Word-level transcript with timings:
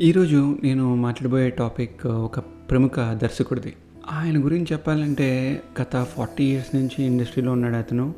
ఈరోజు 0.00 0.56
నేను 0.62 0.94
మాట్లాడబోయే 0.94 1.50
టాపిక్ 1.50 2.06
ఒక 2.06 2.38
ప్రముఖ 2.38 2.90
దర్శకుడిది. 2.98 3.72
ఆయన 4.12 4.44
గురించి 4.44 4.66
చెప్పాలంటే 4.72 5.60
గత 5.82 6.04
ఫార్టీ 6.04 6.44
ఇయర్స్ 6.44 6.74
నుంచి 6.74 7.04
ఇండస్ట్రీలో 7.04 7.52
ఉన్నాడు 7.52 7.76
అతను. 7.76 8.14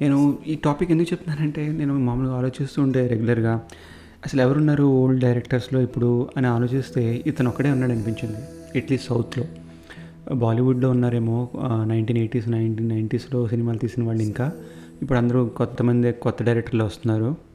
నేను 0.00 0.38
ఈ 0.46 0.54
టాపిక్ 0.54 0.90
ఎందుకు 0.90 1.12
చెప్తున్నానంటే 1.12 1.68
నేను 1.68 1.98
మామూలుగా 1.98 2.34
ఆలోచిస్తూ 2.34 2.82
ఉంటే 2.82 3.06
రెగ్యులర్గా 3.06 3.62
అసలు 4.26 4.42
ఎవరున్నారు 4.42 4.82
ఓల్డ్ 4.82 5.20
డైరెక్టర్స్లో 5.20 5.80
ఇప్పుడు? 5.80 6.28
అని 6.36 6.46
ఆలోచిస్తే 6.46 7.22
ఇతను 7.26 7.50
ఒక్కడే 7.50 7.70
ఉన్నాడు 7.70 7.92
అనిపించింది 7.92 8.38
అట్లీస్ట్ 8.78 9.08
సౌత్లో. 9.08 9.44
బాలీవుడ్లో 10.34 10.90
ఉన్నారేమో 10.90 11.48
నైన్టీన్ 11.84 12.18
ఎయిటీస్ 12.18 12.48
నైన్టీన్ 12.48 12.88
నైంటీస్లో 12.88 13.48
సినిమాలు 13.48 13.78
తీసిన 13.78 14.04
వాళ్ళు 14.04 14.22
ఇంకా. 14.22 14.52
ఇప్పుడు 15.02 15.18
అందరూ 15.18 15.46
కొంతమంది 15.46 16.12
కొత్త 16.12 16.42
డైరెక్టర్లు 16.42 16.84
వస్తున్నారు. 16.84 17.47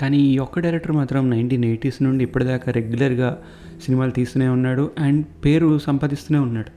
కానీ 0.00 0.18
ఈ 0.18 0.38
ఒక్క 0.38 0.58
డైరెక్టర్ 0.58 0.92
మాత్రం 0.92 1.30
నైన్టీన్ 1.30 1.64
ఎయిటీస్ 1.64 2.02
నుండి 2.02 2.24
ఇప్పటిదాకా 2.24 2.72
రెగ్యులర్గా 2.72 3.42
సినిమాలు 3.84 4.10
తీస్తూనే 4.10 4.48
ఉన్నాడు 4.48 4.90
అండ్ 4.98 5.26
పేరు 5.44 5.78
సంపాదిస్తూనే 5.78 6.40
ఉన్నాడు. 6.40 6.70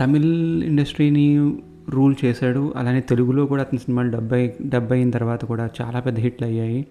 తమిళ్ 0.00 0.64
ఇండస్ట్రీని 0.64 1.56
రూల్ 1.88 2.14
చేశాడు. 2.24 2.72
అలానే 2.76 3.00
తెలుగులో 3.00 3.46
కూడా 3.46 3.62
అతని 3.62 3.78
సినిమాలు 3.78 4.10
డెబ్బై 4.10 4.52
డెబ్బై 4.62 4.96
అయిన 4.96 5.10
తర్వాత 5.10 5.44
కూడా 5.44 5.70
చాలా 5.80 6.00
పెద్ద 6.00 6.18
హిట్లు 6.18 6.46
అయ్యాయి. 6.46 6.86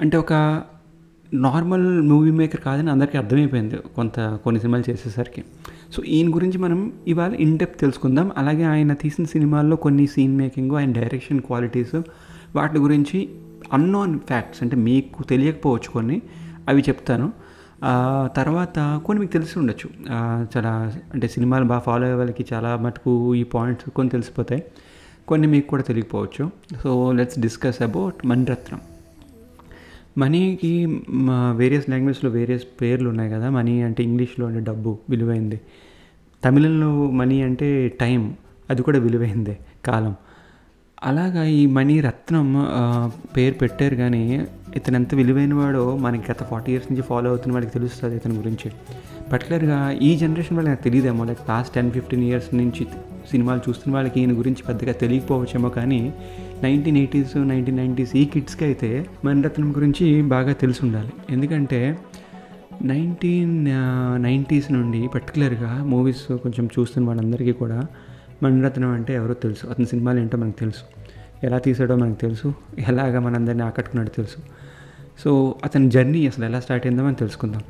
అంటే 0.00 0.16
ఒక 0.16 0.62
నార్మల్ 1.34 2.02
మూవీ 2.02 2.30
మేకర్ 2.30 2.60
కాదని 2.60 2.90
అందరికీ 2.90 3.18
అర్థమైపోయింది 3.18 3.76
కొంత 3.76 4.38
కొన్ని 4.44 4.60
సినిమాలు 4.60 4.90
చేసేసరికి. 4.90 5.44
సో 5.92 6.02
ఈయన 6.02 6.34
గురించి 6.34 6.58
మనం 6.58 6.92
ఇవాళ 7.06 7.34
ఇన్ 7.34 7.58
డెప్త్ 7.58 7.80
తెలుసుకుందాం. 7.80 8.30
అలాగే 8.36 8.64
ఆయన 8.64 8.92
తీసిన 8.92 9.24
సినిమాల్లో 9.24 9.76
కొన్ని 9.76 10.06
సీన్ 10.06 10.36
మేకింగ్ 10.36 10.70
ఆయన 10.70 10.92
డైరెక్షన్ 10.92 11.40
క్వాలిటీస్ 11.40 12.02
వాటి 12.56 12.78
గురించి 12.78 13.28
అన్నోన్ 13.72 14.14
ఫ్యాక్ట్స్ 14.20 14.62
అంటే 14.62 14.76
మీకు 14.88 15.22
తెలియకపోవచ్చు 15.22 15.90
కొన్ని 15.90 16.22
అవి 16.68 16.82
చెప్తాను. 16.88 17.26
తర్వాత 18.36 18.78
కొన్ని 19.04 19.20
మీకు 19.20 19.32
తెలిసి 19.32 19.54
ఉండొచ్చు. 19.58 19.88
చాలా 20.52 20.72
అంటే 21.14 21.28
సినిమాలు 21.28 21.64
బాగా 21.64 21.82
ఫాలో 21.86 22.04
అయ్యే 22.04 22.16
వాళ్ళకి 22.16 22.44
చాలా 22.52 22.70
మటుకు 22.76 23.12
ఈ 23.34 23.42
పాయింట్స్ 23.54 23.90
కొన్ని 23.90 24.10
తెలిసిపోతాయి. 24.10 24.62
కొన్ని 25.28 25.46
మీకు 25.48 25.66
కూడా 25.68 25.82
తెలియకపోవచ్చు. 25.82 26.44
So 26.82 26.90
let's 27.12 27.38
discuss 27.40 27.82
about 27.82 28.26
Mani Ratnam 28.26 28.80
మనీకి 30.18 30.70
వేరియస్ 31.56 31.86
లాంగ్వేజ్లో 31.90 32.30
వేరియస్ 32.30 32.64
పేర్లు 32.80 33.08
ఉన్నాయి 33.08 33.30
కదా. 33.30 33.46
మనీ 33.50 33.74
అంటే 33.82 34.00
ఇంగ్లీష్లో 34.02 34.44
అంటే 34.46 34.60
డబ్బు 34.60 34.90
విలువైంది. 35.10 35.60
తమిళంలో 36.44 36.90
మనీ 37.20 37.38
అంటే 37.42 37.68
టైం 38.00 38.22
అది 38.70 38.82
కూడా 38.82 38.98
విలువైందే 38.98 39.56
కాలం. 39.84 40.14
అలాగా 41.04 41.44
ఈ 41.44 41.66
మణి 41.66 42.00
రత్నం 42.00 42.46
పేరు 43.36 43.54
పెట్టారు 43.54 43.94
కానీ 43.94 44.46
ఇతను 44.76 44.96
ఎంత 44.96 45.14
విలువైన 45.14 45.54
వాడో 45.54 45.96
మనకి 45.96 46.32
గత 46.32 46.42
ఫార్టీ 46.42 46.72
ఇయర్స్ 46.72 46.92
నుంచి 46.92 47.02
ఫాలో 47.02 47.30
అవుతున్న 47.30 47.52
వాళ్ళకి 47.52 47.72
తెలుస్తుంది 47.72 48.16
ఇతని 48.16 48.34
గురించి. 48.34 48.68
పర్టికులర్గా 49.32 49.90
ఈ 50.02 50.16
జనరేషన్ 50.16 50.56
వాళ్ళకి 50.56 50.70
నాకు 50.70 50.82
తెలియదేమో 50.82 51.24
like 51.24 51.48
last 51.48 51.74
ten 51.74 51.90
fifteen 51.90 52.22
years 52.22 52.54
నుంచి 52.54 52.86
సినిమాలు 53.30 53.60
చూస్తున్న 53.68 53.96
వాళ్ళకి 53.96 54.20
ఈయన 54.20 54.38
గురించి 54.38 54.62
పెద్దగా 54.62 54.92
తెలియకపోవచ్చేమో 54.92 55.68
కానీ 55.68 56.12
నైన్టీన్ 56.62 56.96
ఎయిటీస్ 56.96 57.36
నైన్టీన్ 57.36 57.76
నైంటీస్ 57.76 58.16
ఈ 58.16 58.24
కిడ్స్కి 58.24 58.64
అయితే 58.64 59.06
మణిరత్నం 59.24 59.72
గురించి 59.76 60.22
బాగా 60.22 60.52
తెలిసి 60.52 60.80
ఉండాలి 60.84 61.12
ఎందుకంటే 61.30 61.98
నైన్టీన్ 62.82 63.66
నైంటీస్ 64.22 64.72
నుండి 64.72 65.08
పర్టికులర్గా 65.14 65.84
మూవీస్ 65.84 66.26
కొంచెం 66.42 66.68
చూస్తున్న 66.78 67.06
వాళ్ళందరికీ 67.06 67.52
కూడా 67.52 67.78
మణిరత్నం 68.42 68.88
అంటే 68.88 69.14
ఎవరో 69.14 69.34
తెలుసు. 69.34 69.66
అతని 69.66 69.86
సినిమాలు 69.86 70.20
ఏంటో 70.20 70.38
మనకు 70.38 70.58
తెలుసు. 70.58 70.82
ఎలా 71.46 71.58
తీసాడో 71.58 71.96
మనకు 71.96 72.20
తెలుసు. 72.20 72.54
ఎలాగ 72.88 73.18
మనందరినీ 73.18 73.62
ఆకట్టుకున్నాడో 73.62 74.10
తెలుసు. 74.16 74.36
సో 75.24 75.54
అతని 75.64 75.90
జర్నీ 75.90 76.26
అసలు 76.26 76.44
ఎలా 76.44 76.60
స్టార్ట్ 76.60 76.86
అయిందో 76.86 77.02
మనం 77.02 77.12
తెలుసుకుందాం. 77.12 77.62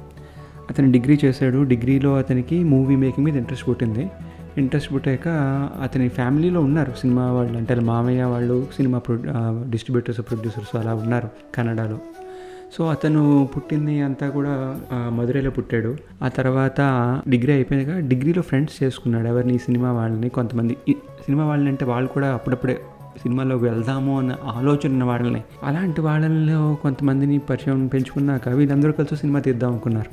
అతను 0.71 0.93
డిగ్రీ 0.93 1.19
చేశాడు. 1.25 1.63
డిగ్రీలో 1.63 2.19
అతనికి 2.19 2.65
మూవీ 2.65 2.97
మేకింగ్ 2.97 3.25
మీద 3.25 3.37
ఇంట్రెస్ట్ 3.37 3.69
పుట్టింది. 3.69 4.11
ఇంట్రెస్ట్ 4.59 4.93
పుట్టాక 4.93 5.29
అతని 5.83 6.09
ఫ్యామిలీలో 6.09 6.61
ఉన్నారు. 6.61 6.93
సినిమా 7.01 7.33
వాళ్ళు 7.33 7.59
అంటే 7.59 7.75
వాళ్ళ 7.75 7.87
మామయ్య 7.87 8.25
వాళ్ళు 8.25 8.67
సినిమా 8.77 8.99
ప్రొ 8.99 9.17
డిస్ట్రిబ్యూటర్స్ 9.71 10.21
ప్రొడ్యూసర్స్ 10.21 10.77
అలా 10.77 10.95
ఉన్నారు 10.95 11.29
కన్నడలో. 11.55 11.99
సో 12.75 12.83
అతను 12.89 13.23
పుట్టింది 13.57 14.01
అంతా 14.01 14.29
కూడా 14.29 14.53
మధురైలో 14.53 15.17
మదురైలో 15.17 15.51
పుట్టాడు. 15.51 15.91
ఆ 16.23 16.29
తర్వాత 16.29 16.81
డిగ్రీ 17.29 17.53
అయిపోయాక 17.53 17.93
డిగ్రీలో 18.09 18.43
ఫ్రెండ్స్ 18.43 18.83
చేసుకున్నాడు 18.83 19.27
ఎవరిని 19.29 19.59
సినిమా 19.59 19.93
వాళ్ళని 19.93 20.29
కొంతమంది. 20.29 20.75
సినిమా 21.25 21.45
వాళ్ళని 21.47 21.71
అంటే 21.71 21.85
వాళ్ళు 21.85 22.09
కూడా 22.09 22.29
అప్పుడప్పుడే 22.35 22.77
సినిమాలోకి 23.23 23.65
వెళ్దాము 23.65 24.19
అన్న 24.19 24.37
ఆలోచన 24.57 24.91
ఉన్న 24.93 25.05
వాళ్ళని. 25.05 25.43
అలాంటి 25.63 26.01
వాళ్ళలో 26.01 26.61
కొంతమందిని 26.83 27.39
పరిచయం 27.39 27.87
పెంచుకున్నాక 27.87 28.49
వీళ్ళందరూ 28.49 28.93
కలిసి 28.93 29.17
సినిమా 29.17 29.41
తీద్దాం 29.41 29.71
అనుకున్నారు. 29.71 30.11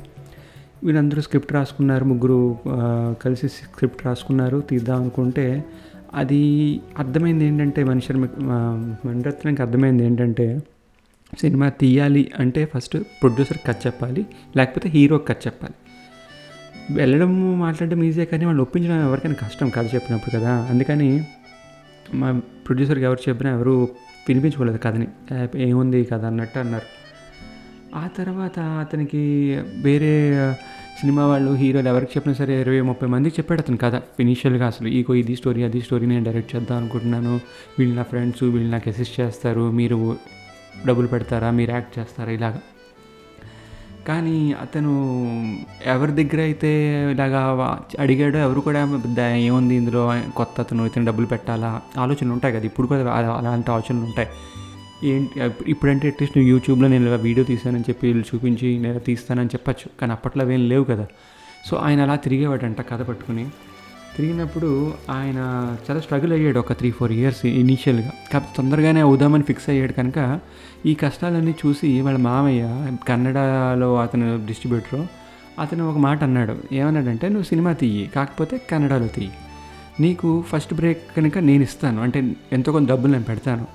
వీళ్ళందరూ 0.84 1.20
స్క్రిప్ట్ 1.20 1.52
రాసుకున్నారు 1.52 2.04
ముగ్గురు 2.04 2.56
కలిసి 3.22 3.48
స్క్రిప్ట్ 3.48 4.06
రాసుకున్నారు 4.06 4.60
తీద్దాం 4.70 4.98
అనుకుంటే 5.00 5.64
అది 6.14 6.42
అర్థమైంది 6.98 7.44
ఏంటంటే 7.44 7.84
మనిషి 7.84 8.12
మణిరత్నంకి 8.12 9.62
అర్థమైంది 9.62 10.04
ఏంటంటే 10.04 10.46
సినిమా 11.38 11.68
తీయాలి 11.68 12.32
అంటే 12.38 12.68
ఫస్ట్ 12.74 12.98
ప్రొడ్యూసర్ 12.98 13.58
కట్ 13.66 13.86
చెప్పాలి 13.86 14.26
లేకపోతే 14.56 14.88
హీరో 14.88 15.18
కట్ 15.18 15.46
చెప్పాలి. 15.46 15.74
వెళ్ళడం 16.94 17.58
మాట్లాడడం 17.58 18.04
ఈజీ 18.04 18.24
కానీ 18.24 18.44
వాళ్ళు 18.44 18.62
ఒప్పించడం 18.62 19.00
ఎవరికైనా 19.00 19.34
కష్టం 19.34 19.68
కథ 19.68 19.94
చెప్పినప్పుడు 19.94 20.40
కదా. 20.40 20.54
అందుకని 20.70 21.24
మా 22.14 22.40
ప్రొడ్యూసర్కి 22.66 23.04
ఎవరు 23.04 23.28
చెప్పినా 23.28 23.50
ఎవరు 23.50 23.88
వినిపించుకోలేదు 24.28 24.78
కథని. 24.78 25.08
ఏముంది 25.56 26.04
కథ 26.04 26.24
అన్నట్టు 26.24 26.58
అన్నారు. 26.58 26.86
ఆ 27.98 28.08
తర్వాత 28.18 28.58
అతనికి 28.58 29.22
వేరే 29.82 30.54
సినిమా 31.00 31.26
వాళ్ళు 31.26 31.52
హీరోలు 31.54 31.88
ఎవరికి 31.88 32.12
చెప్పినా 32.16 32.34
సరే 32.34 32.60
ఇరవై 32.60 32.80
ముప్పై 32.80 33.08
మందికి 33.08 33.36
చెప్పాడు 33.38 33.60
అతను 33.60 33.76
కథ. 33.76 34.02
ఇనీషియల్గా 34.20 34.66
అసలు 34.66 34.88
ఈగో 34.88 35.14
ఇది 35.14 35.36
స్టోరీ 35.36 35.62
అది 35.62 35.80
స్టోరీ 35.80 36.06
నేను 36.06 36.24
డైరెక్ట్ 36.24 36.56
చేద్దాం 36.56 36.78
అనుకుంటున్నాను. 36.78 37.40
వీళ్ళు 37.78 37.96
నా 37.96 38.02
ఫ్రెండ్స్ 38.02 38.42
వీళ్ళు 38.42 38.70
నాకు 38.70 38.88
అసిస్ట్ 38.88 39.20
చేస్తారు. 39.20 39.70
మీరు 39.70 40.16
డబ్బులు 40.86 41.06
పెడతారా? 41.06 41.50
మీరు 41.50 41.70
యాక్ట్ 41.70 41.98
చేస్తారా? 41.98 42.30
ఇలాగా. 42.30 42.60
కానీ 44.08 44.52
అతను 44.52 44.92
ఎవరి 45.84 46.12
దగ్గర 46.12 46.40
అయితే 46.40 46.70
ఇలాగా 47.12 47.80
అడిగాడో 47.98 48.38
ఎవరు 48.38 48.60
కూడా 48.60 49.26
ఏముంది 49.26 49.74
ఇందులో? 49.74 50.22
కొత్త 50.36 50.60
అతను 50.60 50.86
ఇతను 50.86 51.04
డబ్బులు 51.04 51.26
పెట్టాలా? 51.26 51.82
ఆలోచనలు 51.98 52.32
ఉంటాయి 52.32 52.54
కదా. 52.54 52.64
ఇప్పుడు 52.64 52.86
కూడా 52.86 53.12
అలాంటి 53.12 53.70
ఆలోచనలు 53.70 54.04
ఉంటాయి. 54.04 54.28
ఏంటి 55.04 55.40
ఇప్పుడంటే 55.66 56.08
అట్లీస్ట్ 56.08 56.38
నువ్వు 56.38 56.50
యూట్యూబ్లో 56.50 56.88
నేను 56.88 57.06
ఇలా 57.06 57.16
వీడియో 57.16 57.44
తీశానని 57.44 57.80
చెప్పి 57.80 58.06
వీళ్ళు 58.06 58.24
చూపించి 58.34 58.78
నేను 58.78 58.98
తీస్తానని 58.98 59.46
చెప్పచ్చు. 59.46 60.00
కానీ 60.00 60.12
అప్పట్లో 60.12 60.44
అవేం 60.44 60.68
లేవు 60.68 60.84
కదా. 60.84 61.06
సో 61.66 61.76
ఆయన 61.76 62.00
అలా 62.02 62.16
తిరిగేవాడంట 62.16 62.80
కథ 62.80 63.02
పట్టుకుని. 63.02 63.46
తిరిగినప్పుడు 64.16 64.92
ఆయన 65.10 65.76
చాలా 65.90 66.00
స్ట్రగుల్ 66.00 66.32
అయ్యాడు 66.32 66.58
ఒక 66.58 66.72
త్రీ 66.72 66.90
ఫోర్ 66.90 67.12
ఇయర్స్ 67.12 67.46
ఇనీషియల్గా 67.46 68.10
కాకపోతే 68.32 68.54
తొందరగానే 68.56 69.00
అవుదామని 69.00 69.42
ఫిక్స్ 69.42 69.70
అయ్యాడు 69.70 69.92
కనుక 69.92 70.40
ఈ 70.86 70.94
కష్టాలన్నీ 70.94 71.54
చూసి 71.66 72.00
వాళ్ళ 72.00 72.18
మామయ్య 72.18 72.86
కన్నడలో 73.08 73.96
అతను 74.00 74.46
డిస్ట్రిబ్యూటర్ 74.46 75.06
అతను 75.60 75.90
ఒక 75.90 75.98
మాట 75.98 76.22
అన్నాడు. 76.22 76.74
ఏమన్నాడంటే 76.74 77.28
నువ్వు 77.28 77.44
సినిమా 77.44 77.72
తీయి 77.72 78.10
కాకపోతే 78.16 78.60
కన్నడలో 78.70 79.06
తీయి. 79.06 79.30
నీకు 80.00 80.44
ఫస్ట్ 80.48 80.74
బ్రేక్ 80.74 81.16
కనుక 81.16 81.38
నేను 81.38 81.62
ఇస్తాను. 81.62 82.02
అంటే 82.02 82.36
ఎంతో 82.52 82.72
కొంత 82.72 82.88
డబ్బులు 82.88 83.12
నేను 83.12 83.24
పెడతాను. 83.24 83.66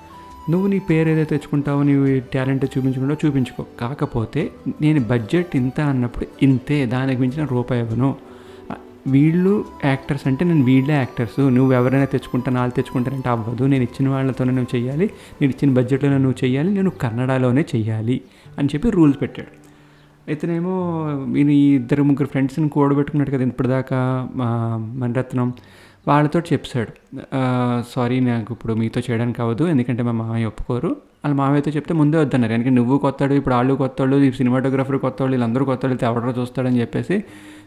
నువ్వు 0.50 0.66
నీ 0.66 0.78
పేరు 0.78 1.08
ఏదైతే 1.08 1.30
తెచ్చుకుంటావో 1.30 1.82
నీవు 1.82 2.20
టాలెంట్ 2.34 2.64
చూపించుకుంటావో 2.64 3.28
చూపించుకో. 3.28 3.66
కాకపోతే 3.80 4.50
నేను 4.80 5.00
బడ్జెట్ 5.00 5.56
ఇంత 5.56 5.80
అన్నప్పుడు 5.80 6.26
ఇంతే 6.42 6.86
దానికి 6.86 7.20
మించిన 7.20 7.44
రూపాయి 7.44 7.82
ఇవ్వను. 7.82 8.16
వీళ్ళు 9.14 9.52
యాక్టర్స్ 9.84 10.24
అంటే 10.26 10.42
నేను 10.44 10.64
వీళ్ళే 10.64 10.94
యాక్టర్స్. 10.94 11.40
నువ్వు 11.56 11.72
ఎవరైనా 11.72 12.06
తెచ్చుకుంటాను 12.14 12.58
వాళ్ళు 12.58 12.74
తెచ్చుకుంటానంటే 12.74 13.28
అవ్వదు. 13.28 13.64
నేను 13.72 13.82
ఇచ్చిన 13.82 14.08
వాళ్ళతోనే 14.08 14.52
నువ్వు 14.58 14.70
చేయాలి 14.76 15.06
నేను 15.40 15.50
ఇచ్చిన 15.54 15.74
బడ్జెట్లోనే 15.74 16.18
నువ్వు 16.18 16.38
చేయాలి 16.44 16.70
నేను 16.74 16.90
కన్నడలోనే 17.04 17.64
చేయాలి 17.74 18.16
అని 18.58 18.68
చెప్పి 18.74 18.90
రూల్స్ 18.90 19.18
పెట్టాడు. 19.22 19.52
అయితేనేమో 20.28 20.74
నేను 21.34 21.50
ఈ 21.50 21.66
ఇద్దరు 21.74 22.02
ముగ్గురు 22.02 22.28
ఫ్రెండ్స్ని 22.28 22.68
కూడబెట్టుకున్నాడు 22.68 23.30
కదా 23.30 23.44
ఇప్పటిదాకా 23.44 23.98
మా 24.34 24.48
మణిరత్నం. 25.00 25.48
వాళ్ళతో 26.08 26.38
చెప్పాడు. 26.52 26.92
సారీ 27.94 28.16
నాకు 28.20 28.52
ఇప్పుడు 28.54 28.72
మీతో 28.80 29.00
చేయడానికి 29.06 29.38
అవ్వదు. 29.42 29.64
ఎందుకంటే 29.64 30.02
మా 30.08 30.12
మామయ్య 30.12 30.50
ఒప్పుకోరు. 30.52 30.90
వాళ్ళ 31.26 31.36
మామయ్యతో 31.36 31.70
చెప్తే 31.70 31.94
ముందే 31.94 32.16
వద్దన్నారు. 32.18 32.52
ఎందుకంటే 32.52 32.76
నువ్వు 32.76 32.98
కొత్తాడు 32.98 33.34
ఇప్పుడు 33.34 33.54
వాళ్ళు 33.54 33.74
కొత్తాడు 33.74 34.16
ఈ 34.16 34.30
సినిమాటోగ్రఫర్ 34.30 34.98
కొత్తాడు 34.98 35.30
వీళ్ళందరూ 35.30 35.64
కొత్తాడు 35.64 36.04
ఎవడో 36.04 36.30
చూస్తాడని 36.40 36.80
చెప్పేసి 36.80 37.16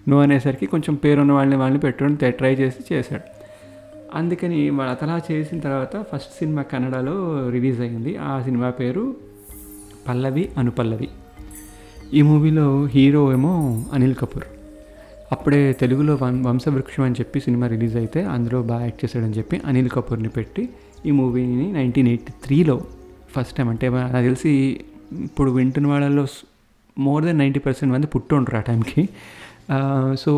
నువ్వు 0.08 0.22
అనేసరికి 0.24 0.66
కొంచెం 0.66 0.96
పేరున్న 0.96 1.32
వాళ్ళని 1.32 1.58
వాళ్ళని 1.62 1.80
పెట్టుకొని 1.80 2.32
ట్రై 2.32 2.56
చేసి 2.56 2.82
చేశాడు. 2.94 3.26
అందుకని 4.18 4.70
వాళ్ళు 4.70 4.92
అతలా 4.92 5.16
చేసిన 5.32 5.60
తర్వాత 5.60 5.96
ఫస్ట్ 6.12 6.32
సినిమా 6.40 6.62
కన్నడలో 6.62 7.16
రిలీజ్ 7.50 7.82
అయింది. 7.82 8.18
ఆ 8.18 8.42
సినిమా 8.42 8.70
పేరు 8.70 9.16
పల్లవి 10.08 10.50
అనుపల్లవి. 10.58 11.10
ఈ 12.14 12.22
మూవీలో 12.22 12.86
హీరో 12.86 13.34
ఏమో 13.34 13.84
అనిల్ 13.94 14.16
కపూర్. 14.16 14.48
అప్పుడే 15.32 15.74
తెలుగులో 15.74 16.14
వం 16.22 16.44
వంశవృక్షం 16.44 17.04
అని 17.04 17.16
చెప్పి 17.20 17.40
సినిమా 17.40 17.68
రిలీజ్ 17.68 17.96
అయితే 17.96 18.24
అందులో 18.24 18.62
బాగా 18.62 18.84
యాక్ట్ 18.84 19.06
చేశాడని 19.06 19.34
చెప్పి 19.34 19.62
అనిల్ 19.66 19.90
కపూర్ని 19.90 20.30
పెట్టి 20.30 20.70
ఈ 21.06 21.12
మూవీని 21.12 21.72
నైన్టీన్ 21.74 22.08
ఎయిటీ 22.08 22.34
త్రీలో 22.46 22.82
ఫస్ట్ 23.36 23.56
టైం 23.58 23.70
అంటే 23.70 23.90
నాకు 23.90 24.26
తెలిసి 24.30 24.82
ఇప్పుడు 25.12 25.52
వింటున్న 25.52 25.88
వాళ్ళలో 25.88 26.26
మోర్ 26.98 27.24
దెన్ 27.24 27.38
నైంటీ 27.38 27.60
పర్సెంట్ 27.60 27.94
మంది 27.94 28.08
పుట్టుండ్రు 28.08 28.58
ఆ 28.58 28.60
టైంకి. 28.60 29.10
సో 30.20 30.34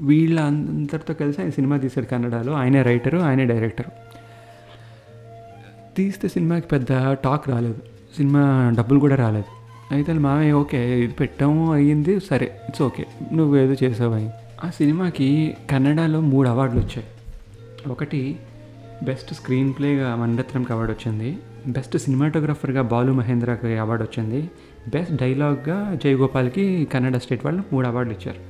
వీళ్ళందరితో 0.00 1.14
కలిసి 1.14 1.40
ఆయన 1.40 1.50
సినిమా 1.50 1.76
తీశాడు 1.76 2.06
కన్నడలో. 2.06 2.52
ఆయనే 2.52 2.82
రైటరు 2.82 3.18
ఆయనే 3.18 3.44
డైరెక్టరు. 3.44 3.90
తీస్తే 5.96 6.28
సినిమాకి 6.28 6.66
పెద్ద 6.66 7.12
టాక్ 7.12 7.48
రాలేదు. 7.48 7.78
సినిమా 8.16 8.42
డబ్బులు 8.78 9.00
కూడా 9.00 9.16
రాలేదు. 9.16 9.50
అయితే 9.94 10.12
మామే 10.12 10.22
మామయ్య 10.22 10.52
ఓకే 10.52 10.80
ఇది 11.00 11.12
పెట్టాము 11.12 11.72
అయ్యింది 11.72 12.20
సరే 12.20 12.46
ఇట్స్ 12.68 12.82
ఓకే 12.82 13.04
నువ్వు 13.32 13.56
ఏదో 13.56 13.74
చేసావు 13.82 14.14
ఆ 14.66 14.70
సినిమాకి 14.70 15.56
కన్నడలో 15.70 16.20
మూడు 16.20 16.48
అవార్డులు 16.48 16.80
వచ్చాయి. 16.80 17.06
ఒకటి 17.90 18.36
బెస్ట్ 19.02 19.34
స్క్రీన్ 19.34 19.72
ప్లేగా 19.78 20.14
మండత్రంకి 20.16 20.72
అవార్డు 20.72 20.92
వచ్చింది. 20.92 21.38
బెస్ట్ 21.66 21.98
సినిమాటోగ్రఫర్గా 21.98 22.82
బాలు 22.82 23.12
మహేంద్రకి 23.12 23.76
అవార్డు 23.76 24.04
వచ్చింది. 24.04 24.50
బెస్ట్ 24.88 25.14
డైలాగ్గా 25.16 25.98
జయగోపాల్కి 26.04 26.88
కన్నడ 26.92 27.16
స్టేట్ 27.16 27.44
వాళ్ళు 27.44 27.62
మూడు 27.72 27.86
అవార్డులు 27.86 28.16
ఇచ్చారు. 28.18 28.40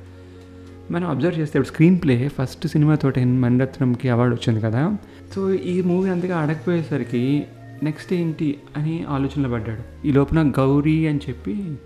మనం 0.93 1.11
అబ్జర్వ్ 1.11 1.39
చేస్తే 1.39 1.59
ఇప్పుడు 1.59 1.73
స్క్రీన్ 1.73 2.01
ప్లే 2.03 2.29
ఫస్ట్ 2.29 2.67
సినిమాతోటి 2.67 3.25
మణిరత్నంకి 3.25 4.09
అవార్డు 4.09 4.35
వచ్చింది 4.35 4.61
కదా. 4.61 4.97
సో 5.35 5.53
ఈ 5.53 5.83
మూవీ 5.83 6.11
అంతగా 6.11 6.37
ఆడకపోయేసరికి 6.37 7.47
నెక్స్ట్ 7.83 8.13
ఏంటి 8.13 8.59
అని 8.77 9.05
ఆలోచనలో 9.09 9.51
పడ్డాడు. 9.51 10.07
ఈ 10.07 10.13
లోపల 10.13 10.53
గౌరీ 10.59 11.07
అని 11.07 11.21
చెప్పి 11.29 11.77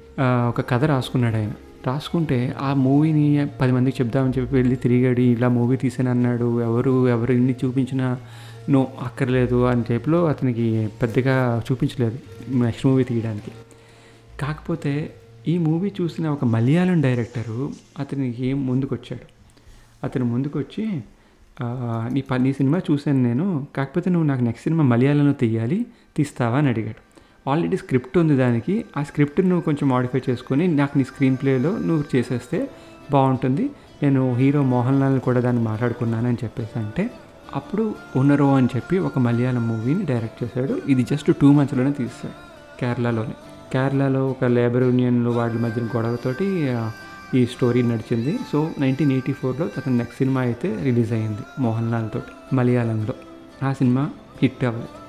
ఒక 0.49 0.71
కథ 0.71 0.85
రాసుకున్నాడు 0.85 1.37
ఆయన. 1.37 1.53
రాసుకుంటే 1.87 2.55
ఆ 2.61 2.75
మూవీని 2.75 3.49
పది 3.61 3.73
మందికి 3.73 4.03
చెప్దామని 4.03 4.41
చెప్పి 4.41 4.55
వెళ్ళి 4.55 4.77
తిరిగాడు 4.77 5.21
ఇలా 5.21 5.49
మూవీ 5.49 5.77
తీసాను 5.77 6.11
అన్నాడు 6.11 6.63
ఎవరు 6.63 7.09
ఎవరు 7.09 7.33
ఇన్ని 7.33 7.55
చూపించినా 7.65 8.19
నో 8.71 8.81
అక్కర్లేదు 9.03 9.59
అని 9.71 9.83
టైప్లో 9.89 10.19
అతనికి 10.27 10.67
పెద్దగా 11.03 11.37
చూపించలేదు 11.67 12.19
నెక్స్ట్ 12.65 12.85
మూవీ 12.87 13.05
తీయడానికి. 13.05 13.53
కాకపోతే 14.41 14.93
ఈ 15.49 15.55
మూవీ 15.59 15.89
చూసిన 16.01 16.27
ఒక 16.29 16.45
మలయాళం 16.55 16.99
డైరెక్టరు 17.01 17.61
అతనికి 17.99 18.49
ముందుకొచ్చాడు. 18.69 19.27
అతను 20.05 20.25
ముందుకొచ్చి 20.25 20.85
నీ 22.15 22.21
ప 22.21 22.35
నీ 22.45 22.51
సినిమా 22.59 22.79
చూశాను 22.91 23.21
నేను 23.23 23.47
కాకపోతే 23.77 24.09
నువ్వు 24.11 24.27
నాకు 24.29 24.43
నెక్స్ట్ 24.49 24.65
సినిమా 24.65 24.85
మలయాళంలో 24.93 25.35
తీయాలి 25.43 25.79
తీస్తావా 26.17 26.59
అని 26.59 26.69
అడిగాడు. 26.69 27.01
ఆల్రెడీ 27.51 27.77
స్క్రిప్ట్ 27.77 28.17
ఉంది 28.19 28.35
దానికి 28.37 28.75
ఆ 28.97 29.01
స్క్రిప్ట్ని 29.03 29.47
నువ్వు 29.49 29.65
కొంచెం 29.65 29.87
మాడిఫై 29.89 30.21
చేసుకొని 30.29 30.65
నాకు 30.81 30.95
నీ 30.99 31.05
స్క్రీన్ 31.05 31.37
ప్లేలో 31.43 31.73
నువ్వు 31.89 32.05
చేసేస్తే 32.15 32.59
బాగుంటుంది. 33.11 33.65
నేను 34.03 34.23
హీరో 34.35 34.63
మోహన్ 34.75 35.01
లాల్ 35.01 35.19
కూడా 35.21 35.41
దాన్ని 35.41 35.63
మాట్లాడుకున్నానని 35.63 36.39
చెప్పేసి 36.45 36.77
అంటే 36.79 37.05
అప్పుడు 37.55 37.95
ఉన్నరో 38.17 38.57
అని 38.57 38.69
చెప్పి 38.77 38.99
ఒక 38.99 39.19
మలయాళం 39.19 39.69
మూవీని 39.69 40.05
డైరెక్ట్ 40.05 40.45
చేశాడు. 40.45 40.81
ఇది 40.89 41.03
జస్ట్ 41.03 41.37
టూ 41.37 41.53
మంత్స్లోనే 41.53 41.93
తీస్తాడు 41.93 42.35
కేరళలోనే. 42.81 43.35
కేరళలో 43.73 44.27
ఒక 44.29 44.45
లేబర్ 44.45 44.83
యూనియన్లు 44.83 45.31
వాళ్ళ 45.31 45.61
మధ్య 45.61 45.83
గొడవతోటి 45.83 46.77
ఈ 47.35 47.47
స్టోరీ 47.47 47.83
నడిచింది. 47.83 48.39
సో 48.53 48.71
నైన్టీన్ 48.79 49.13
ఎయిటీ 49.13 49.33
ఫోర్లో 49.33 49.67
తన 49.67 49.91
నెక్స్ట్ 49.91 50.19
సినిమా 50.19 50.41
అయితే 50.41 50.83
రిలీజ్ 50.83 51.13
అయ్యింది 51.13 51.39
మోహన్ 51.59 51.93
లాల్ 51.93 52.11
తోటి 52.15 52.57
మలయాళంలో. 52.57 53.15
ఆ 53.63 53.73
సినిమా 53.73 54.11
హిట్ 54.43 54.65
అవ్వలేదు. 54.65 55.01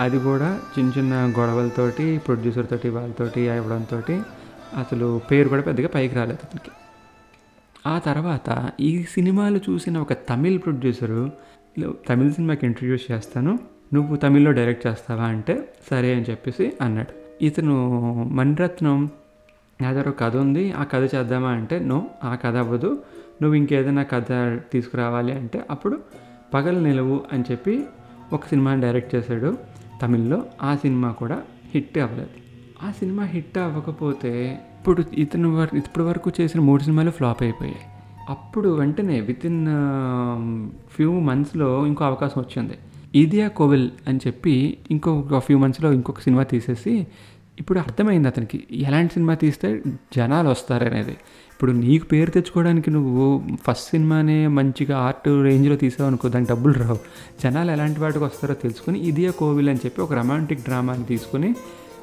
అది 0.00 0.18
కూడా 0.18 0.60
చిన్న 0.78 0.92
చిన్న 0.98 1.32
గొడవలతోటి 1.38 2.18
ప్రొడ్యూసర్ 2.18 2.66
తోటి 2.66 2.88
వాళ్ళతోటి 2.88 3.48
అవ్వడంతో 3.48 4.02
అసలు 4.76 5.20
పేరు 5.30 5.48
కూడా 5.48 5.62
పెద్దగా 5.62 5.88
పైకి 5.88 6.14
రాలేదు 6.14 6.38
అతనికి. 6.44 6.70
ఆ 7.86 7.98
తర్వాత 7.98 8.70
ఈ 8.80 9.02
సినిమాలు 9.02 9.60
చూసిన 9.70 9.98
ఒక 9.98 10.12
తమిళ్ 10.12 10.58
ప్రొడ్యూసరు 10.58 11.30
తమిళ 11.82 12.30
సినిమాకి 12.30 12.66
ఇంట్రడ్యూస్ 12.66 13.12
చేస్తాను. 13.12 13.58
నువ్వు 13.94 14.16
తమిళ్ళో 14.16 14.52
డైరెక్ట్ 14.52 14.86
చేస్తావా 14.86 15.24
అంటే 15.24 15.72
సరే 15.90 16.14
అని 16.14 16.24
చెప్పేసి 16.30 16.72
అన్నాడు. 16.80 17.44
ఇతను 17.44 17.88
మణిరత్నం 18.32 19.10
నా 19.82 19.92
దగ్గర 19.92 20.08
ఒక 20.08 20.20
కథ 20.20 20.36
ఉంది 20.36 20.72
ఆ 20.72 20.84
కథ 20.84 21.14
చేద్దామా 21.14 21.48
అంటే 21.48 21.78
నో 21.78 22.06
ఆ 22.24 22.34
కథ 22.34 22.56
అవ్వదు. 22.56 23.02
నువ్వు 23.42 23.54
ఇంకేదైనా 23.54 24.02
కథ 24.02 24.58
తీసుకురావాలి 24.72 25.32
అంటే 25.32 25.64
అప్పుడు 25.70 26.00
పగల 26.54 26.78
నిలవు 26.78 27.20
అని 27.32 27.44
చెప్పి 27.50 27.84
ఒక 28.32 28.46
సినిమాని 28.46 28.82
డైరెక్ట్ 28.82 29.14
చేశాడు 29.14 29.58
తమిళ్ళో. 30.02 30.44
ఆ 30.62 30.76
సినిమా 30.76 31.10
కూడా 31.10 31.42
హిట్ 31.74 31.98
అవ్వలేదు. 31.98 32.30
ఆ 32.86 32.90
సినిమా 32.90 33.24
హిట్ 33.24 33.58
అవ్వకపోతే 33.58 34.58
ఇప్పుడు 34.78 35.04
ఇతను 35.14 35.56
వర- 35.56 35.78
ఇప్పటి 35.78 36.04
వరకు 36.04 36.32
చేసిన 36.40 36.60
మూడు 36.60 36.82
సినిమాలు 36.82 37.10
ఫ్లాప్ 37.10 37.42
అయిపోయాయి. 37.42 37.78
అప్పుడు 38.28 38.68
వెంటనే 38.78 39.16
విత్ 39.28 39.44
ఇన్ 39.46 39.62
ఫ్యూ 40.94 41.10
మంత్స్లో 41.28 41.68
ఇంకో 41.86 42.02
అవకాశం 42.04 42.38
వచ్చింది. 42.40 42.76
ఇదియా 43.22 43.48
కోవిల్ 43.58 43.86
అని 44.08 44.20
చెప్పి 44.26 44.54
ఇంకొక 44.90 45.38
ఫ్యూ 45.46 45.56
మంత్స్లో 45.58 45.88
ఇంకొక 45.92 46.20
సినిమా 46.20 46.42
తీసేసి 46.52 46.92
ఇప్పుడు 47.60 47.78
అర్థమైంది 47.78 48.28
అతనికి. 48.28 48.58
ఎలాంటి 48.86 49.12
సినిమా 49.12 49.34
తీస్తే 49.42 49.68
జనాలు 50.16 50.48
వస్తారనేది 50.48 51.14
ఇప్పుడు 51.52 51.72
నీకు 51.72 52.04
పేరు 52.04 52.30
తెచ్చుకోవడానికి 52.30 52.90
నువ్వు 52.96 53.26
ఫస్ట్ 53.66 53.86
సినిమానే 53.90 54.38
మంచిగా 54.56 54.96
ఆర్ట్ 55.06 55.28
రేంజ్లో 55.46 55.76
తీసావు 55.76 56.08
అనుకో 56.10 56.28
దానికి 56.34 56.50
డబ్బులు 56.52 56.74
రావు. 56.82 56.98
జనాలు 57.44 57.70
ఎలాంటి 57.76 58.00
వాటికి 58.00 58.24
వస్తారో 58.24 58.54
తెలుసుకుని 58.64 58.98
ఇదియా 59.10 59.30
కోవిల్ 59.40 59.68
అని 59.68 59.82
చెప్పి 59.84 60.00
ఒక 60.06 60.12
రొమాంటిక్ 60.20 60.62
డ్రామాని 60.68 61.06
తీసుకుని 61.12 61.50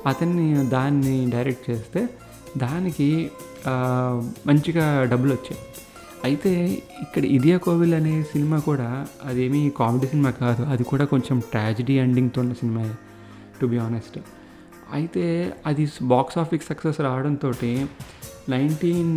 అతన్ని 0.08 0.48
దాన్ని 0.70 1.16
డైరెక్ట్ 1.32 1.66
చేస్తే 1.70 2.02
దానికి 2.58 3.10
మంచిగా 4.48 4.88
డబ్బులు 5.12 5.34
వచ్చాయి. 5.38 5.62
అయితే 6.28 6.52
ఇక్కడ 7.04 7.24
ఇదియా 7.38 7.58
కోవిల్ 7.58 7.94
అనే 7.94 8.14
సినిమా 8.24 8.58
కూడా 8.68 8.90
అదేమీ 9.26 9.62
కామెడీ 9.80 10.08
సినిమా 10.08 10.30
కాదు. 10.44 10.62
అది 10.74 10.84
కూడా 10.92 11.06
కొంచెం 11.06 11.38
ట్రాజిడీ 11.52 11.96
ఎండింగ్తో 12.04 12.42
ఉన్న 12.42 12.54
సినిమా 12.62 12.84
టు 13.62 13.66
బి 13.66 13.78
ఆనెస్ట్. 13.78 14.18
అయితే 14.98 15.26
అది 15.66 15.84
బాక్స్ 16.14 16.38
ఆఫీస్ 16.44 16.66
సక్సెస్ 16.72 17.00
రావడంతో 17.08 17.52
nineteen 18.54 19.12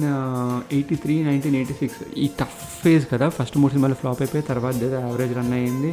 eighty 0.72 0.96
three 1.04 1.14
nineteen 1.28 1.56
eighty 1.60 1.74
six 1.80 2.00
ఈ 2.24 2.26
టఫ్ 2.40 2.58
ఫేజ్ 2.82 3.06
కదా. 3.12 3.28
ఫస్ట్ 3.28 3.56
మూడు 3.58 3.72
సినిమాలు 3.72 3.96
ఫ్లాప్ 4.02 4.20
అయిపోయి 4.22 4.44
తర్వాత 4.50 4.74
యావరేజ్ 5.06 5.34
రన్ 5.38 5.54
అయ్యింది. 5.58 5.90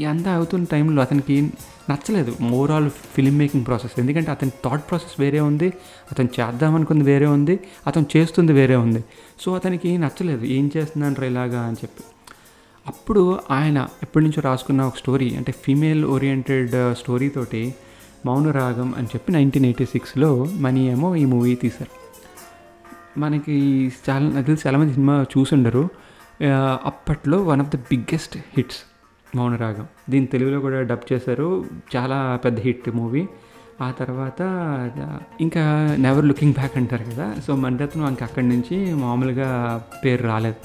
ఇదంతా 0.00 0.34
అవుతున్న 0.34 0.66
టైంలో 0.70 1.02
అతనికి 1.02 1.42
నచ్చలేదు 1.90 2.36
ఓవరాల్ 2.52 2.90
ఫిల్మ్ 2.90 3.38
మేకింగ్ 3.38 3.66
ప్రాసెస్ 3.66 4.00
ఎందుకంటే 4.00 4.30
అతని 4.30 4.50
థాట్ 4.64 4.88
ప్రాసెస్ 4.88 5.20
వేరే 5.20 5.40
ఉంది 5.40 5.72
అతను 6.12 6.28
చేద్దామనుకుంది 6.40 7.04
వేరే 7.04 7.26
ఉంది 7.26 7.60
అతను 7.86 8.06
చేస్తుంది 8.16 8.52
వేరే 8.52 8.76
ఉంది. 8.76 9.04
సో 9.40 9.54
అతనికి 9.54 9.98
నచ్చలేదు 9.98 10.44
ఏం 10.44 10.70
చేస్తున్నాను 10.76 11.24
ఇలాగా 11.24 11.60
అని 11.60 11.76
చెప్పి. 11.76 12.02
అప్పుడు 12.86 13.38
ఆయన 13.50 13.88
ఎప్పటి 14.02 14.24
నుంచో 14.24 14.42
రాసుకున్న 14.42 14.82
ఒక 14.82 14.96
స్టోరీ 14.96 15.36
అంటే 15.36 15.52
ఫీమేల్ 15.52 16.04
ఓరియంటెడ్ 16.04 16.94
స్టోరీ 16.94 17.28
తోటి 17.28 17.74
మౌనరాగం 18.26 18.94
అని 18.94 19.06
చెప్పి 19.06 19.32
నైన్టీన్ 19.32 19.64
ఎయిటీ 19.64 19.84
సిక్స్లో 19.84 20.44
మనీ 20.44 20.90
ఏమో 20.90 21.16
ఈ 21.16 21.24
మూవీ 21.24 21.54
తీశారు. 21.54 21.92
మనకి 23.20 23.92
చాలా 24.10 24.28
నాకు 24.28 24.46
తెలిసి 24.46 24.68
చాలామంది 24.68 24.94
సినిమా 24.94 25.26
చూసుండరు. 25.38 25.78
ఉండరు 25.78 25.90
అప్పట్లో 26.84 27.42
one 27.42 27.60
of 27.60 27.68
the 27.68 27.76
biggest 27.76 28.36
hits 28.56 28.78
Mouna Ragam. 29.38 29.86
దీని 30.10 30.26
తెలుగులో 30.32 30.58
కూడా 30.66 30.78
డబ్ 30.90 31.04
చేశారు. 31.12 31.48
చాలా 31.96 32.18
పెద్ద 32.44 32.58
హిట్ 32.66 32.88
మూవీ. 33.00 33.24
ఆ 33.82 33.88
తర్వాత 34.00 34.40
ఇంకా 35.40 35.64
నెవర్ 36.00 36.26
లుకింగ్ 36.30 36.54
బ్యాక్ 36.58 36.76
అంటారు 36.80 37.04
కదా. 37.04 37.26
సో 37.46 37.50
మణిరత్నం 37.62 38.08
ఇంకా 38.08 38.24
అక్కడి 38.26 38.48
నుంచి 38.48 38.76
మామూలుగా 39.02 39.50
పేరు 40.04 40.22
రాలేదు. 40.26 40.60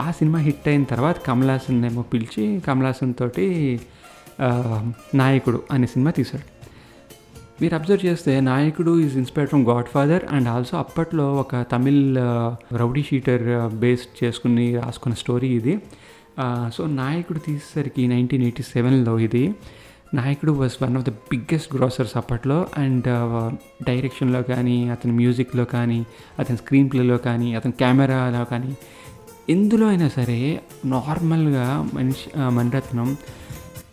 ఆ 0.00 0.10
సినిమా 0.10 0.38
హిట్ 0.46 0.66
అయిన 0.68 0.84
తర్వాత 0.92 1.18
కమలాసన్ 1.26 1.84
ఏమో 1.84 2.02
పిలిచి 2.12 2.44
కమలాసన్ 2.66 3.14
తోటి 3.18 3.46
నాయకుడు 5.14 5.58
అనే 5.70 5.86
సినిమా 5.86 6.10
తీశాడు. 6.18 6.46
మీరు 7.62 7.74
అబ్జర్వ్ 7.74 8.06
చేస్తే 8.06 8.32
Nayakudu 8.40 8.92
is 9.00 9.16
inspired 9.16 9.48
from 9.48 9.66
Godfather 9.94 10.22
and 10.34 10.48
also 10.48 10.74
అప్పట్లో 10.76 11.26
ఒక 11.42 11.60
తమిళ్ 11.72 12.16
రౌడీ 12.76 13.02
షీటర్ 13.02 13.44
బేస్డ్ 13.74 14.24
చేసుకుని 14.24 14.66
రాసుకున్న 14.78 15.14
స్టోరీ 15.14 15.48
ఇది. 15.58 15.74
సో 16.72 16.86
నాయకుడు 16.86 17.38
తీసేసరికి 17.38 18.06
నైన్టీన్ 18.06 18.42
ఎయిటీ 18.42 18.62
సెవెన్లో 18.62 19.18
ఇది. 19.18 19.44
Nayakudu 20.14 20.52
was 20.52 20.74
one 20.82 20.96
of 20.96 21.04
the 21.04 21.12
biggest 21.30 21.76
grossers 21.76 22.16
అప్పట్లో 22.16 22.66
అండ్ 22.78 23.08
డైరెక్షన్లో 23.82 24.40
uh, 24.40 24.48
కానీ 24.48 24.88
అతని 24.88 25.12
మ్యూజిక్లో 25.12 25.64
కానీ 25.64 26.06
అతని 26.38 26.56
స్క్రీన్ 26.56 26.90
ప్లేలో 26.90 27.18
కానీ 27.18 27.54
అతని 27.54 27.72
కెమెరాలో 27.72 28.44
కానీ 28.44 28.72
ఎందులో 29.48 29.86
అయినా 29.86 30.08
సరే 30.08 30.38
నార్మల్గా 30.84 31.66
మనిషి 31.94 32.28
మణిరత్నం 32.48 33.16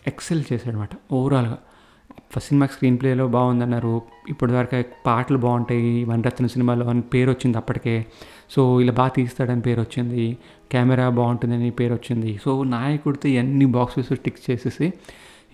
ఎక్సెల్ 0.08 0.44
చేశాడనమాట 0.54 0.90
ఓవరాల్గా 1.12 1.58
ఫస్ట్ 2.34 2.48
సినిమా 2.50 2.66
స్క్రీన్ 2.66 2.98
ప్లేలో 3.00 3.28
బాగుందన్నారు. 3.28 4.02
ఇప్పటి 4.30 4.54
వరకు 4.54 4.84
పాటలు 5.06 5.38
బాగుంటాయి. 5.38 6.04
వనరత్న 6.04 6.48
సినిమాలో 6.48 6.86
అని 6.86 7.02
పేరు 7.02 7.30
వచ్చింది 7.32 7.58
అప్పటికే. 7.58 8.06
సో 8.50 8.82
ఇలా 8.82 8.94
బాగా 8.94 9.08
తీస్తాడని 9.08 9.62
పేరు 9.62 9.82
వచ్చింది. 9.82 10.38
కెమెరా 10.72 11.10
బాగుంటుందని 11.10 11.70
పేరు 11.72 11.94
వచ్చింది 11.94 12.32
సో 12.46 12.52
నాయకుడితో 12.64 13.30
ఎన్ని 13.42 13.66
బాక్సెస్ 13.66 14.12
టిక్స్ 14.26 14.46
చేసేసి 14.52 14.88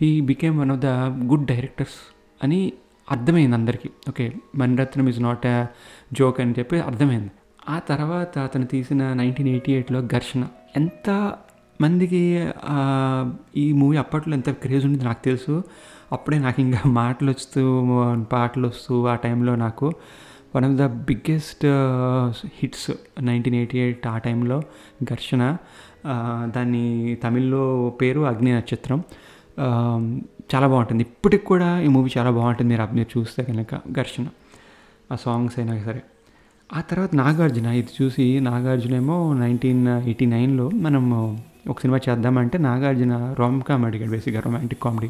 he 0.01 0.09
became 0.21 0.55
one 0.59 0.71
of 0.71 0.79
the 0.79 0.91
good 1.31 1.45
directors 1.45 1.97
అని 2.43 2.59
అర్థమైంది 3.11 3.55
అందరికీ. 3.55 3.89
Okay 4.09 4.25
Mani Ratnam 4.55 5.07
is 5.09 5.19
not 5.21 5.45
a 5.45 5.57
joke 6.13 6.39
అని 6.41 6.53
చెప్పి 6.59 6.79
అర్థమైంది. 6.79 7.31
ఆ 7.69 7.79
తర్వాత 7.79 8.37
అతను 8.37 8.65
తీసిన 8.65 9.13
నైన్టీన్ 9.13 9.49
ఎయిటీ 9.49 9.71
ఎయిట్లో 9.71 10.01
ఘర్షణ. 10.01 10.43
ఎంత 10.75 11.09
మందికి 11.81 12.21
ఈ 13.57 13.65
మూవీ 13.71 13.97
అప్పట్లో 13.97 14.33
ఎంత 14.33 14.49
క్రేజ్ 14.63 14.85
ఉంది 14.85 15.05
నాకు 15.05 15.21
తెలుసు. 15.23 15.55
అప్పుడే 16.11 16.37
నాకు 16.39 16.59
ఇంకా 16.61 16.81
మాటలు 16.89 17.29
వస్తూ 17.31 17.63
పాటలు 18.31 18.67
వస్తూ 18.67 19.05
ఆ 19.07 19.15
టైంలో 19.15 19.55
నాకు 19.55 19.87
one 20.55 20.65
of 20.65 20.73
the 20.73 20.85
biggest 21.05 21.65
hits 22.59 22.91
nineteen 23.21 23.55
eighty 23.55 23.77
eight 23.79 24.07
ఆ 24.07 24.17
టైంలో 24.17 24.61
ఘర్షణ. 25.03 25.57
దాన్ని 26.55 27.15
తమిళ్ళో 27.23 27.89
పేరు 28.01 28.21
అగ్ని 28.21 28.55
నక్షత్రం. 28.55 29.03
చాలా 30.55 30.67
బాగుంటుంది. 30.67 31.03
ఇప్పటికి 31.03 31.45
కూడా 31.45 31.79
ఈ 31.81 31.87
మూవీ 31.87 32.09
చాలా 32.17 32.31
బాగుంటుంది. 32.31 32.69
మీరు 32.69 32.95
మీరు 32.95 33.19
చూస్తే 33.19 33.43
కనుక 33.43 33.75
ఘర్షణ. 33.91 34.25
ఆ 35.11 35.15
సాంగ్స్ 35.15 35.59
అయినా 35.59 35.83
సరే. 35.83 36.01
ఆ 36.73 36.81
తర్వాత 36.81 37.15
నాగార్జున. 37.15 37.65
ఇది 37.65 37.91
చూసి 38.01 38.39
నాగార్జున 38.39 38.95
ఏమో 38.95 39.33
నైన్టీన్ 39.33 39.87
ఎయిటీ 39.87 40.25
నైన్లో 40.25 40.69
మనం 40.69 41.03
ఒక 41.69 41.79
సినిమా 41.79 41.99
చేద్దామంటే 42.09 42.57
నాగార్జున 42.57 43.35
రోమ్ 43.39 43.61
కామ్ 43.61 43.85
అడిగాడు 43.85 44.11
బేసిక్గా 44.11 44.41
రొమాంటిక్ 44.45 44.83
కామెడీ 44.83 45.09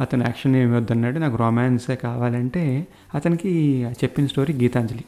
అతను 0.00 0.22
యాక్షన్ 0.22 0.56
ఏమి 0.56 0.76
వద్దన్నాడు 0.76 1.18
నాకు 1.18 1.36
రొమాన్సే 1.36 1.96
కావాలంటే 1.96 2.86
అతనికి 3.14 3.50
చెప్పిన 4.04 4.26
స్టోరీ 4.26 4.54
గీతాంజలి. 4.54 5.04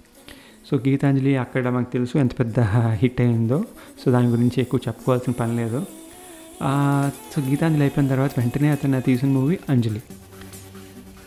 సో 0.70 0.76
గీతాంజలి 0.76 1.36
అక్కడ 1.36 1.68
మాకు 1.68 1.92
తెలుసు 1.92 2.18
ఎంత 2.18 2.38
పెద్ద 2.38 2.60
హిట్ 3.00 3.20
అయిందో 3.20 3.64
సో 4.00 4.10
దాని 4.10 4.28
గురించి 4.28 4.58
ఎక్కువ 4.60 4.80
చెప్పుకోవాల్సిన 4.88 5.32
పని 5.32 5.56
లేదు. 5.56 5.80
సో 7.32 7.42
గీతాంజలి 7.42 7.82
అయిపోయిన 7.82 8.08
తర్వాత 8.10 8.32
వెంటనే 8.38 8.68
అతను 8.68 9.00
తీసిన 9.00 9.28
మూవీ 9.28 9.58
అంజలి. 9.68 10.02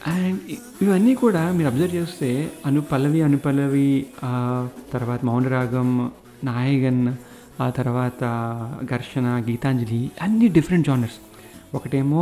అండ్ 0.08 0.40
ఇవన్నీ 0.82 1.14
కూడా 1.16 1.52
మీరు 1.52 1.68
అబ్జర్వ్ 1.68 1.96
చేస్తే 1.96 2.52
అను 2.66 2.82
పల్లవి 2.82 3.22
అనుపల్లవి 3.22 4.06
ఆ 4.24 4.34
తర్వాత 4.94 5.26
మౌనరాగం 5.26 6.12
నాయగన్ 6.44 7.16
ఆ 7.62 7.70
తర్వాత 7.70 8.22
ఘర్షణ 8.92 9.44
గీతాంజలి 9.50 10.12
అన్ని 10.22 10.48
డిఫరెంట్ 10.48 10.88
జానర్స్ 10.88 11.18
ఒకటేమో 11.76 12.22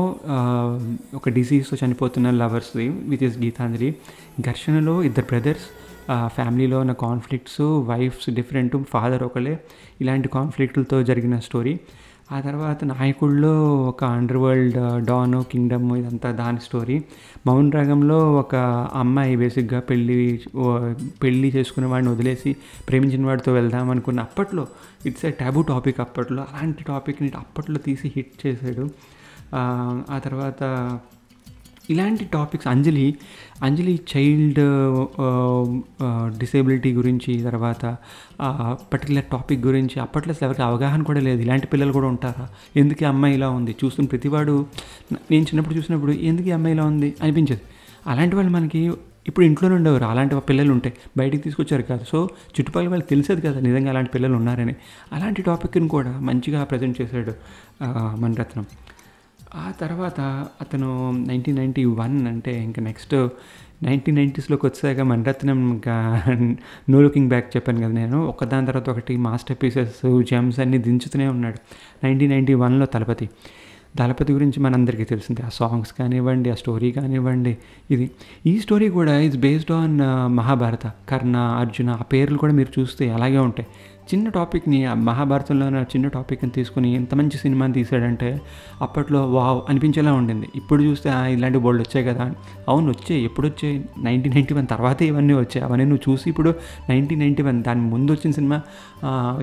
ఒక 1.15 1.29
డిసీజ్తో 1.29 1.77
చనిపోతున్న 1.83 2.31
లవర్స్ది 2.31 2.87
విత్ 3.11 3.23
ఇస్ 3.23 3.37
గీతాంజలి. 3.37 3.89
ఘర్షణలో 4.41 5.03
ఇద్దరు 5.03 5.25
బ్రదర్స్ 5.25 5.67
ఫ్యామిలీలో 6.25 6.79
ఉన్న 6.79 6.93
కాన్ఫ్లిక్ట్స్ 7.05 7.61
వైఫ్స్ 7.61 8.29
డిఫరెంట్ 8.29 8.75
ఫాదర్ 8.89 9.23
ఒకలే 9.23 9.59
ఇలాంటి 10.01 10.27
కాన్ఫ్లిక్ట్లతో 10.29 11.03
జరిగిన 11.03 11.39
స్టోరీ 11.39 11.73
ఆ 12.31 12.39
తర్వాత 12.39 12.83
నాయకుడిలో 12.83 13.51
ఒక 13.89 14.03
అండర్ 14.03 14.37
వరల్డ్ 14.37 15.05
డాన్ 15.05 15.43
కింగ్డమ్ 15.51 15.97
ఇదంతా 15.97 16.31
దాని 16.31 16.59
స్టోరీ 16.59 16.97
మౌన్ 17.47 17.71
రాగంలో 17.71 18.33
ఒక 18.33 18.55
అమ్మాయి 18.93 19.35
బేసిక్గా 19.35 19.79
పెళ్ళి 19.79 20.17
పెళ్ళి 21.23 21.49
చేసుకున్న 21.55 21.87
వాడిని 21.89 22.11
వదిలేసి 22.11 22.55
ప్రేమించిన 22.89 23.25
వాడితో 23.25 23.53
వెళ్దాం 23.53 23.89
అనుకున్న 23.89 24.19
అప్పట్లో 24.19 24.67
ఇట్స్ 25.05 25.25
ఏ 25.25 25.31
టాబు 25.31 25.61
టాపిక్ 25.61 25.99
అప్పట్లో. 25.99 26.43
అలాంటి 26.53 26.83
టాపిక్ని 26.83 27.31
అప్పట్లో 27.35 27.79
తీసి 27.79 28.11
హిట్ 28.15 28.35
చేశాడు. 28.45 28.85
ఆ, 29.53 30.19
తర్వాత 30.23 30.61
ఇలాంటి 31.89 32.25
topics 32.25 32.67
Anjali 32.67 33.05
Anjali 33.61 33.99
child 34.11 34.59
disability 36.39 36.93
గురించి 36.93 37.43
తర్వాత 37.43 37.83
పర్టికులర్ 38.93 39.25
టాపిక్ 39.25 39.65
గురించి 39.65 39.99
అప్పట్లో 39.99 40.31
అసలు 40.31 40.45
ఎవరికి 40.45 40.61
అవగాహన 40.61 41.03
కూడా 41.03 41.19
లేదు. 41.19 41.41
ఇలాంటి 41.41 41.67
పిల్లలు 41.67 41.91
కూడా 41.91 42.07
ఉంటారా? 42.07 42.45
ఎందుకు 42.75 43.03
ఈ 43.03 43.07
అమ్మాయి 43.07 43.33
ఇలా 43.33 43.49
ఉంది? 43.49 43.75
చూస్తున్న 43.83 44.07
ప్రతివాడు 44.07 44.55
నేను 45.31 45.43
చిన్నప్పుడు 45.43 45.75
చూసినప్పుడు 45.75 46.11
ఎందుకు 46.23 46.47
ఈ 46.47 46.51
అమ్మాయి 46.51 46.75
ఇలా 46.75 46.85
ఉంది? 46.85 47.15
అనిపించేది. 47.21 47.63
అలాంటి 48.07 48.35
వాళ్ళు 48.35 48.51
మనకి 48.51 48.81
ఇప్పుడు 49.27 49.45
ఇంట్లోనే 49.45 49.75
ఉండేవారు. 49.75 50.05
అలాంటి 50.05 50.35
పిల్లలు 50.49 50.71
ఉంటే 50.71 50.89
బయటికి 51.17 51.43
తీసుకొచ్చారు 51.43 51.81
కాదు. 51.81 52.03
సో 52.05 52.17
చుట్టుపక్కల 52.55 52.87
వాళ్ళకి 52.87 53.09
తెలిసేది 53.09 53.41
కదా 53.41 53.59
నిజంగా 53.59 53.89
అలాంటి 53.89 54.11
పిల్లలు 54.11 54.35
ఉన్నారని. 54.35 54.75
అలాంటి 55.13 55.41
టాపిక్ని 55.41 55.87
కూడా 55.87 56.19
మంచిగా 56.21 56.63
ప్రజెంట్ 56.63 57.01
చేశాడు 57.01 57.33
ఆ, 57.83 57.87
మణిరత్నం 58.19 58.65
ఆ 59.55 59.71
తర్వాత 59.81 60.21
అతను 60.61 61.11
నైన్టీన్ 61.27 61.57
నైంటీ 61.57 61.85
వన్ 61.85 62.27
అంటే 62.27 62.63
ఇంకా 62.63 62.81
నెక్స్ట్ 62.81 63.27
నైన్టీన్ 63.83 64.17
నైంటీస్లోకి 64.17 64.65
వచ్చాక 64.65 64.99
మణిరత్నం 64.99 65.69
ఇంకా 65.69 66.23
నో 66.89 67.01
లుకింగ్ 67.01 67.27
బ్యాక్ 67.27 67.55
చెప్పాను 67.55 67.79
కదా 67.79 67.87
నేను. 67.87 68.25
ఒకదాని 68.25 68.65
తర్వాత 68.65 68.89
ఒకటి 68.89 69.17
మాస్టర్ 69.17 69.57
పీసెస్ 69.63 70.23
జెమ్స్ 70.23 70.59
అన్ని 70.59 70.77
దించుతూనే 70.77 71.27
ఉన్నాడు. 71.27 71.57
నైన్టీన్ 72.05 72.31
నైంటీ 72.31 72.53
వన్లో 72.53 72.85
తలపతి. 72.85 73.29
దళపతి 73.97 74.33
గురించి 74.33 74.59
మనందరికీ 74.59 75.03
తెలిసిందే. 75.03 75.41
ఆ 75.43 75.49
సాంగ్స్ 75.49 75.93
కానివ్వండి 75.99 76.49
ఆ 76.49 76.53
స్టోరీ 76.53 76.91
కానివ్వండి 76.91 77.57
ఇది. 77.91 78.11
ఈ 78.45 78.59
స్టోరీ 78.59 78.89
కూడా 78.89 79.19
it's 79.19 79.39
based 79.39 79.71
on 79.71 79.99
Mahabharata. 80.35 80.91
Karna 81.09 81.37
Arjuna 81.37 81.89
ఆ 81.89 82.01
పేర్లు 82.01 82.37
కూడా 82.37 82.53
మీరు 82.53 82.79
చూస్తే 82.79 83.09
అలాగే 83.09 83.37
ఉంటాయి. 83.37 83.67
చిన్న 84.13 84.29
టాపిక్ని 84.29 84.85
ఆ 84.85 84.93
మహాభారతంలో 84.93 85.81
చిన్న 85.81 86.07
టాపిక్ని 86.07 86.49
తీసుకుని 86.49 86.93
ఎంత 86.93 87.15
మంచి 87.15 87.37
సినిమాని 87.37 87.73
తీసాడంటే 87.73 88.41
అప్పట్లో 88.81 89.31
వావ్ 89.31 89.61
అనిపించేలా 89.69 90.13
ఉండింది. 90.13 90.49
ఇప్పుడు 90.55 90.83
చూస్తే 90.83 91.11
ఇలాంటి 91.33 91.57
బోల్డ్ 91.57 91.81
వచ్చాయి 91.81 92.05
కదా. 92.07 92.33
అవును 92.69 92.89
వచ్చాయి. 92.89 93.23
ఎప్పుడు 93.23 93.47
వచ్చాయి? 93.47 93.85
నైన్టీన్ 94.01 94.35
నైంటీ 94.35 94.53
వన్ 94.53 94.67
తర్వాతే 94.67 95.05
ఇవన్నీ 95.05 95.33
వచ్చాయి. 95.33 95.61
అవన్నీ 95.61 95.85
నువ్వు 95.85 96.11
చూసి 96.11 96.29
ఇప్పుడు 96.29 96.55
నైన్టీన్ 96.89 97.19
నైంటీ 97.19 97.43
వన్ 97.43 97.63
దాని 97.63 97.81
ముందు 97.81 98.11
వచ్చిన 98.11 98.31
సినిమా 98.31 98.61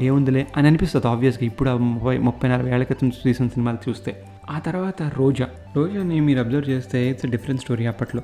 ఏముందిలే 0.01 0.47
అని 0.57 0.67
అనిపిస్తుంది 0.67 1.07
ఆబ్వియస్గా 1.07 1.47
ఇప్పుడు 1.47 1.71
ముప్పై 1.71 2.19
ముప్పై 2.19 2.49
నలభై 2.49 2.71
ఏళ్ళ 2.71 2.85
క్రితం 2.85 3.09
తీసిన 3.09 3.49
సినిమాలు 3.49 3.91
చూస్తే. 3.91 4.23
ఆ 4.51 4.59
తర్వాత 4.59 5.03
రోజా. 5.03 5.49
రోజాని 5.77 6.21
మీరు 6.21 6.39
అబ్జర్వ్ 6.39 6.71
చేస్తే 6.71 7.11
ఇట్స్ 7.11 7.27
డిఫరెంట్ 7.27 7.63
స్టోరీ 7.63 7.87
అప్పట్లో. 7.87 8.23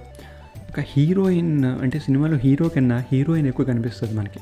ఒక 0.70 0.80
హీరోయిన్ 0.80 1.64
అంటే 1.64 1.98
సినిమాలో 1.98 2.36
హీరో 2.36 2.68
కన్నా 2.68 3.04
హీరోయిన్ 3.12 3.46
ఎక్కువ 3.46 3.66
కనిపిస్తుంది 3.66 4.14
మనకి. 4.14 4.40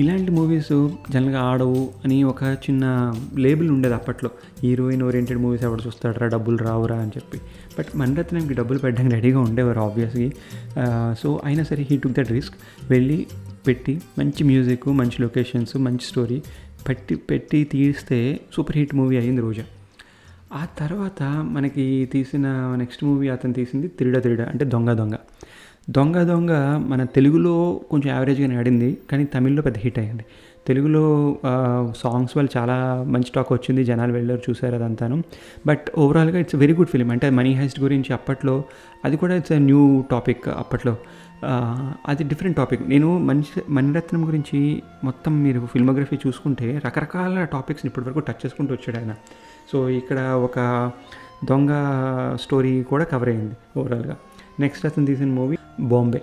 ఇలాంటి 0.00 0.30
మూవీస్ 0.32 0.72
జనరల్గా 1.10 1.40
ఆడవు 1.40 1.90
అని 2.04 2.22
ఒక 2.24 2.42
చిన్న 2.44 2.84
లేబుల్ 3.38 3.70
ఉండేది 3.70 3.94
అప్పట్లో. 3.94 4.30
హీరోయిన్ 4.62 5.02
ఓరియంటెడ్ 5.02 5.38
మూవీస్ 5.38 5.64
ఎవరు 5.64 5.80
చూస్తాడరా 5.86 6.26
డబ్బులు 6.28 6.56
రావురా 6.56 6.96
అని 6.96 7.10
చెప్పి. 7.16 7.38
బట్ 7.78 7.96
మణిరత్నంకి 7.96 8.54
డబ్బులు 8.54 8.78
పెట్టడానికి 8.78 9.14
రెడీగా 9.14 9.40
ఉండేవారు 9.40 9.80
ఆబ్వియస్లీ 9.80 10.32
సో 11.22 11.40
అయినా 11.44 11.64
సరే 11.64 11.86
హీ 11.90 11.96
టుక్ 11.96 12.12
దట్ 12.12 12.30
రిస్క్ 12.30 12.54
వెళ్ళి 12.90 13.26
పెట్టి 13.66 14.02
మంచి 14.18 14.44
మ్యూజిక్ 14.44 14.88
మంచి 14.88 15.22
లొకేషన్స్ 15.22 15.76
మంచి 15.76 16.04
స్టోరీ 16.08 16.42
పెట్టి 16.88 17.14
పెట్టి 17.14 17.64
తీస్తే 17.64 18.40
సూపర్ 18.54 18.76
హిట్ 18.76 18.94
మూవీ 18.94 19.16
అయింది 19.16 19.40
రోజా. 19.40 19.64
ఆ 20.54 20.64
తర్వాత 20.78 21.22
మనకి 21.56 22.08
తీసిన 22.12 22.46
నెక్స్ట్ 22.78 23.04
మూవీ 23.04 23.28
అతను 23.28 23.52
తీసింది 23.52 23.88
తిరిడ 23.88 24.22
తిరిడ 24.22 24.40
అంటే 24.40 24.64
దొంగ 24.64 24.92
దొంగ. 24.92 25.14
దొంగ 25.90 26.22
దొంగ 26.22 26.50
మన 26.78 27.04
తెలుగులో 27.04 27.80
కొంచెం 27.90 28.14
యావరేజ్గానే 28.14 28.56
ఆడింది 28.56 28.98
కానీ 29.10 29.24
తమిళ్ళో 29.24 29.62
పెద్ద 29.62 29.78
హిట్ 29.78 29.98
అయింది 29.98 30.24
తెలుగులో 30.66 31.36
సాంగ్స్ 31.96 32.36
వల్ల 32.36 32.48
చాలా 32.58 33.04
మంచి 33.06 33.30
టాక్ 33.34 33.52
వచ్చింది 33.52 33.84
జనాలు 33.84 34.12
వెళ్ళారు 34.12 34.42
చూసారు 34.50 34.74
అదంతాను. 34.74 35.22
బట్ 35.66 35.84
ఓవరాల్గా 35.98 36.38
ఇట్స్ 36.38 36.56
వెరీ 36.56 36.74
గుడ్ 36.74 36.88
ఫిలిం. 36.88 37.10
అంటే 37.10 37.30
మనీ 37.30 37.52
హైస్ట్ 37.54 37.80
గురించి 37.80 38.12
అప్పట్లో 38.12 38.64
అది 39.04 39.16
కూడా 39.16 39.34
ఇట్స్ 39.34 39.52
న్యూ 39.52 40.04
టాపిక్ 40.10 40.48
అప్పట్లో. 40.48 40.96
అది 42.08 42.24
డిఫరెంట్ 42.24 42.56
టాపిక్. 42.56 42.88
నేను 42.88 43.18
మనిషి 43.18 43.62
మణిరత్నం 43.68 44.26
గురించి 44.26 44.82
మొత్తం 45.04 45.42
మీరు 45.42 45.68
ఫిల్మోగ్రఫీ 45.72 46.18
చూసుకుంటే 46.26 46.82
రకరకాల 46.86 47.44
టాపిక్స్ని 47.44 47.88
ఇప్పటివరకు 47.88 48.18
టచ్ 48.18 48.46
చేసుకుంటూ 48.46 48.74
వచ్చాడు 48.74 48.98
ఆయన. 48.98 49.14
సో 49.72 49.88
ఇక్కడ 49.88 50.18
ఒక 50.18 50.90
దొంగ 51.44 51.70
స్టోరీ 52.40 52.82
కూడా 52.82 53.04
కవర్ 53.04 53.28
అయింది 53.28 53.80
ఓవరాల్గా. 53.80 54.16
నెక్స్ట్ 54.60 54.86
అతను 54.86 55.06
తీసిన 55.06 55.26
మూవీ 55.26 55.56
బాంబే 55.80 56.22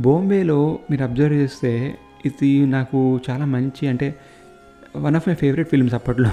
బాంబేలో 0.00 0.78
మీరు 0.90 1.02
అబ్జర్వ్ 1.02 1.34
చేస్తే 1.34 1.98
ఇది 2.24 2.66
నాకు 2.66 3.20
చాలా 3.30 3.44
మంచి 3.44 3.88
అంటే 3.88 4.14
one 4.96 5.16
of 5.16 5.28
my 5.28 5.34
favourite 5.34 5.68
films 5.68 5.94
అప్పట్లో. 5.94 6.30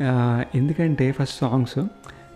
ఎందుకంటే 0.54 1.12
ఫస్ట్ 1.12 1.38
సాంగ్స్ 1.38 1.78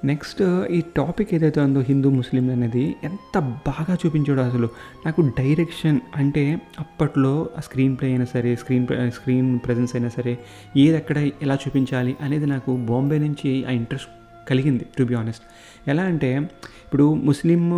నెక్స్ట్ 0.05 0.43
ఈ 0.71 0.81
టాపిక్ 0.97 1.35
ఏదైతే 1.35 1.61
ఉందో 1.61 1.81
హిందూ 1.81 2.11
ముస్లిం 2.11 2.51
అనేది 2.51 2.97
ఎంత 3.03 3.39
బాగా 3.39 3.99
చూపించాడో 4.07 4.43
అసలు. 4.43 4.69
నాకు 5.07 5.21
డైరెక్షన్ 5.23 6.01
అంటే 6.17 6.61
అప్పట్లో 6.79 7.49
ఆ 7.57 7.61
స్క్రీన్ 7.61 7.97
ప్లే 7.97 8.09
అయినా 8.09 8.25
సరే 8.25 8.57
స్క్రీన్ 8.57 8.87
స్క్రీన్ 9.11 9.59
ప్రజెన్స్ 9.59 9.97
అయినా 9.97 10.09
సరే 10.09 10.39
ఏది 10.77 10.97
ఎక్కడ 10.97 11.31
ఎలా 11.43 11.55
చూపించాలి 11.55 12.17
అనేది 12.21 12.47
నాకు 12.47 12.77
బాంబే 12.77 13.19
నుంచి 13.19 13.65
ఆ 13.69 13.71
ఇంట్రెస్ట్ 13.71 14.11
కలిగింది 14.51 14.87
టు 14.99 15.05
బి 15.05 15.15
ఆనెస్ట్ 15.15 15.43
ఎలా 15.89 16.03
అంటే 16.03 16.51
ఇప్పుడు 16.95 17.15
ముస్లిం 17.15 17.71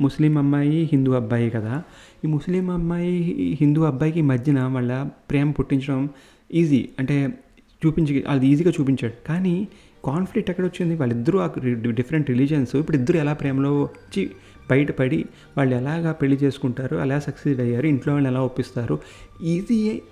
ముస్లిం 0.00 0.38
అమ్మాయి 0.38 0.90
హిందూ 0.92 1.12
అబ్బాయి 1.12 1.50
కదా. 1.50 1.82
ఈ 2.24 2.28
ముస్లిం 2.28 2.70
అమ్మాయి 2.70 3.12
హిందూ 3.60 3.82
అబ్బాయికి 3.82 4.22
మధ్యన 4.22 4.62
వాళ్ళ 4.62 5.02
ప్రేమ 5.30 5.50
పుట్టించడం 5.50 6.08
ఈజీ 6.54 6.88
అంటే 6.98 7.38
చూపించి 7.86 8.24
అది 8.28 8.46
ఈజీగా 8.46 8.72
చూపించాడు. 8.80 9.28
కానీ 9.28 9.68
కాన్ఫ్లిక్ట్ 10.04 10.50
ఎక్కడ 10.50 10.64
వచ్చింది? 10.64 10.94
వాళ్ళిద్దరూ 10.96 11.38
ఆ 11.38 11.50
డిఫరెంట్ 11.90 12.30
రిలీజియన్స్ 12.30 12.76
ఇప్పుడు 12.76 12.96
ఇద్దరు 12.96 13.16
ఎలా 13.16 13.32
ప్రేమలో 13.32 13.82
వచ్చి 13.82 14.30
బయటపడి 14.70 15.24
వాళ్ళు 15.56 15.76
ఎలాగా 15.76 16.12
పెళ్ళి 16.12 16.36
చేసుకుంటారు? 16.36 16.96
అలా 16.96 17.18
సక్సెస్ 17.18 17.60
అయ్యారు? 17.60 17.86
ఇంట్లో 17.86 18.12
వాళ్ళు 18.12 18.28
ఎలా 18.28 18.40
ఒప్పిస్తారు? 18.40 18.98
ఈజీ 19.42 20.02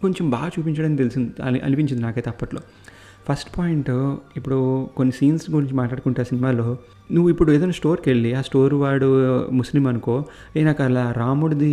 కొంచెం 0.00 0.30
బాగా 0.30 0.50
చూపించడం 0.58 0.96
తెలిసింది 0.96 1.42
అని 1.42 1.60
అనిపించింది 1.60 2.02
నాకైతే 2.02 2.30
అప్పట్లో. 2.30 2.60
ఫస్ట్ 3.28 3.50
పాయింట్ 3.58 3.90
ఇప్పుడు 4.36 4.58
కొన్ని 4.96 5.12
సీన్స్ 5.12 5.44
గురించి 5.50 5.74
మాట్లాడుకుంటే 5.74 6.22
సినిమాలో 6.24 6.66
నువ్వు 7.12 7.28
ఇప్పుడు 7.30 7.50
ఏదైనా 7.52 7.72
స్టోర్కి 7.72 8.08
వెళ్ళి 8.10 8.30
ఆ 8.34 8.40
స్టోర్ 8.40 8.74
వాడు 8.74 9.08
ముస్లిం 9.52 9.84
అనుకో 9.86 10.14
ఏ 10.56 10.62
నాకు 10.64 10.82
అలా 10.82 11.04
రాముడిది 11.16 11.70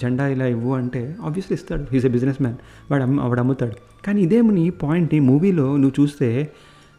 జెండా 0.00 0.24
ఇలా 0.26 0.46
ఇవ్వు 0.46 0.72
అంటే 0.74 1.02
ఆబ్వియస్లీ 1.26 1.54
ఇస్తాడు. 1.54 1.84
హీస్ 1.92 2.06
ఎ 2.06 2.08
బిజినెస్ 2.08 2.40
మ్యాన్ 2.42 2.58
వాడు 2.90 3.02
అమ్మ 3.02 3.20
వాడు 3.20 3.40
అమ్ముతాడు. 3.40 3.76
కానీ 4.06 4.20
ఇదేమని 4.22 4.64
పాయింట్ 4.82 5.14
ఈ 5.14 5.20
మూవీలో 5.30 5.66
నువ్వు 5.76 5.94
చూస్తే 6.00 6.28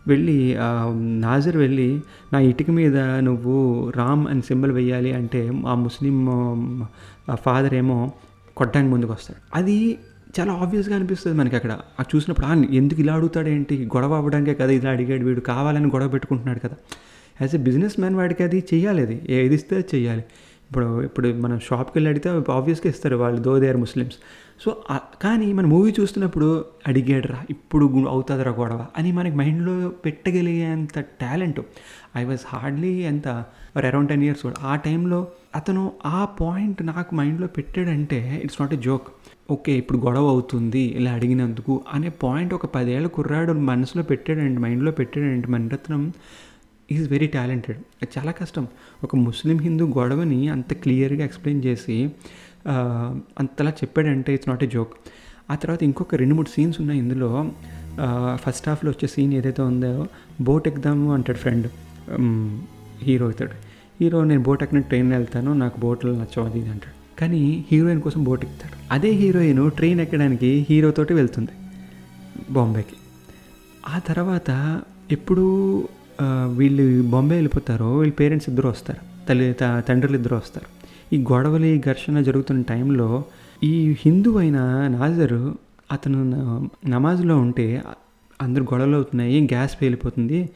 వెళ్ళి 0.05 0.37
నాజర్ 1.25 1.57
వెళ్ళి 1.57 1.89
నా 2.33 2.39
ఇటుక 2.49 2.69
మీద 2.71 2.97
నువ్వు 3.27 3.55
రామ్ 3.95 4.23
అని 4.27 4.41
సింబల్ 4.41 4.71
వేయాలి 4.71 5.11
అంటే 5.13 5.41
ఆ 5.67 5.75
ముస్లిం 5.85 6.17
ఫాదర్ 7.45 7.73
ఏమో 7.73 7.99
కొట్టడానికి 8.57 8.91
ముందుకు 8.91 9.11
వస్తాడు 9.11 9.39
అది 9.55 9.77
చాలా 10.33 10.53
ఆబ్వియస్గా 10.53 10.95
అనిపిస్తుంది 10.95 11.37
మనకి 11.37 11.55
అక్కడ. 11.55 11.71
అది 11.99 12.15
చూసినప్పుడు 12.15 12.45
"ఆ, 12.45 12.53
ఎందుకు 12.71 12.99
ఇలా 12.99 13.13
అడుగుతాడు 13.13 13.49
ఏంటి 13.49 13.85
గొడవ 13.85 14.13
అవ్వడానికే 14.13 14.53
కదా 14.53 14.71
ఇలా 14.71 14.89
అడిగాడు 14.89 15.25
వీడు. 15.25 15.41
కావాలని 15.41 15.87
గొడవ 15.87 16.07
పెట్టుకుంటున్నాడు 16.07 16.59
కదా. 16.59 16.75
యాజ్ 17.41 17.55
ఎ 17.55 17.59
బిజినెస్ 17.59 17.99
మ్యాన్ 17.99 18.15
వాడికి 18.15 18.43
అది 18.43 18.63
చేయాలి 18.73 19.01
అది. 19.01 19.21
ఏది 19.29 19.55
ఇస్తే 19.55 19.75
అది 20.09 20.23
ఇప్పుడు 20.67 21.01
ఇప్పుడు 21.01 21.33
మనం 21.35 21.59
షాప్కి 21.59 21.91
వెళ్ళి 21.95 22.09
అడిగితే 22.09 22.29
ఆబ్వియస్గా 22.51 22.89
ఇస్తారు 22.89 23.15
వాళ్ళు 23.15 23.41
though 23.41 23.59
they 23.59 23.69
are 23.69 23.77
Muslims 23.77 24.17
so 24.63 24.69
కానీ 25.21 25.53
మన 25.53 25.65
మూవీ 25.65 25.93
చూస్తున్నప్పుడు 25.99 26.47
అడిగాడురా 26.87 27.39
ఇప్పుడు 27.49 27.85
అవుతుందిరా 28.09 28.51
గొడవ 28.51 28.85
అని 28.97 29.11
మనకి 29.11 29.35
మైండ్లో 29.35 29.73
పెట్టగలిగేంత 30.05 30.99
టాలెంట్ 31.21 31.59
ఐ 32.15 32.23
వాజ్ 32.23 32.39
హార్డ్లీ 32.47 32.93
ఎంత 33.03 33.27
అరౌండ్ 33.77 34.09
టెన్ 34.09 34.23
ఇయర్స్ 34.23 34.43
కూడా. 34.43 34.55
ఆ 34.61 34.75
టైంలో 34.75 35.19
అతను 35.55 35.83
ఆ 36.05 36.25
పాయింట్ 36.41 36.85
నాకు 36.85 37.15
మైండ్లో 37.15 37.47
పెట్టాడంటే 37.47 38.41
it's 38.43 38.61
not 38.61 38.73
a 38.73 38.77
joke 38.77 39.07
okay 39.49 39.73
ఇప్పుడు 39.73 39.97
గొడవ 39.97 40.25
అవుతుంది 40.27 40.81
ఇలా 40.97 41.11
అడిగినందుకు 41.11 41.73
అనే 41.93 42.09
పాయింట్ 42.23 42.53
ఒక 42.53 42.65
పదేళ్ళ 42.65 43.07
కుర్రాడు 43.07 43.53
మనసులో 43.71 44.03
పెట్టాడండి 44.03 44.59
మైండ్లో 44.59 44.91
పెట్టాడంటే 44.91 45.47
మణిరత్నం 45.47 46.13
ఈజ్ 46.91 47.09
వెరీ 47.09 47.27
టాలెంటెడ్. 47.27 47.77
అది 48.01 48.11
చాలా 48.17 48.31
కష్టం. 48.31 48.67
ఒక 49.03 49.15
ముస్లిం 49.15 49.57
హిందూ 49.57 49.85
గొడవని 49.97 50.39
అంత 50.49 50.73
క్లియర్గా 50.73 51.23
ఎక్స్ప్లెయిన్ 51.25 51.61
చేసి 51.65 51.97
అంతలా 53.39 53.71
చెప్పాడంటే 53.81 54.33
ఇట్స్ 54.33 54.49
నాట్ 54.49 54.63
ఏ 54.63 54.67
జోక్. 54.67 54.93
ఆ 55.51 55.55
తర్వాత 55.55 55.83
ఇంకొక 55.83 56.15
రెండు 56.15 56.35
మూడు 56.35 56.49
సీన్స్ 56.49 56.81
ఉన్నాయి 56.81 56.99
ఇందులో. 56.99 57.29
ఫస్ట్ 58.35 58.67
హాఫ్లో 58.69 58.89
వచ్చే 58.91 59.07
సీన్ 59.07 59.33
ఏదైతే 59.33 59.61
ఉందో 59.61 60.07
బోట్ 60.41 60.67
ఎక్దాము 60.67 61.13
అంటాడు 61.13 61.37
ఫ్రెండ్. 61.37 61.67
హీరో 63.03 63.25
అవుతాడు 63.25 63.55
హీరో 64.01 64.23
నేను 64.23 64.43
బోట్ 64.43 64.63
ఎక్కిన 64.63 64.79
ట్రైన్ 64.79 65.11
వెళ్తాను 65.11 65.53
నాకు 65.53 65.77
బోట్లో 65.79 66.11
నచ్చవు 66.13 66.45
అది 66.45 66.59
ఇది 66.59 66.69
అంటాడు. 66.69 66.97
కానీ 67.23 67.65
హీరోయిన్ 67.71 68.01
కోసం 68.01 68.23
బోట్ 68.23 68.45
ఎక్కుతాడు. 68.45 68.93
అదే 68.93 69.09
హీరోయిన్ 69.09 69.71
ట్రైన్ 69.71 69.99
ఎక్కడానికి 69.99 70.67
హీరోతోటి 70.69 71.13
వెళ్తుంది 71.13 71.51
బాంబేకి. 72.51 72.95
ఆ 73.89 73.99
తర్వాత 73.99 74.81
ఎప్పుడు 75.11 75.45
వీళ్ళు 76.57 77.03
బాంబే 77.03 77.35
వెళ్ళిపోతారో 77.35 77.97
వీళ్ళ 77.97 78.13
పేరెంట్స్ 78.13 78.49
ఇద్దరు 78.49 78.67
వస్తారు. 78.69 79.27
తల్లి 79.29 79.53
త- 79.53 79.83
తండ్రులు 79.89 80.15
ఇద్దరు 80.15 80.35
వస్తారు. 80.35 80.67
ఈ 81.15 81.19
గొడవలు 81.31 81.65
ఈ 81.65 81.79
ఘర్షణ 81.79 82.21
జరుగుతున్న 82.21 82.61
టైంలో 82.61 83.23
ఈ 83.63 83.95
హిందూ 83.99 84.37
అయిన 84.37 84.59
నాజరు 84.87 85.57
అతను 85.91 86.19
నమాజ్లో 86.87 87.37
ఉంటే 87.37 87.81
అందరు 88.41 88.63
గొడవలు 88.63 88.95
అవుతున్నాయి 88.95 89.41
గ్యాస్ 89.43 89.81
పేలిపోతుంది 89.81 90.49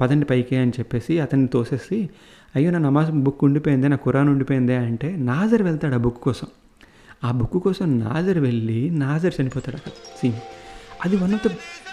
పదండి 0.00 0.26
పైకి 0.26 0.56
అని 0.56 0.70
చెప్పేసి 0.70 1.20
అతన్ని 1.20 1.48
తోసేసి 1.48 2.08
అయ్యో 2.54 2.70
నా 2.70 2.78
నమాజ్ 2.78 3.10
బుక్ 3.10 3.44
ఉండిపోయిందే 3.44 3.88
నా 3.88 3.96
ఖురాన్ 3.96 4.28
ఉండిపోయిందే 4.28 4.76
అంటే 4.76 5.16
నాజర్ 5.16 5.62
వెళ్తాడు 5.62 5.94
ఆ 5.94 5.98
బుక్ 5.98 6.20
కోసం. 6.20 6.48
ఆ 7.24 7.30
బుక్ 7.30 7.58
కోసం 7.64 7.98
నాజర్ 7.98 8.38
వెళ్ళి 8.38 8.90
నాజర్ 8.90 9.34
చనిపోతాడు 9.40 9.76
అక్కడ 9.76 9.90
సీన్ 9.90 10.38
అది 11.04 11.16
one 11.16 11.34
of 11.34 11.48
the 11.48 11.50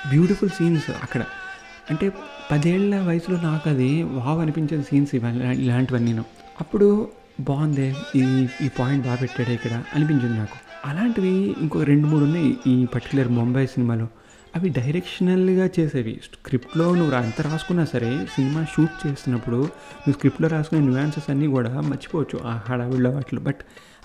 beautiful 0.10 0.50
scenes 0.50 0.90
అక్కడ. 1.04 1.22
అంటే 1.92 2.12
పదేళ్ళ 2.52 3.00
వయసులో 3.00 3.42
నాకు 3.42 3.70
అది 3.70 4.04
వావ్ 4.04 4.40
అనిపించిన 4.42 4.82
సీన్స్ 4.82 5.16
ఇవన్నీ 5.16 5.56
ఇలాంటివన్నీ 5.64 6.12
నేను 6.12 6.26
అప్పుడు 6.62 7.10
బాగుందే 7.40 7.94
ఈ 8.16 8.48
ఈ 8.66 8.70
పాయింట్ 8.80 9.06
బాగా 9.06 9.16
పెట్టాడు 9.16 9.50
ఇక్కడ 9.50 9.84
అనిపించింది 9.96 10.38
నాకు. 10.38 10.58
అలాంటివి 10.86 11.56
ఇంకో 11.62 11.84
రెండు 11.84 12.08
మూడు 12.08 12.24
ఉన్నాయి 12.24 12.58
ఈ 12.68 12.86
పర్టికులర్ 12.86 13.28
ముంబై 13.30 13.66
సినిమాలో 13.66 14.08
అవి 14.56 14.70
డైరెక్షనల్గా 14.70 15.70
చేసేవి. 15.80 16.22
స్క్రిప్ట్లో 16.24 16.96
నువ్వు 16.96 17.16
ఎంత 17.16 17.42
రాసుకున్నా 17.42 17.86
సరే 17.86 18.26
సినిమా 18.26 18.66
షూట్ 18.76 19.08
చేస్తున్నప్పుడు 19.08 19.56
నువ్వు 19.56 20.12
స్క్రిప్ట్లో 20.12 20.48
రాసుకునే 20.48 20.82
న్యూయాన్సెస్ 20.82 21.30
అన్నీ 21.30 21.48
కూడా 21.48 21.82
మర్చిపోవచ్చు. 21.82 22.40
ఆ 22.46 22.62
హడావిడిలో 22.66 23.10
వాటిలో. 23.10 23.42
బట్ 23.42 23.58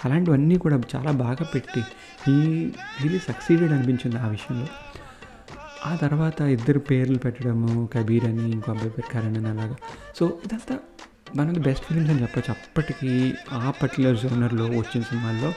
అలాంటివన్నీ 0.05 0.59
కూడా 0.59 0.81
చాలా 0.97 1.11
బాగా 1.11 1.45
పెట్టి 1.55 1.81
ఈ 2.31 2.71
రియలీ 3.03 3.19
సక్సీడెడ్ 3.19 3.73
అనిపించింది 3.73 4.17
ఆ 4.17 4.27
విషయంలో. 4.29 4.67
ఆ 5.87 5.97
తర్వాత 5.97 6.41
ఇద్దరు 6.41 6.79
పేర్లు 6.79 7.19
పెట్టడము 7.19 7.89
కబీర్ 7.93 8.25
అని 8.25 8.51
ఇంకో 8.51 8.73
అబ్బాయి 8.73 8.91
పేరు 8.91 9.13
కరణ్ 9.13 9.37
అని 9.37 9.49
అలాగా. 9.49 9.77
సో 10.17 10.39
ఇదంతా 10.47 10.79
one 11.37 11.49
of 11.49 11.55
the 11.55 11.61
best 11.61 11.85
films 11.85 12.11
అని 12.11 12.23
చెప్పచ్చు. 12.23 12.51
అప్పటికి 12.51 13.35
ఆ 13.53 13.73
పర్టికులర్ 13.83 14.19
జోనర్లో 14.19 14.65
వచ్చిన 14.65 15.03
సినిమాల్లో 15.03 15.53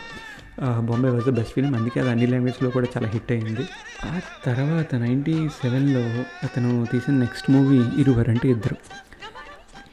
Bombay 0.62 1.10
was 1.10 1.26
the 1.26 1.30
best 1.30 1.54
film 1.54 1.76
అందుకే 1.76 2.00
అది 2.00 2.10
అన్ని 2.10 2.28
లాంగ్వేజ్లో 2.28 2.70
కూడా 2.70 2.88
చాలా 2.98 3.08
హిట్ 3.08 3.32
అయింది. 3.32 3.66
ఆ 4.06 4.20
తర్వాత 4.46 4.96
నైంటీ 4.96 5.48
సెవెన్లో 5.48 6.04
అతను 6.44 6.86
తీసిన 6.92 7.14
నెక్స్ట్ 7.14 7.52
మూవీ 7.52 8.02
ఇరువరు 8.02 8.30
అంటే 8.30 8.50
ఇద్దరు. 8.50 8.76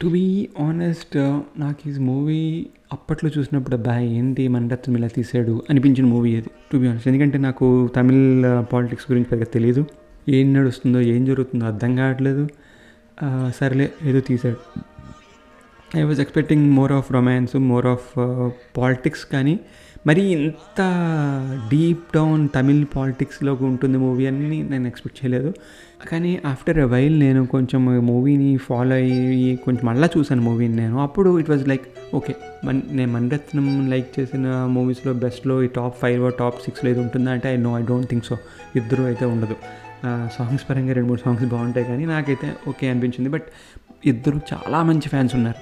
టు 0.01 0.07
బీ 0.07 0.49
ఆనెస్ట్ 0.59 1.17
నాకు 1.59 1.89
ఈ 1.89 1.91
మూవీ 1.99 2.67
అప్పట్లో 2.93 3.31
చూసినప్పుడు 3.37 3.75
అబ్బా 3.75 3.99
ఏంటి 3.99 4.47
మణరత్నం 4.47 4.97
ఇలా 4.97 5.07
తీసాడు? 5.07 5.63
అనిపించిన 5.69 6.05
మూవీ 6.05 6.31
ఇది 6.37 6.49
టు 6.71 6.77
బీ 6.77 6.87
ఆనెస్ట్ 6.87 7.07
ఎందుకంటే 7.07 7.37
నాకు 7.37 7.89
తమిళ్ 7.95 8.23
పాలిటిక్స్ 8.73 9.11
గురించి 9.11 9.29
పెద్దగా 9.29 9.49
తెలియదు 9.53 9.85
ఏం 10.29 10.53
నడుస్తుందో 10.53 11.01
ఏం 11.01 11.25
జరుగుతుందో 11.25 11.65
అర్థం 11.65 11.95
కావట్లేదు. 11.95 12.49
సర్లే 13.57 13.91
ఏదో 14.03 14.19
తీసాడు. 14.19 14.57
I 15.97 16.01
was 16.01 16.19
expecting 16.19 16.71
more 16.71 16.91
of 16.91 17.11
romance 17.11 17.55
more 17.55 17.85
of 17.85 18.09
politics 18.77 19.25
కానీ 19.25 19.59
మరి 20.07 20.21
ఇంత 20.21 20.81
డీప్ 21.71 22.03
డౌన్ 22.15 22.49
తమిళ్ 22.55 22.85
పాలిటిక్స్లో 22.95 23.53
ఉంటుంది 23.53 23.97
మూవీ 23.97 24.25
అని 24.27 24.63
నేను 24.63 24.87
ఎక్స్పెక్ట్ 24.87 25.19
చేయలేదు. 25.19 25.53
కానీ 26.11 26.41
ఆఫ్టర్ 26.45 26.77
ఎ 26.79 26.83
వైల్ 26.83 27.19
నేను 27.19 27.45
కొంచెం 27.45 27.85
మూవీని 27.85 28.57
ఫాలో 28.57 28.95
అయ్యి 28.95 29.55
కొంచెం 29.65 29.85
మళ్ళీ 29.87 30.07
చూశాను 30.17 30.41
మూవీని 30.41 30.75
నేను. 30.75 30.99
అప్పుడు 30.99 31.39
it 31.39 31.49
was 31.49 31.67
like 31.67 31.85
okay 32.15 32.35
Mann 32.65 32.81
నేను 32.91 33.11
మణిరత్నం 33.13 33.89
లైక్ 33.89 34.19
చేసిన 34.19 34.47
మూవీస్లో 34.65 35.13
బెస్ట్లో 35.13 35.63
ఈ 35.63 35.67
టాప్ 35.67 35.95
ఫైవ్ 35.99 36.31
టాప్ 36.39 36.57
సిక్స్లో 36.61 36.89
ఏది 36.91 36.99
ఉంటుందా 36.99 37.31
అంటే 37.31 37.53
I 37.53 37.57
know 37.57 37.79
I 37.79 37.83
don't 37.83 38.09
think 38.09 38.25
so. 38.25 38.37
ఇద్దరు 38.75 39.03
అయితే 39.03 39.25
ఉండదు. 39.25 39.55
సాంగ్స్ 40.37 40.69
పరంగా 40.69 40.93
రెండు 40.93 41.09
మూడు 41.09 41.19
సాంగ్స్ 41.19 41.45
బాగుంటాయి 41.45 41.85
కానీ 41.85 42.05
నాకైతే 42.05 42.53
ఓకే 42.67 42.89
అనిపించింది. 42.89 43.29
బట్ 43.29 43.47
ఇద్దరు 44.05 44.41
చాలా 44.53 44.83
మంచి 44.83 45.09
ఫ్యాన్స్ 45.09 45.35
ఉన్నారు. 45.35 45.59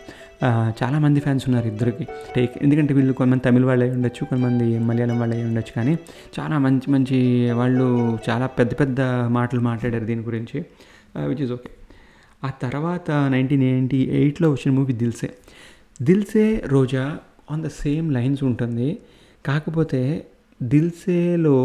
చాలామంది 0.79 1.19
ఫ్యాన్స్ 1.19 1.45
ఉన్నారు 1.47 1.67
ఇద్దరికి. 1.67 2.05
టేక్ 2.35 2.53
ఎందుకంటే 2.61 2.93
వీళ్ళు 2.93 3.13
కొంతమంది 3.13 3.43
తమిళ 3.43 3.65
వాళ్ళు 3.65 3.83
అయి 3.85 3.93
ఉండొచ్చు 3.93 4.21
కొంతమంది 4.25 4.67
మలయాళం 4.89 5.17
వాళ్ళు 5.19 5.35
అయి 5.35 5.45
ఉండొచ్చు 5.45 5.73
కానీ 5.75 5.93
చాలా 6.37 6.57
మంచి 6.57 6.87
మంచి 6.91 7.17
వాళ్ళు 7.51 7.87
చాలా 8.29 8.47
పెద్ద 8.59 8.71
పెద్ద 8.79 9.01
మాటలు 9.37 9.59
మాట్లాడారు 9.59 10.05
దీని 10.05 10.21
గురించి 10.21 10.57
విచ్ 11.29 11.41
ఇస్ 11.41 11.51
ఓకే 11.51 11.71
ఆ 12.43 12.49
తర్వాత 12.63 13.11
నైన్టీన్ 13.35 13.63
ఎయిటీ 13.63 14.01
ఎయిట్లో 14.19 14.47
వచ్చిన 14.51 14.71
movie 14.75 14.93
Dil Se. 14.93 15.29
Dil Se 16.01 16.47
Roja 16.67 17.03
on 17.51 17.63
the 17.63 17.69
same 17.83 18.07
lines 18.13 18.43
ఉంటుంది. 18.49 18.89
కాకపోతే 19.45 20.01
దిల్సేలో 20.63 21.57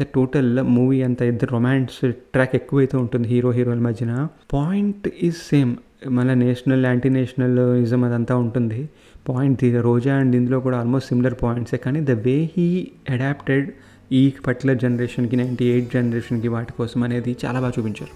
ద 0.00 0.04
టోటల్ 0.14 0.50
మూవీ 0.76 0.98
అంతా 1.02 1.24
ఇద్దరు 1.24 1.50
రొమాన్స్ 1.52 1.98
ట్రాక్ 2.34 2.54
ఎక్కువైతే 2.56 2.96
ఉంటుంది 2.96 3.28
హీరో 3.28 3.50
హీరోల 3.50 3.80
మధ్యన. 3.88 4.12
పాయింట్ 4.52 5.06
ఈజ్ 5.22 5.38
సేమ్ 5.50 5.72
మళ్ళీ 6.02 6.34
నేషనల్ 6.42 6.84
యాంటీ 6.84 7.08
నేషనల్ 7.08 7.58
ఇజం 7.82 8.04
అదంతా 8.04 8.36
ఉంటుంది. 8.36 8.80
పాయింట్ 9.28 9.62
రోజా 9.80 10.14
అండ్ 10.14 10.36
ఇందులో 10.36 10.60
కూడా 10.60 10.78
ఆల్మోస్ట్ 10.78 11.08
సిమిలర్ 11.08 11.34
పాయింట్సే 11.42 11.76
కానీ 11.76 12.00
ద 12.00 12.10
వే 12.24 12.50
హీ 12.54 12.66
అడాప్టెడ్ 13.10 13.66
ఈ 14.12 14.32
పర్టికులర్ 14.46 14.78
జనరేషన్కి 14.78 15.36
నైంటీ 15.36 15.64
ఎయిట్ 15.64 15.92
జనరేషన్కి 15.92 16.48
వాటి 16.48 16.72
కోసం 16.72 17.02
అనేది 17.02 17.36
చాలా 17.44 17.60
బాగా 17.60 17.72
చూపించారు. 17.78 18.12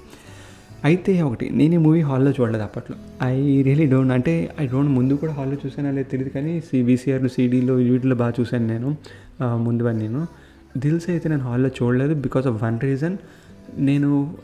అయితే 0.84 1.22
ఒకటి 1.22 1.50
నేను 1.50 1.74
ఈ 1.74 1.78
మూవీ 1.78 2.00
హాల్లో 2.00 2.30
చూడలేదు 2.30 2.62
అప్పట్లో. 2.62 2.96
ఐ 3.24 3.34
రియలీ 3.62 3.86
డోంట్ 3.86 4.12
అంటే 4.12 4.32
ఐ 4.60 4.66
డోంట్ 4.66 4.90
ముందు 4.90 5.14
కూడా 5.14 5.32
హాల్లో 5.32 5.56
చూసానో 5.66 5.90
లేదు 5.90 6.08
తెలియదు 6.08 6.30
కానీ 6.30 6.60
సి 6.60 6.82
వీసీఆర్లు 6.82 7.28
సీడీలో 7.28 7.74
వీటిలో 7.74 8.14
బాగా 8.14 8.34
చూశాను 8.40 8.66
నేను 8.66 8.88
ఆ, 9.40 9.46
నేను. 9.98 10.22
దిల్స్ 10.78 11.10
అయితే 11.10 11.28
నేను 11.28 11.42
హాల్లో 11.42 11.68
చూడలేదు 11.78 12.14
బికాస్ 12.20 12.46
ఆఫ్ 12.46 12.62
వన్ 12.62 12.80
రీజన్ 12.82 13.16
నేను 13.78 14.36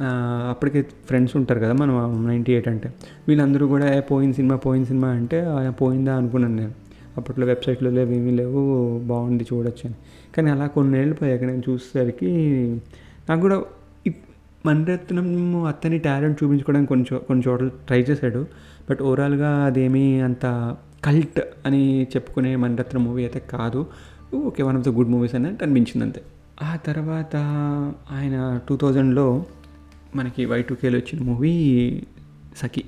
అప్పటికే 0.50 0.82
ఫ్రెండ్స్ 0.82 1.36
ఉంటారు 1.36 1.60
కదా 1.60 1.72
మనం 1.72 2.28
నైంటీ 2.28 2.52
ఎయిట్ 2.52 2.68
అంటే. 2.68 2.92
వీళ్ళందరూ 3.28 3.66
కూడా 3.66 4.00
పోయిన 4.00 4.32
సినిమా 4.32 4.56
పోయిన 4.56 4.84
సినిమా 4.84 5.08
అంటే 5.08 5.46
పోయిందా 5.80 6.16
అనుకున్నాను 6.16 6.56
నేను. 6.56 6.70
అప్పట్లో 7.16 7.46
వెబ్సైట్లో 7.46 7.90
లేవు 7.90 8.10
ఏమీ 8.10 8.30
లేవు 8.30 8.98
బాగుంది 8.98 9.46
చూడొచ్చు 9.52 9.86
అని. 9.86 9.94
కానీ 10.36 10.50
అలా 10.50 10.66
కొన్నేళ్ళు 10.66 11.14
పోయాక 11.14 11.44
నేను 11.44 11.62
చూసేసరికి 11.68 12.36
నాకు 13.28 13.40
కూడా 13.40 13.62
ఇప్- 14.06 14.30
మణిరత్నం 14.66 15.64
అతని 15.64 15.98
టాలెంట్ 15.98 16.44
చూపించుకోవడానికి 16.44 16.88
కొంచెం 16.88 17.20
కొన్ని 17.28 17.44
చోట్ల 17.48 17.68
ట్రై 17.68 18.00
చేశాడు. 18.00 18.46
బట్ 18.90 19.02
ఓవరాల్గా 19.02 19.64
అదేమీ 19.64 20.20
అంత 20.20 20.76
కల్ట్ 21.04 21.40
అని 21.66 22.02
చెప్పుకునే 22.02 22.56
మణిరత్నం 22.56 23.04
మూవీ 23.04 23.22
అయితే 23.22 23.38
కాదు. 23.38 23.86
Okay 24.34 24.62
one 24.62 24.76
of 24.76 24.86
the 24.86 24.88
good 24.88 25.08
movies 25.08 25.34
అని 25.34 25.46
అనిపించింది 25.46 26.04
అంతే. 26.04 26.22
ఆ 26.62 26.76
తర్వాత 26.76 27.36
ఆయన 28.12 28.60
టూ 28.68 28.76
థౌజండ్లో 28.76 29.46
మనకి 30.16 30.44
వై 30.44 30.62
టూకేలో 30.62 30.98
వచ్చిన 30.98 31.22
మూవీ 31.22 32.02
సఖి. 32.56 32.84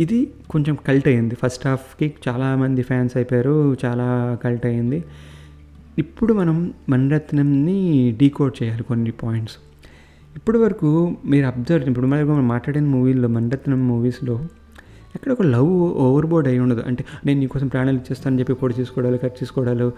ఇది 0.00 0.30
కొంచెం 0.50 0.78
కల్ట్ 0.86 1.08
అయింది. 1.08 1.34
ఫస్ట్ 1.34 1.66
హాఫ్కి 1.66 2.14
చాలామంది 2.28 2.82
ఫ్యాన్స్ 2.82 3.16
అయిపోయారు. 3.16 3.76
చాలా 3.84 4.38
కల్ట్ 4.44 4.66
అయింది. 4.66 5.04
ఇప్పుడు 5.98 6.34
మనం 6.34 6.74
మణిరత్నంని 6.88 8.10
డీకోడ్ 8.18 8.62
చేయాలి 8.62 8.82
కొన్ని 8.82 9.10
పాయింట్స్ 9.10 9.56
ఇప్పటి 10.36 10.58
వరకు 10.58 11.16
మీరు 11.24 11.46
అబ్జర్వ్ 11.46 11.88
ఇప్పుడు 11.88 12.06
మనం 12.06 12.48
మాట్లాడిన 12.48 12.84
మూవీల్లో 12.84 13.28
మణిరత్నం 13.28 13.88
మూవీస్లో 13.88 14.46
ఎక్కడ 15.16 15.30
ఒక 15.32 15.42
లవ్ 15.54 15.70
ఓవర్బోర్డ్ 16.04 16.48
అయి 16.48 16.58
ఉండదు. 16.58 16.82
అంటే 16.86 17.02
నేను 17.26 17.38
నీకోసం 17.40 17.68
ప్రాణాలు 17.68 17.96
ఇచ్చేస్తానని 17.96 18.40
చెప్పి 18.40 18.54
పొడి 18.62 18.74
చేసుకోవడాలు 18.80 19.18
కట్ 19.24 19.36
చేసుకోవడాలు 19.42 19.88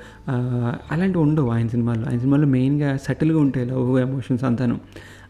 అలాంటివి 0.92 1.22
ఉండవు. 1.24 1.50
ఆయన 1.50 1.68
సినిమాల్లో 1.74 2.06
ఆయన 2.08 2.18
సినిమాల్లో 2.24 2.48
మెయిన్గా 2.56 2.90
సటిల్గా 3.06 3.38
ఉంటాయి 3.46 3.66
లవ్ 3.66 3.92
ఎమోషన్స్ 4.00 4.44
అంతాను. 4.50 4.78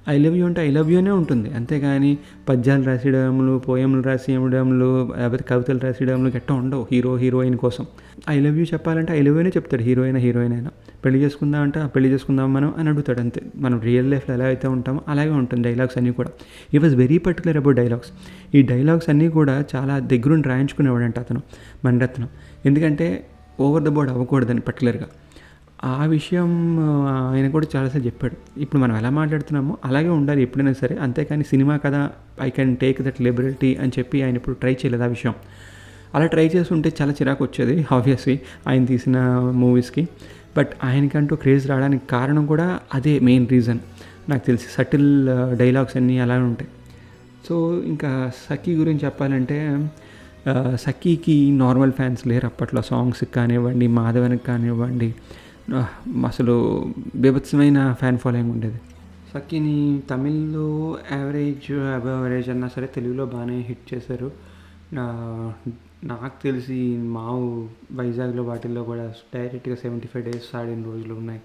ఐ 0.09 0.19
లవ్ 0.19 0.37
యూ 0.37 0.47
అంటే 0.47 0.69
ఐ 0.69 0.71
లవ్ 0.71 0.90
యూ 0.92 0.99
అనే 0.99 1.11
ఉంటుంది. 1.11 1.51
అంతేగాని 1.51 2.19
పద్యాలు 2.49 2.85
రాసేయడములు 2.85 3.59
పోయములు 3.59 4.03
రాసేయడంలో 4.03 5.12
లేకపోతే 5.19 5.45
కవితలు 5.49 5.79
రాసేయడంలో 5.79 6.31
గట్ట 6.31 6.53
ఉండవు. 6.53 6.87
హీరో 6.92 7.16
హీరోయిన్ 7.16 7.57
కోసం. 7.57 7.87
ఐ 8.31 8.40
లవ్ 8.40 8.59
యూ 8.59 8.64
చెప్పాలంటే 8.64 9.19
ఐ 9.19 9.23
లవ్ 9.23 9.37
యూనే 9.37 9.49
చెప్తాడు. 9.49 9.83
హీరోయిన్ 9.83 10.16
హీరోయిన్ 10.16 10.55
అయినా. 10.55 10.71
పెళ్ళి 11.05 11.19
చేసుకుందాం 11.21 11.62
అంటే 11.62 11.87
పెళ్ళి 11.87 12.11
చేసుకుందాం 12.11 12.53
మనం 12.53 12.75
అని 12.79 12.88
అడుగుతాడు 12.88 13.21
అంతే. 13.21 13.42
మనం 13.57 13.81
రియల్ 13.81 14.11
లైఫ్లో 14.11 14.35
ఎలా 14.35 14.45
అయితే 14.45 14.69
ఉంటామో 14.69 15.01
అలాగే 15.09 15.31
ఉంటుంది 15.31 15.62
డైలాగ్స్ 15.69 15.99
అన్నీ 15.99 16.12
కూడా. 16.12 16.31
He 16.75 16.79
was 16.79 16.97
very 16.97 17.19
particular 17.19 17.57
about 17.57 17.77
dialogues 17.77 18.12
ఈ 18.55 18.62
డైలాగ్స్ 18.62 19.09
అన్నీ 19.09 19.29
కూడా 19.29 19.64
చాలా 19.77 19.99
దగ్గరుండి 19.99 20.49
రాయించుకునేవాడంట 20.49 21.19
అతను 21.19 21.42
మణిరత్నం. 21.85 22.29
ఎందుకంటే 22.66 23.27
ఓవర్ 23.61 23.83
ద 23.83 23.88
బోర్డ్ 23.88 24.12
అవ్వకూడదని 24.12 24.61
పర్టికులర్గా 24.61 25.07
ఆ 25.85 26.05
విషయం 26.05 26.79
ఆయన 27.33 27.51
కూడా 27.51 27.67
చాలాసార్లు 27.77 28.07
చెప్పాడు. 28.07 28.61
ఇప్పుడు 28.61 28.81
మనం 28.83 28.97
ఎలా 28.97 29.11
మాట్లాడుతున్నామో 29.11 29.77
అలాగే 29.85 30.09
ఉండాలి 30.09 30.43
ఎప్పుడైనా 30.43 30.73
సరే. 30.73 30.97
అంతేకాని 30.97 31.45
సినిమా 31.45 31.77
కదా 31.77 32.11
I 32.43 32.51
can 32.51 32.77
take 32.77 33.03
that 33.03 33.21
liberty 33.23 33.75
అని 33.75 33.93
చెప్పి 33.99 34.23
ఆయన 34.23 34.37
ఇప్పుడు 34.37 34.55
ట్రై 34.55 34.73
చేయలేదు 34.73 35.03
ఆ 35.03 35.07
విషయం. 35.07 35.35
అలా 36.15 36.27
ట్రై 36.27 36.47
చేస్తుంటే 36.47 36.93
చాలా 37.01 37.12
చిరాకు 37.12 37.45
వచ్చేది 37.45 37.87
ఆబ్వియస్లీ 37.93 38.41
ఆయన 38.69 38.85
తీసిన 38.85 39.19
మూవీస్కి. 39.55 40.09
బట్ 40.57 40.69
ఆయనకంటూ 40.85 41.37
క్రేజ్ 41.37 41.69
రావడానికి 41.69 42.07
కారణం 42.07 42.47
కూడా 42.47 42.81
అదే 42.95 43.19
మెయిన్ 43.19 43.49
రీజన్ 43.49 43.79
నాకు 44.29 44.47
తెలిసి 44.47 44.65
సటిల్ 44.71 45.29
డైలాగ్స్ 45.59 45.97
అన్నీ 45.97 46.19
అలానే 46.19 46.45
ఉంటాయి. 46.45 46.71
సో 47.49 47.83
ఇంకా 47.85 48.31
సఖీ 48.51 48.75
గురించి 48.75 49.05
చెప్పాలంటే 49.05 49.91
సఖీకి 50.75 51.51
నార్మల్ 51.51 51.93
ఫ్యాన్స్ 51.93 52.27
లేరు 52.27 52.47
అప్పట్లో. 52.47 52.83
సాంగ్స్కి 52.83 53.33
కానివ్వండి 53.33 53.87
మాధవన్కి 53.87 54.45
కానివ్వండి 54.45 55.15
అసలు 56.27 56.87
బీభత్సమైన 57.17 57.93
ఫ్యాన్ 57.93 58.19
ఫాలోయింగ్ 58.19 58.53
ఉండేది. 58.53 58.81
సఖిని 59.35 60.03
తమిళ్ళో 60.11 60.99
యావరేజ్ 61.13 61.73
అబవ్ 61.73 62.09
యావరేజ్ 62.09 62.49
అన్నా 62.49 62.69
సరే 62.69 62.87
తెలుగులో 62.87 63.27
బాగానే 63.27 63.61
హిట్ 63.61 63.95
చేశారు. 63.95 64.31
నా- 64.93 65.71
నాకు 66.05 66.43
తెలిసి 66.43 66.97
మా 66.97 67.27
వైజాగ్లో 67.93 68.43
వాటిల్లో 68.43 68.83
కూడా 68.83 69.13
డైరెక్ట్గా 69.35 69.75
సెవెంటీ 69.75 70.09
ఫైవ్ 70.09 70.25
డేస్ 70.25 70.57
ఆడిన 70.57 70.83
రోజులు 70.83 71.15
ఉన్నాయి. 71.15 71.41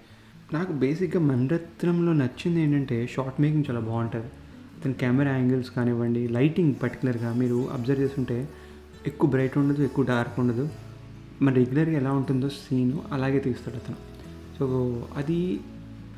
నాకు 0.53 0.71
బేసిక్గా 0.73 1.23
మణరత్నంలో 1.23 2.13
నచ్చింది 2.13 2.61
ఏంటంటే 2.61 3.07
షార్ట్ 3.07 3.41
మేకింగ్ 3.41 3.63
చాలా 3.69 3.79
బాగుంటుంది. 3.79 4.25
అతని 4.25 4.93
కెమెరా 4.93 5.31
యాంగిల్స్ 5.31 5.71
కానివ్వండి 5.71 6.27
లైటింగ్ 6.27 6.73
పర్టికులర్గా 6.83 7.33
మీరు 7.33 7.67
అబ్జర్వ్ 7.73 8.01
చేస్తుంటే 8.01 8.49
ఎక్కువ 9.07 9.29
బ్రైట్ 9.29 9.57
ఉండదు 9.57 9.83
ఎక్కువ 9.83 10.05
డార్క్ 10.05 10.39
ఉండదు. 10.39 10.69
మరి 11.41 11.55
రెగ్యులర్గా 11.55 11.97
ఎలా 11.97 12.11
ఉంటుందో 12.11 12.49
సీను 12.49 13.01
అలాగే 13.11 13.39
తీస్తాడు 13.39 13.75
అతను. 13.75 14.10
సో 14.61 14.67
అది 15.17 15.59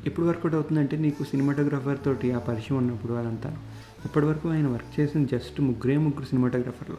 ఎప్పుడు 0.06 0.26
వర్కౌట్ 0.26 0.54
అవుతుందంటే 0.54 0.96
నీకు 0.96 1.24
సినిమాటోగ్రఫర్ 1.24 1.98
తోటి 2.04 2.32
ఆ 2.32 2.38
పరిచయం 2.38 2.76
ఉన్నప్పుడు 2.76 3.12
అదంతా. 3.12 3.50
ఇప్పటివరకు 4.04 4.46
ఆయన 4.48 4.66
వర్క్ 4.66 5.00
చేసిన 5.00 5.24
జస్ట్ 5.24 5.60
ముగ్గురే 5.60 5.96
ముగ్గురు 5.96 6.24
సినిమాటోగ్రఫర్లు 6.24 6.96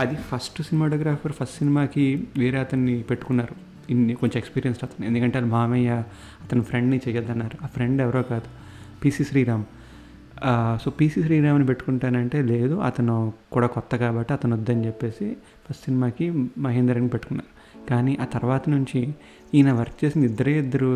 అది 0.00 0.16
ఫస్ట్ 0.16 0.62
సినిమాటోగ్రాఫర్ 0.62 1.32
ఫస్ట్ 1.32 1.58
సినిమాకి 1.58 2.28
వేరే 2.38 2.58
అతన్ని 2.58 3.02
పెట్టుకున్నారు. 3.02 3.54
ఇన్ని 3.92 4.14
కొంచెం 4.14 4.38
ఎక్స్పీరియన్స్ 4.38 4.84
అతను. 4.84 5.06
ఎందుకంటే 5.06 5.38
అది 5.38 5.46
మామయ్య 5.46 5.90
అతని 6.44 6.62
ఫ్రెండ్ని 6.62 7.00
చేయొద్దన్నారు 7.08 7.64
ఆ 7.64 7.66
ఫ్రెండ్ 7.66 8.02
ఎవరో 8.02 8.22
కాదు 8.22 8.48
పీసీ 9.04 9.24
శ్రీరామ్. 9.24 9.64
సో 10.82 10.90
పీసీ 10.90 11.22
శ్రీరామ్ని 11.22 11.66
పెట్టుకుంటానంటే 11.66 12.42
లేదు 12.42 12.74
అతను 12.90 13.16
కూడా 13.52 13.66
కొత్త 13.66 13.96
కాబట్టి 13.96 14.32
అతను 14.32 14.56
వద్దని 14.56 14.86
చెప్పేసి 14.86 15.36
ఫస్ట్ 15.68 15.84
సినిమాకి 15.84 16.30
మహేందర్ని 16.58 17.08
పెట్టుకున్నారు. 17.08 17.59
కానీ 17.88 18.18
ఆ 18.20 18.24
తర్వాత 18.24 18.68
నుంచి 18.68 19.00
ఈయన 19.54 19.72
వర్క్ 19.72 20.04
చేసిన 20.04 20.24
ఇద్దరే 20.24 20.58
ఇద్దరు 20.58 20.90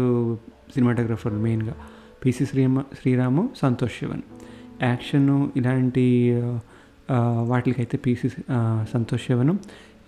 సినిమాటోగ్రఫర్లు 0.74 1.38
మెయిన్గా. 1.38 1.74
పీసీ 2.24 2.44
శ్రీమ 2.44 2.80
శ్రీరాము 2.80 3.48
సంతోష్ 3.62 3.92
శివన్. 3.98 4.22
యాక్షన్ 4.82 5.48
ఇలాంటి 5.56 6.04
వాటికైతే 7.42 7.96
పీసీ 7.98 8.28
సంతోష్ 8.92 9.26
శివను. 9.26 9.58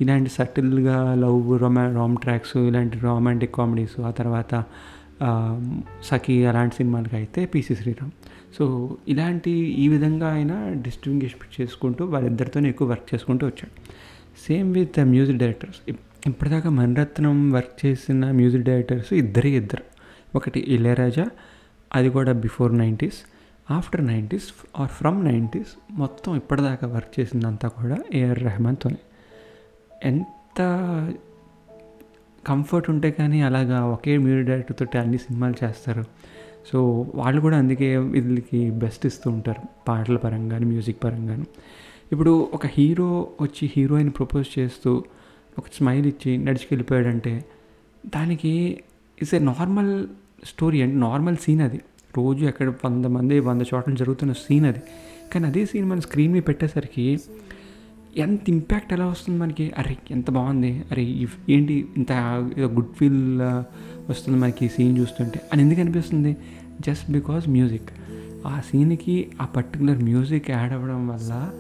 ఇలాంటి 0.01 0.31
సటిల్గా 0.31 1.15
లవ్ 1.15 1.61
రొమా 1.61 1.85
రామ్ 1.95 2.17
ట్రాక్స్ 2.17 2.57
ఇలాంటి 2.57 2.99
రొమాంటిక్ 2.99 3.55
కామెడీస్ 3.55 4.01
ఆ 4.01 4.11
తర్వాత 4.11 4.65
సఖీ 6.05 6.45
అలాంటి 6.45 6.75
సినిమాలకి 6.75 7.17
అయితే 7.17 7.45
పీసీ 7.45 7.75
శ్రీరామ్. 7.75 8.11
సో 8.59 8.97
ఇలాంటి 9.09 9.51
ఈ 9.51 9.89
విధంగా 9.89 10.27
ఆయన 10.33 10.53
డిస్టింగ్విష్ 10.83 11.61
చేసుకుంటూ 11.61 12.05
వాళ్ళిద్దరితోనే 12.05 12.69
ఎక్కువ 12.69 12.89
వర్క్ 12.89 13.15
చేసుకుంటూ 13.15 13.47
వచ్చాడు. 13.47 13.75
Same 14.49 14.75
with 14.75 14.99
music 15.05 15.39
directors. 15.39 15.81
ఇప్పటిదాకా 16.27 16.71
మణరత్నం 16.71 17.53
వర్క్ 17.53 17.87
చేసిన 17.87 18.31
మ్యూజిక్ 18.31 18.65
డైరెక్టర్స్ 18.65 19.13
ఇద్దరే 19.13 19.51
ఇద్దరు. 19.51 19.85
ఒకటి 20.37 20.61
ఇళయరాజా 20.61 21.27
అది 21.95 22.11
కూడా 22.11 22.33
before 22.33 22.79
nineties 22.79 23.19
after 23.71 24.07
nineties 24.07 24.49
or 24.77 24.89
from 24.89 25.25
nineties 25.25 25.73
మొత్తం 25.91 26.37
ఇప్పటిదాకా 26.37 26.87
వర్క్ 26.87 27.21
చేసిందంతా 27.21 27.69
కూడా 27.69 27.97
ఏఆర్ 28.15 28.43
రెహమాన్తోనే 28.43 29.01
ఎంత 30.03 30.61
కంఫర్ట్ 32.47 32.91
ఉంటే 32.91 33.11
కానీ 33.11 33.43
అలాగా 33.43 33.85
ఒకే 33.85 34.19
మ్యూజిక్ 34.19 34.49
డైరెక్టర్ 34.49 34.77
తోటి 34.77 34.99
అన్ని 34.99 35.19
సినిమాలు 35.19 35.65
చేస్తారు. 35.65 36.05
సో 36.73 36.79
వాళ్ళు 37.15 37.41
కూడా 37.41 37.57
అందుకే 37.57 37.97
వీళ్ళకి 37.97 38.71
బెస్ట్ 38.71 39.07
ఇస్తూ 39.07 39.31
ఉంటారు 39.31 39.63
పాటల 39.89 40.17
పరంగాను 40.17 40.67
మ్యూజిక్ 40.67 41.05
పరంగాను. 41.05 41.47
ఇప్పుడు 42.13 42.51
ఒక 42.55 42.67
హీరో 42.67 43.29
వచ్చి 43.43 43.71
హీరోయిన్ 43.77 44.11
ప్రపోజ్ 44.11 44.59
చేస్తూ 44.59 45.05
ఒక 45.59 45.65
స్మైల్ 45.75 46.07
ఇచ్చి 46.07 46.39
నడిచికెళ్ళిపోయాడంటే 46.39 47.45
దానికి 48.07 48.81
ఇట్స్ 49.23 49.35
ఏ 49.35 49.39
నార్మల్ 49.39 50.07
స్టోరీ 50.45 50.83
అంటే 50.83 50.97
నార్మల్ 50.97 51.37
సీన్ 51.37 51.61
అది. 51.61 51.81
రోజు 52.17 52.45
ఎక్కడ 52.45 52.75
వంద 52.85 53.05
మంది 53.05 53.41
వంద 53.41 53.63
చోట్ల 53.75 53.95
జరుగుతున్న 53.95 54.33
సీన్ 54.33 54.67
అది. 54.67 54.79
కానీ 55.33 55.47
అదే 55.47 55.67
సీన్ 55.67 55.85
మన 55.85 56.01
స్క్రీన్ 56.01 56.33
మీద 56.33 56.43
పెట్టేసరికి 56.49 57.19
ఎంత 58.17 58.41
ఇంపాక్ట్ 58.49 58.93
ఎలా 58.93 59.07
వస్తుంది 59.07 59.41
మనకి? 59.41 59.73
అరే 59.79 59.97
ఎంత 60.11 60.31
బాగుంది. 60.31 60.85
అరే 60.91 61.03
ఇఫ్- 61.03 61.53
ఏంటి 61.53 61.89
ఇంత 61.97 62.13
గుడ్ 62.61 62.95
ఫీల్ 62.95 63.41
వస్తుంది 64.11 64.39
మనకి 64.39 64.67
ఈ 64.67 64.69
సీన్ 64.69 64.99
చూస్తుంటే 64.99 65.41
అని 65.53 65.63
ఎందుకు 65.63 65.81
అనిపిస్తుంది? 65.81 66.37
జస్ట్ 66.81 67.11
బికాజ్ 67.11 67.49
మ్యూజిక్ 67.49 67.89
ఆ 68.47 68.61
సీన్కి 68.61 69.29
ఆ 69.43 69.45
పర్టికులర్ 69.45 70.03
మ్యూజిక్ 70.03 70.51
యాడ్ 70.51 70.73
అవ్వడం 70.73 71.09
వల్ల 71.09 71.51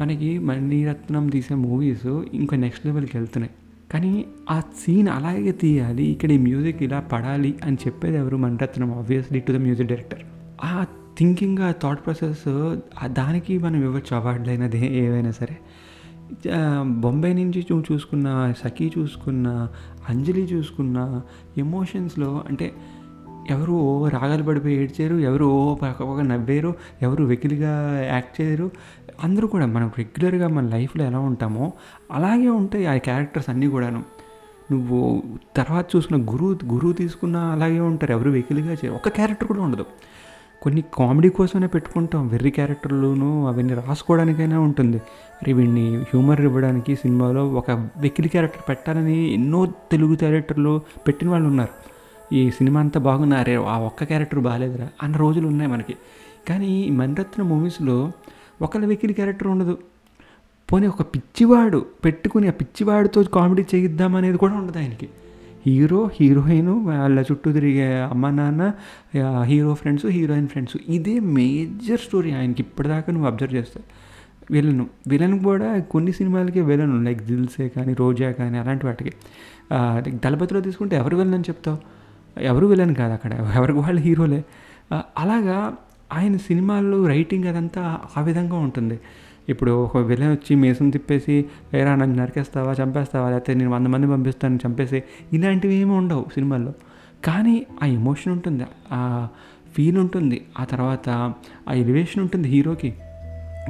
మనకి 0.00 0.38
మణిరత్నం 0.38 1.28
తీసే 1.28 1.54
మూవీస్ 1.54 2.06
ఇంకా 2.32 2.56
నెక్స్ట్ 2.56 2.86
లెవెల్కి 2.86 3.16
వెళ్తున్నాయి. 3.16 3.52
కానీ 3.92 4.24
ఆ 4.50 4.60
సీన్ 4.60 5.08
అలాగే 5.08 5.52
తీయాలి 5.52 6.04
ఇక్కడ 6.04 6.30
ఈ 6.32 6.38
మ్యూజిక్ 6.38 6.82
ఇలా 6.82 7.00
పడాలి 7.00 7.54
అని 7.64 7.76
చెప్పేది 7.86 8.16
ఎవరు? 8.16 8.36
Mani Ratnam 8.36 8.98
obviously 8.98 9.40
to 9.40 9.52
the 9.52 9.56
music 9.56 9.88
director 9.88 10.22
ఆ 10.64 10.84
థింకింగ్ 11.18 11.58
ఆ 11.58 11.70
థాట్ 11.82 12.04
ప్రాసెస్ 12.04 12.46
దానికి 13.06 13.58
మనం 13.58 13.82
ఇవ్వచ్చు 13.84 14.16
అవార్డులు 14.16 14.48
అయినది 14.48 14.80
ఏవైనా 14.96 15.30
సరే. 15.30 15.56
బొంబాయి 17.00 17.34
నుంచి 17.34 17.66
చూ 17.72 17.82
చూసుకున్న 17.92 18.28
సఖీ 18.64 18.92
చూసుకున్న 18.98 19.48
అంజలి 20.08 20.44
చూసుకున్న 20.44 21.22
ఎమోషన్స్లో 21.58 22.44
అంటే 22.48 22.72
ఎవరు 23.50 23.72
ఓ 23.72 24.08
రాగాలు 24.08 24.42
పడిపోయి 24.42 24.76
ఏడ్చారు 24.76 25.16
ఎవరు 25.16 25.44
ఓ 25.44 25.74
పక్క 25.74 26.20
నవ్వారు 26.20 26.74
ఎవరు 27.02 27.24
వెకిలిగా 27.24 27.72
యాక్ట్ 28.12 28.40
చేయరు 28.40 28.70
అందరూ 29.22 29.48
కూడా 29.48 29.66
మనం 29.66 29.90
రెగ్యులర్గా 29.98 30.48
మన 30.48 30.68
లైఫ్లో 30.68 31.04
ఎలా 31.04 31.18
ఉంటామో 31.18 31.72
అలాగే 32.12 32.48
ఉంటాయి 32.48 32.86
ఆ 32.86 32.96
క్యారెక్టర్స్ 32.96 33.50
అన్నీ 33.50 33.68
కూడాను. 33.68 34.02
నువ్వు 34.72 35.22
తర్వాత 35.56 35.86
చూసుకున్న 35.96 36.32
గురువు 36.32 36.58
గురువు 36.66 36.92
తీసుకున్న 36.92 37.36
అలాగే 37.36 37.80
ఉంటారు. 37.80 38.12
ఎవరు 38.12 38.30
వెకిలిగా 38.30 38.70
చేయరు 38.70 38.94
ఒక 38.94 39.08
క్యారెక్టర్ 39.08 39.48
కూడా 39.48 39.60
ఉండదు. 39.60 39.86
కొన్ని 40.62 40.84
కామెడీ 40.94 41.28
కోసమే 41.28 41.66
పెట్టుకుంటాం. 41.66 42.28
వెర్రి 42.28 42.50
క్యారెక్టర్లును 42.50 43.46
అవన్నీ 43.46 43.74
రాసుకోవడానికైనా 43.74 44.60
ఉంటుంది. 44.60 44.96
మరి 44.96 45.52
వీడిని 45.52 45.96
హ్యూమర్ 45.96 46.40
ఇవ్వడానికి 46.40 46.96
సినిమాలో 46.96 47.48
ఒక 47.48 47.70
వెకిలి 47.96 48.28
క్యారెక్టర్ 48.28 48.68
పెట్టాలని 48.68 49.32
ఎన్నో 49.32 49.66
తెలుగు 49.66 50.16
క్యారెక్టర్లు 50.16 50.80
పెట్టిన 51.06 51.28
వాళ్ళు 51.28 51.48
ఉన్నారు. 51.48 51.96
ఈ 52.34 52.50
సినిమా 52.50 52.80
అంతా 52.80 53.00
బాగున్నారే 53.00 53.54
ఆ 53.54 53.78
ఒక్క 53.78 54.04
క్యారెక్టర్ 54.04 54.40
బాగాలేదురా 54.40 54.88
అన్న 55.02 55.16
రోజులు 55.16 55.48
ఉన్నాయి 55.48 55.70
మనకి. 55.70 55.96
కానీ 56.48 56.90
మణిరత్న 56.90 57.42
మూవీస్లో 57.42 58.12
ఒకళ్ళ 58.62 58.84
వెకిలి 58.86 59.12
క్యారెక్టర్ 59.12 59.48
ఉండదు. 59.48 59.78
పోనీ 60.68 60.86
ఒక 60.86 61.02
పిచ్చివాడు 61.14 61.78
పెట్టుకుని 62.04 62.48
ఆ 62.48 62.54
పిచ్చివాడితో 62.60 63.22
కామెడీ 63.36 63.64
చేయిద్దామనేది 63.74 64.38
కూడా 64.38 64.54
ఉండదు 64.54 64.78
ఆయనకి. 64.78 65.08
హీరో 65.66 66.00
హీరోయిన్ 66.20 66.68
వాళ్ళ 66.86 67.20
చుట్టూ 67.20 67.52
తిరిగే 67.52 67.86
అమ్మ 68.02 68.30
నాన్న 68.30 68.72
హీరో 69.42 69.74
ఫ్రెండ్స్ 69.74 70.06
హీరోయిన్ 70.06 70.48
ఫ్రెండ్స్ 70.48 70.76
ఇదే 70.88 71.14
మేజర్ 71.38 71.98
స్టోరీ 71.98 72.32
ఆయనకి 72.32 72.62
ఇప్పటిదాకా 72.62 73.12
నువ్వు 73.12 73.28
అబ్జర్వ్ 73.30 73.54
చేస్తావు 73.54 73.86
విలను 74.50 74.86
విలన్ 75.08 75.36
కూడా 75.44 75.68
కొన్ని 75.92 76.12
సినిమాలకి 76.12 76.60
విలన్ 76.60 77.04
లైక్ 77.04 77.22
దిల్సే 77.22 77.68
కానీ 77.68 77.94
రోజా 77.94 78.30
కానీ 78.32 78.58
అలాంటి 78.58 78.86
వాటికి. 78.86 79.12
లైక్ 79.72 80.16
దళపతిలో 80.16 80.60
తీసుకుంటే 80.60 80.96
ఎవరు 80.96 81.16
విలన్ 81.16 81.34
అని 81.34 81.44
చెప్తావు? 81.48 81.78
ఎవరు 82.40 82.66
విలన్ 82.66 82.94
కాదు 82.94 83.12
అక్కడ 83.12 83.32
ఎవరికి 83.54 83.78
వాళ్ళు 83.78 84.00
హీరోలే? 84.00 84.40
అలాగా 84.94 85.58
ఆయన 86.12 86.36
సినిమాల్లో 86.36 87.06
రైటింగ్ 87.06 87.44
అదంతా 87.44 88.00
ఆ 88.16 88.20
విధంగా 88.20 88.58
ఉంటుంది. 88.58 89.00
ఇప్పుడు 89.48 89.70
ఒక 89.70 89.96
విలన్ 89.96 90.30
వచ్చి 90.30 90.56
మేసం 90.56 90.90
తిప్పేసి 90.90 91.44
వేరా 91.72 91.94
నన్ను 91.94 92.22
నరికేస్తావా 92.22 92.74
చంపేస్తావా? 92.82 93.30
లేకపోతే 93.30 93.54
నేను 93.54 93.70
వంద 93.70 93.86
మంది 93.86 94.06
పంపిస్తాను 94.06 94.58
చంపేసి 94.66 95.02
ఇలాంటివి 95.32 95.74
ఏమి 95.74 95.90
ఉండవు 95.90 96.26
సినిమాల్లో. 96.34 96.74
కానీ 97.24 97.66
ఆ 97.82 97.86
ఎమోషన్ 97.86 98.32
ఉంటుంది 98.32 98.64
ఆ 98.92 99.28
ఫీల్ 99.74 99.98
ఉంటుంది. 99.98 100.44
ఆ 100.60 100.64
తర్వాత 100.64 101.08
ఆ 101.68 101.72
ఎలివేషన్ 101.72 102.22
ఉంటుంది 102.22 102.48
హీరోకి. 102.48 102.94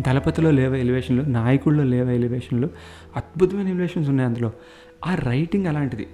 దళపతిలో 0.00 0.50
లేవే 0.50 0.80
ఎలివేషన్లు 0.80 1.22
నాయకుల్లో 1.22 1.84
లేవ 1.84 2.10
ఎలివేషన్లు 2.10 2.68
అద్భుతమైన 3.16 3.68
ఎలివేషన్స్ 3.68 4.08
ఉన్నాయి 4.08 4.28
అందులో. 4.28 4.52
ఆ 5.06 5.14
రైటింగ్ 5.14 5.66
అలాంటిది. 5.66 6.06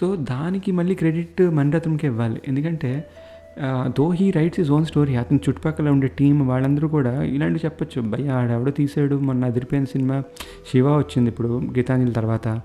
సో 0.00 0.16
దానికి 0.16 0.72
మళ్ళీ 0.72 0.94
క్రెడిట్ 0.94 1.42
మణిరత్నంకి 1.42 2.06
ఇవ్వాలి. 2.06 2.42
ఎందుకంటే 2.48 3.10
though 3.98 4.10
he 4.10 4.30
writes 4.30 4.60
his 4.60 4.70
own 4.70 4.86
story 4.86 5.14
అతని 5.14 5.38
చుట్టుపక్కల 5.48 5.88
ఉండే 5.88 6.06
టీం 6.18 6.48
వాళ్ళందరూ 6.48 6.88
కూడా 6.88 7.22
ఇలాంటివి 7.22 7.60
చెప్పొచ్చు. 7.64 8.02
భయ్య 8.02 8.30
ఆడెవడో 8.30 8.70
తీసాడు 8.70 9.16
మొన్న 9.16 9.44
అదిరిపోయిన 9.44 9.84
సినిమా 9.84 10.22
శివ 10.70 10.96
వచ్చింది 10.96 11.30
ఇప్పుడు 11.30 11.48
గీతాంజలి 11.76 12.12
తర్వాత. 12.12 12.60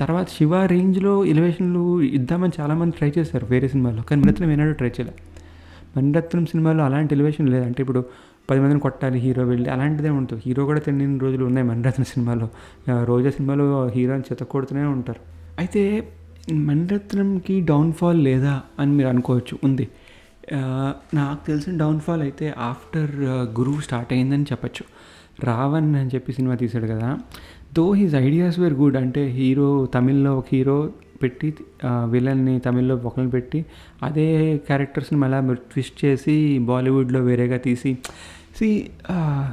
తర్వాత 0.00 0.28
శివ 0.28 0.64
రేంజ్లో 0.64 1.24
ఎలివేషన్లు 1.24 2.02
ఇద్దామని 2.02 2.52
చాలామంది 2.60 2.96
ట్రై 2.96 3.12
చేశారు 3.18 3.46
వేరే 3.46 3.68
సినిమాలో 3.68 4.02
కానీ 4.02 4.20
మణిరత్నం 4.20 4.50
ఏనాడు 4.50 4.72
ట్రై 4.72 4.88
చేయలే. 4.88 5.14
మణిరత్నం 5.96 6.46
సినిమాలో 6.46 6.84
అలాంటి 6.84 7.14
ఎలివేషన్ 7.14 7.48
లేదు. 7.48 7.64
అంటే 7.64 7.82
ఇప్పుడు 7.82 8.04
పది 8.50 8.60
మందిని 8.60 8.80
కొట్టాలి 8.80 9.18
హీరో 9.18 9.44
వెళ్ళి 9.44 9.70
అలాంటిదే 9.70 10.10
ఉంటుంది. 10.10 10.42
హీరో 10.46 10.64
కూడా 10.64 10.80
తెలియని 10.80 11.18
రోజులు 11.18 11.44
ఉన్నాయి 11.44 11.66
మణిరత్న 11.68 12.02
సినిమాలో. 12.02 12.48
రోజా 13.04 13.30
సినిమాలో 13.30 13.86
హీరోని 13.86 14.20
చెత్త 14.20 14.44
కొడుతూనే 14.44 14.82
ఉంటారు. 14.82 15.20
అయితే 15.58 16.08
మణిరత్నంకి 16.52 17.60
డౌన్ఫాల్ 17.60 18.24
లేదా 18.24 18.60
అని 18.78 18.92
మీరు 18.92 19.08
అనుకోవచ్చు. 19.08 19.58
ఉంది. 19.64 19.88
నాకు 21.14 21.40
తెలిసిన 21.46 21.72
డౌన్ఫాల్ 21.78 22.22
అయితే 22.22 22.46
ఆఫ్టర్ 22.58 23.12
గురువు 23.58 23.80
స్టార్ట్ 23.80 24.12
అయిందని 24.12 24.46
చెప్పచ్చు. 24.52 24.84
రావణ్ 25.44 25.90
అని 25.96 26.10
చెప్పి 26.14 26.30
సినిమా 26.32 26.54
తీశాడు 26.54 26.86
కదా. 26.86 27.08
Though 27.74 27.84
his 27.92 28.14
ideas 28.14 28.58
were 28.58 28.74
good 28.74 28.96
అంటే 28.96 29.22
హీరో 29.38 29.68
తమిళ్ళో 29.94 30.32
ఒక 30.38 30.46
హీరో 30.52 30.78
పెట్టి 31.22 31.48
విలన్ని 32.06 32.54
తమిళ్ళో 32.58 32.94
ఒకరిని 33.08 33.30
పెట్టి 33.30 33.58
అదే 34.02 34.26
క్యారెక్టర్స్ని 34.68 35.18
మళ్ళీ 35.18 35.54
ట్విస్ట్ 35.72 35.98
చేసి 36.04 36.36
బాలీవుడ్లో 36.70 37.20
వేరేగా 37.20 37.58
తీసి 37.66 37.92
సి 38.58 38.68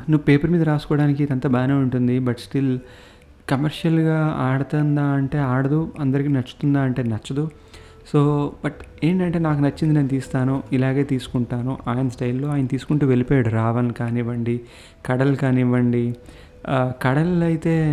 నువ్వు 0.10 0.23
పేపర్ 0.29 0.51
మీద 0.51 0.63
రాసుకోవడానికి 0.63 1.21
ఇదంతా 1.23 1.49
బాగానే 1.49 1.73
ఉంటుంది 1.73 2.15
బట్ 2.19 2.39
స్టిల్ 2.39 2.71
కమర్షియల్గా 3.49 4.17
ఆడుతుందా 4.47 5.03
అంటే 5.19 5.38
ఆడదు 5.53 5.93
అందరికీ 5.99 6.29
నచ్చుతుందా 6.29 6.79
అంటే 6.81 7.01
నచ్చదు. 7.03 7.45
సో 8.13 8.53
బట్ 8.65 8.75
ఏంటంటే 9.03 9.39
నాకు 9.39 9.61
నచ్చింది 9.61 9.93
నేను 9.93 10.07
తీస్తాను 10.07 10.63
ఇలాగే 10.73 11.03
తీసుకుంటాను. 11.03 11.77
ఆయన 11.87 12.09
స్టైల్లో 12.09 12.47
ఆయన 12.47 12.67
తీసుకుంటూ 12.67 13.07
వెళ్ళిపోయాడు. 13.07 13.49
రావణ్ 13.49 13.91
కానివ్వండి 13.91 14.61
కడల్ 15.05 15.35
కానివ్వండి. 15.35 16.15
ఆ, 16.67 16.91
కడల్ 17.01 17.43
అయితే 17.43 17.83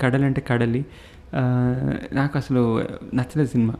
కడల్ 0.00 0.24
అంటే 0.24 0.44
కడలి. 0.48 0.86
నాకు 2.12 2.38
అసలు 2.38 2.80
నచ్చలేదు 3.14 3.48
సినిమా. 3.48 3.74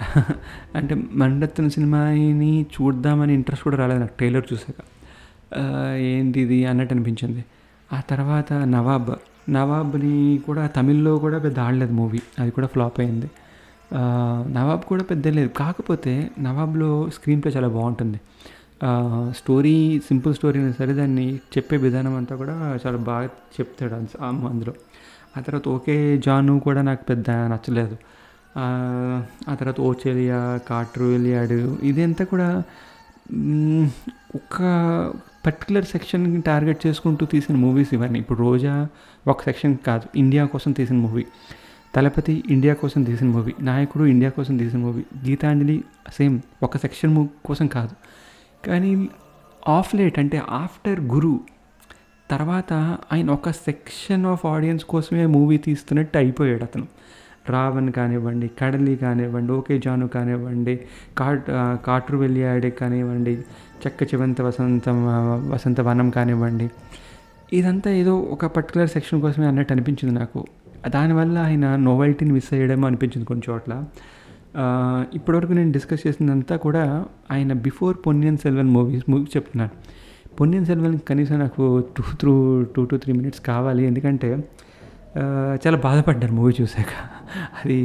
అంటే 0.76 0.94
మండత్తిన 1.12 1.68
సినిమాని 1.68 2.62
చూద్దామని 2.62 3.34
ఇంట్రెస్ట్ 3.34 3.64
కూడా 3.64 3.76
రాలేదు 3.76 4.00
నాకు 4.00 4.16
ట్రైలర్ 4.16 4.44
చూసాక. 4.52 4.74
ఏంటి 5.96 6.40
ఇది 6.40 6.66
అన్నట్టు 6.66 6.94
అనిపించింది. 6.94 7.44
ఆ 7.92 8.00
తర్వాత 8.10 8.52
నవాబ్ 8.52 9.14
నవాబ్ని 9.52 10.40
కూడా 10.46 10.66
తమిళ్ళో 10.66 11.18
కూడా 11.18 11.38
పెద్ద 11.38 11.58
ఆడలేదు 11.58 11.92
మూవీ. 11.92 12.20
అది 12.38 12.50
కూడా 12.50 12.66
ఫ్లాప్ 12.66 13.00
అయింది. 13.00 13.30
నవాబ్ 14.52 14.82
కూడా 14.82 15.02
పెద్ద 15.02 15.28
లేదు. 15.28 15.48
కాకపోతే 15.48 16.30
నవాబ్లో 16.38 17.10
స్క్రీన్ 17.10 17.42
ప్లే 17.42 17.52
చాలా 17.56 17.68
బాగుంటుంది. 17.68 18.20
స్టోరీ 19.30 20.02
సింపుల్ 20.08 20.34
స్టోరీ 20.34 20.58
అయినా 20.58 20.72
సరే 20.72 20.92
దాన్ని 20.92 21.36
చెప్పే 21.36 21.76
విధానం 21.76 22.16
అంతా 22.16 22.36
కూడా 22.36 22.78
చాలా 22.86 22.96
బాగా 22.96 23.24
చెప్తాడు 23.26 24.24
అందులో. 24.24 24.72
ఆ 25.36 25.40
తర్వాత 25.40 25.68
ఓకే 25.68 26.18
జాను 26.18 26.60
కూడా 26.60 26.82
నాకు 26.82 27.04
పెద్ద 27.04 27.30
నచ్చలేదు. 27.30 27.96
ఆ, 28.58 29.22
తర్వాత 29.48 29.80
ఓచేలియా 29.80 30.60
కాట్రు 30.68 31.04
వెళ్ళాడు 31.04 31.78
ఇదంతా 31.82 32.24
కూడా 32.24 32.62
ఒక 34.34 34.62
పర్టికులర్ 35.46 35.84
సెక్షన్కి 35.84 36.42
టార్గెట్ 36.42 36.86
చేసుకుంటూ 36.86 37.26
తీసిన 37.26 37.56
మూవీస్ 37.56 37.94
ఇవన్నీ. 37.94 38.18
ఇప్పుడు 38.18 38.38
రోజా 38.38 38.88
ఒక 39.28 39.42
సెక్షన్ 39.42 39.76
కాదు 39.86 40.18
ఇండియా 40.18 40.44
కోసం 40.44 40.72
తీసిన 40.72 40.96
మూవీ. 40.96 41.26
తలపతి 41.94 42.44
ఇండియా 42.48 42.74
కోసం 42.74 43.04
తీసిన 43.04 43.26
మూవీ 43.28 43.54
నాయకుడు 43.60 44.04
ఇండియా 44.04 44.30
కోసం 44.30 44.58
తీసిన 44.58 44.78
మూవీ 44.78 45.02
గీతాంజలి 45.26 45.76
సేమ్ 46.12 46.36
ఒక 46.62 46.76
సెక్షన్ 46.76 47.14
మూవ్ 47.14 47.28
కోసం 47.44 47.66
కాదు. 47.66 47.94
కానీ 48.64 48.90
ఆఫ్ 49.68 49.94
లేట్ 49.94 50.18
అంటే 50.18 50.42
ఆఫ్టర్ 50.54 51.00
గురు 51.06 51.34
తర్వాత 52.30 52.72
ఆయన 53.12 53.30
ఒక 53.30 53.50
సెక్షన్ 53.60 54.26
ఆఫ్ 54.26 54.46
ఆడియన్స్ 54.46 54.84
కోసమే 54.84 55.26
మూవీ 55.26 55.56
తీస్తున్నట్టు 55.58 56.18
అయిపోయాడు 56.18 56.64
అతను. 56.64 56.86
రావణ్ 57.48 57.92
కానివ్వండి 57.92 58.50
కడలి 58.60 58.96
కానివ్వండి 58.96 59.52
ఓకే 59.52 59.78
జాను 59.78 60.08
కానివ్వండి 60.08 60.74
కాట్ 61.18 61.50
ఆ, 61.50 61.76
కాట్రు 61.86 62.16
వెళ్ళాడే 62.16 62.70
కానివ్వండి 62.70 63.34
చెక్క 63.82 64.02
చివంత 64.02 64.40
వసంత 64.40 64.86
వసంత 65.50 65.80
వనం 65.80 66.10
కానివ్వండి. 66.10 66.66
ఇదంతా 67.52 67.90
ఏదో 67.92 68.18
ఒక 68.30 68.46
పర్టికులర్ 68.46 68.88
సెక్షన్ 68.88 69.20
కోసమే 69.20 69.46
అన్నట్టు 69.46 69.72
అనిపించింది 69.72 70.14
నాకు. 70.18 70.40
దానివల్ల 70.88 71.38
ఆయన 71.38 71.76
నోవెల్టీని 71.76 72.32
మిస్ 72.32 72.54
అయ్యడమో 72.54 72.86
అనిపించింది 72.86 73.26
కొన్ని 73.26 73.52
చోట్ల. 73.52 73.84
ఇప్పటివరకు 75.14 75.52
నేను 75.52 75.72
డిస్కస్ 75.72 76.06
చేసిందంతా 76.06 76.56
కూడా 76.56 77.06
ఆయన 77.30 77.52
before 77.52 77.96
Ponniyin 78.06 78.38
Selvan 78.38 78.68
movies 78.68 79.10
movie 79.10 79.24
చెప్తున్నాను 79.24 79.70
పొన్నియన్ 80.40 80.66
సెల్వన్ 80.66 80.98
కనీసం 81.08 81.38
నాకు 81.38 81.64
two 81.96 82.02
through 82.20 82.34
two 82.76 82.84
to 82.84 82.96
three 82.96 83.12
minutes 83.12 83.40
కావాలి. 83.40 83.86
ఎందుకంటే 83.86 84.30
చాలా 85.66 85.76
బాధపడ్డాను 85.76 86.34
మూవీ 86.34 86.52
చూశాక. 86.60 86.92
అది 87.64 87.78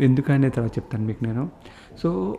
ఎందుకనే 0.00 0.48
తర్వాత 0.48 0.72
చెప్తాను 0.78 1.04
మీకు 1.06 1.24
నేను. 1.24 1.50
సో 2.02 2.38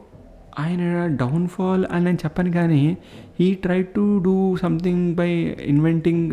ఆయన 0.60 1.08
డౌన్ఫాల్ 1.19 1.86
అని 1.91 2.06
నేను 2.06 2.17
చెప్పాను 2.17 2.52
కానీ 2.52 2.97
he 3.39 3.54
try 3.54 3.84
to 3.84 4.21
do 4.23 4.56
something 4.62 5.15
by 5.15 5.30
inventing 5.73 6.32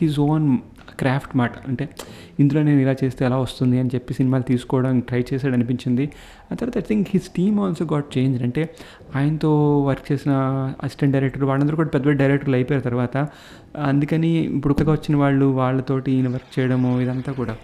his 0.00 0.20
own 0.20 0.58
craft 0.98 1.36
మాట. 1.36 1.52
అంటే 1.68 1.88
ఇందులో 2.40 2.62
నేను 2.62 2.80
ఇలా 2.80 2.94
చేస్తే 3.04 3.24
ఎలా 3.24 3.36
వస్తుంది 3.36 3.78
అని 3.78 3.90
చెప్పి 3.94 4.14
సినిమాలు 4.14 4.42
తీసుకోవడానికి 4.42 5.06
ట్రై 5.06 5.24
చేశాడు 5.34 5.54
అనిపించింది. 5.54 6.04
ఆ 6.52 6.54
తర్వాత 6.54 6.78
I 6.78 6.80
think 6.80 7.08
his 7.10 7.28
team 7.28 7.60
also 7.60 7.84
got 7.84 8.18
change 8.18 8.42
అంటే 8.42 8.74
ఆయనతో 9.16 9.80
వర్క్ 9.82 10.12
చేసిన 10.12 10.32
అసిస్టెంట్ 10.82 11.12
డైరెక్టర్ 11.12 11.44
వాళ్ళందరూ 11.44 11.76
కూడా 11.76 11.88
పెద్ద 11.88 12.06
పెద్ద 12.06 12.18
డైరెక్టర్లు 12.18 12.56
అయిపోయిన 12.56 12.82
తర్వాత. 12.82 13.16
అందుకని 13.76 14.30
ఇప్పుడు 14.38 14.74
కొత్తగా 14.74 14.92
వచ్చిన 14.92 15.16
వాళ్ళు 15.16 15.44
వాళ్ళతోటి 15.44 16.12
ఈయన 16.12 16.28
వర్క్ 16.28 16.58
చేయడము 16.58 17.00
ఇదంతా 17.00 17.32
కూడా. 17.32 17.56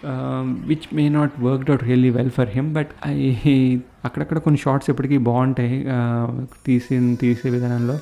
Which 0.66 0.94
may 0.94 1.08
not 1.08 1.32
worked 1.42 1.70
out 1.70 1.84
really 1.84 2.10
well 2.10 2.30
for 2.30 2.48
him 2.48 2.74
but 2.74 2.88
I 3.06 3.78
అక్కడక్కడ 4.04 4.38
కొన్ని 4.38 4.58
షార్ట్స్ 4.58 4.90
ఎప్పటికీ 4.90 5.18
బాగుంటాయి 5.18 5.86
uh, 5.88 6.46
తీసి 6.66 7.16
తీసే 7.20 7.50
విధానంలో. 7.50 7.98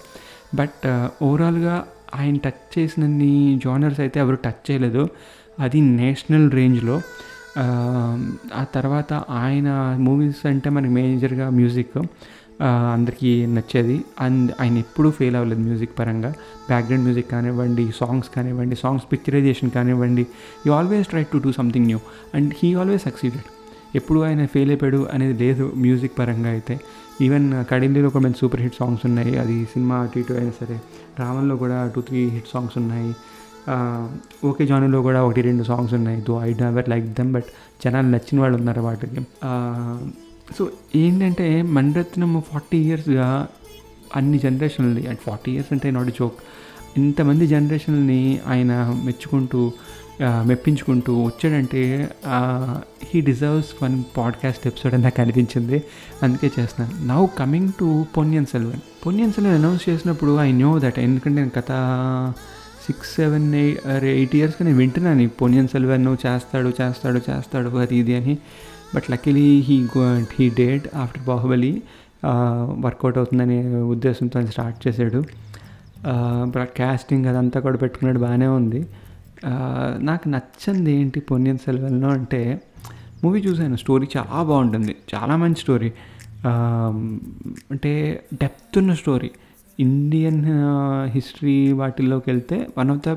బట్ 0.54 0.86
ఓవరాల్గా 1.22 1.76
uh, 1.78 2.01
ఆయన 2.14 2.36
టచ్ 2.36 2.62
చేసినన్ని 2.76 3.32
జానర్స్ 3.64 4.00
అయితే 4.00 4.20
ఎవరు 4.20 4.36
టచ్ 4.36 4.62
చేయలేదు. 4.70 5.02
అది 5.58 5.80
నేషనల్ 6.00 6.48
రేంజ్లో 6.52 6.96
ఆ, 7.58 7.64
తర్వాత 8.74 9.12
ఆయన 9.38 9.68
మూవీస్ 9.98 10.46
అంటే 10.46 10.70
మనకి 10.70 10.92
మేజర్గా 10.92 11.50
మ్యూజిక్ 11.50 11.96
అందరికీ 12.94 13.46
నచ్చేది. 13.46 13.96
అండ్ 14.20 14.52
ఆయన 14.60 14.78
ఎప్పుడూ 14.78 15.10
ఫెయిల్ 15.10 15.36
అవ్వలేదు 15.36 15.60
మ్యూజిక్ 15.60 15.98
పరంగా. 15.98 16.30
బ్యాక్గ్రౌండ్ 16.68 17.04
మ్యూజిక్ 17.04 17.30
కానివ్వండి 17.30 17.92
సాంగ్స్ 17.98 18.30
కానివ్వండి 18.36 18.76
సాంగ్స్ 18.76 19.06
పిక్చరైజేషన్ 19.12 19.70
కానివ్వండి 19.70 20.24
you 20.66 20.72
always 20.72 21.08
try 21.08 21.24
to 21.32 21.38
do 21.38 21.52
something 21.52 21.86
new 21.86 22.00
and 22.34 22.54
he 22.60 22.74
always 22.74 23.02
succeeded 23.02 23.48
ఎప్పుడు 23.94 24.20
ఆయన 24.20 24.46
ఫెయిల్ 24.46 24.70
అయిపోయాడు 24.70 25.08
అనేది 25.12 25.44
లేదు 25.44 25.72
మ్యూజిక్ 25.76 26.18
పరంగా 26.18 26.48
అయితే. 26.48 26.74
ఈవెన్ 27.24 27.46
కడిలీలో 27.70 28.08
uh, 28.08 28.12
కూడా 28.14 28.24
మంచి 28.26 28.38
సూపర్ 28.42 28.60
హిట్ 28.64 28.76
సాంగ్స్ 28.80 29.02
ఉన్నాయి. 29.08 29.32
అది 29.42 29.56
సినిమా 29.72 29.96
అటు 30.04 30.18
ఇటు 30.18 30.32
అయినా 30.40 30.52
సరే 30.60 30.76
రావణ్లో 31.20 31.54
కూడా 31.62 31.78
టూ 31.94 32.00
త్రీ 32.08 32.20
హిట్ 32.34 32.48
సాంగ్స్ 32.52 32.76
ఉన్నాయి. 32.82 33.10
ఓకే 34.48 34.62
జానీలో 34.66 35.00
కూడా 35.02 35.20
ఒకటి 35.26 35.42
రెండు 35.48 35.64
సాంగ్స్ 35.70 35.94
ఉన్నాయి. 35.98 36.18
Though 36.28 36.34
I 36.48 36.50
never 36.62 36.88
like 36.92 37.06
them 37.18 37.30
but 37.36 37.48
జనాలు 37.84 38.10
నచ్చిన 38.14 38.40
వాళ్ళు 38.40 38.56
ఉన్నారు 38.60 38.82
వాటికి. 38.88 39.22
సో 40.56 40.62
ఏంటంటే 41.02 41.46
మణిరత్నం 41.76 42.32
ఫార్టీ 42.50 42.78
ఇయర్స్గా 42.86 43.28
అన్ని 44.16 44.38
జనరేషన్లని 44.38 45.02
అండ్ 45.10 45.20
ఫార్టీ 45.26 45.50
ఇయర్స్ 45.52 45.70
అంటే 45.74 45.90
నాట్ 45.90 46.10
జోక్ 46.18 46.40
ఇంతమంది 47.00 47.44
జనరేషన్ని 47.54 48.22
ఆయన 48.46 48.72
మెచ్చుకుంటూ 49.04 49.60
మెప్పించుకుంటూ 50.20 51.22
వచ్చాడంటే 51.22 52.10
he 53.04 53.20
deserves 53.20 53.82
one 53.82 54.02
podcast 54.16 54.66
episode 54.66 54.94
అని 54.94 55.02
నాకు 55.02 55.20
అనిపించింది. 55.20 55.82
అందుకే 56.22 56.50
చేస్తున్నాను 56.58 57.06
now 57.06 57.26
coming 57.38 57.72
to 57.80 58.06
Ponniyin 58.16 58.46
Selvan 58.46 58.80
Ponniyin 59.06 59.32
Selvan 59.32 59.54
announce 59.54 59.88
చేసినప్పుడు 59.88 60.38
ఐ 60.40 60.52
నో 60.52 60.78
దట్ 60.78 60.98
ఎందుకంటే 60.98 61.40
నేను 61.40 61.50
గత 61.58 61.70
సిక్స్ 62.86 63.14
సెవెన్ 63.14 63.54
ఎయిట్ 63.54 64.04
ఎయిట్ 64.04 64.36
ఇయర్స్గా 64.36 64.66
నేను 64.66 64.78
వింటున్నాను 64.78 65.28
పొన్యన్ 65.28 65.68
సెల్వన్ 65.68 66.16
చేస్తాడు 66.26 66.72
చేస్తాడు 66.80 67.20
చేస్తాడు 67.30 67.68
అది 67.68 67.96
ఇది 67.96 68.16
అని. 68.16 68.38
But 68.94 69.10
luckily 69.10 69.60
he 69.60 69.76
go 69.98 70.06
he 70.32 70.48
date 70.48 70.96
after 70.96 71.22
Baahubali 71.24 71.82
work out 72.80 73.16
అవుతుందనే 73.16 73.58
ఉద్దేశంతో 73.82 74.46
స్టార్ట్ 74.46 74.88
చేశాడు. 74.88 75.24
క్యాస్టింగ్ 76.62 77.26
అదంతా 77.26 77.60
కూడా 77.60 77.76
పెట్టుకున్నాడు 77.76 78.18
బాగానే 78.18 78.46
ఉంది. 78.46 78.86
నాకు 79.98 80.28
నచ్చింది 80.28 80.92
ఏంటి 80.92 81.20
పొన్నియన్ 81.20 81.58
సెల్వెల్లో 81.58 82.08
అంటే 82.08 82.62
మూవీ 83.24 83.40
చూశాను 83.40 83.76
స్టోరీ 83.76 84.06
చాలా 84.16 84.42
బాగుంటుంది 84.42 84.96
చాలా 85.14 85.36
మంచి 85.36 85.60
స్టోరీ. 85.60 85.92
అంటే 87.70 87.92
డెప్త్ 88.34 88.78
ఉన్న 88.78 88.94
స్టోరీ. 88.94 89.30
ఇండియన్ 89.80 90.44
హిస్టరీ 91.10 91.72
వాటిల్లోకి 91.72 92.30
వెళ్తే 92.30 92.68
వన్ 92.78 92.90
ఆఫ్ 92.90 93.00
ద 93.06 93.08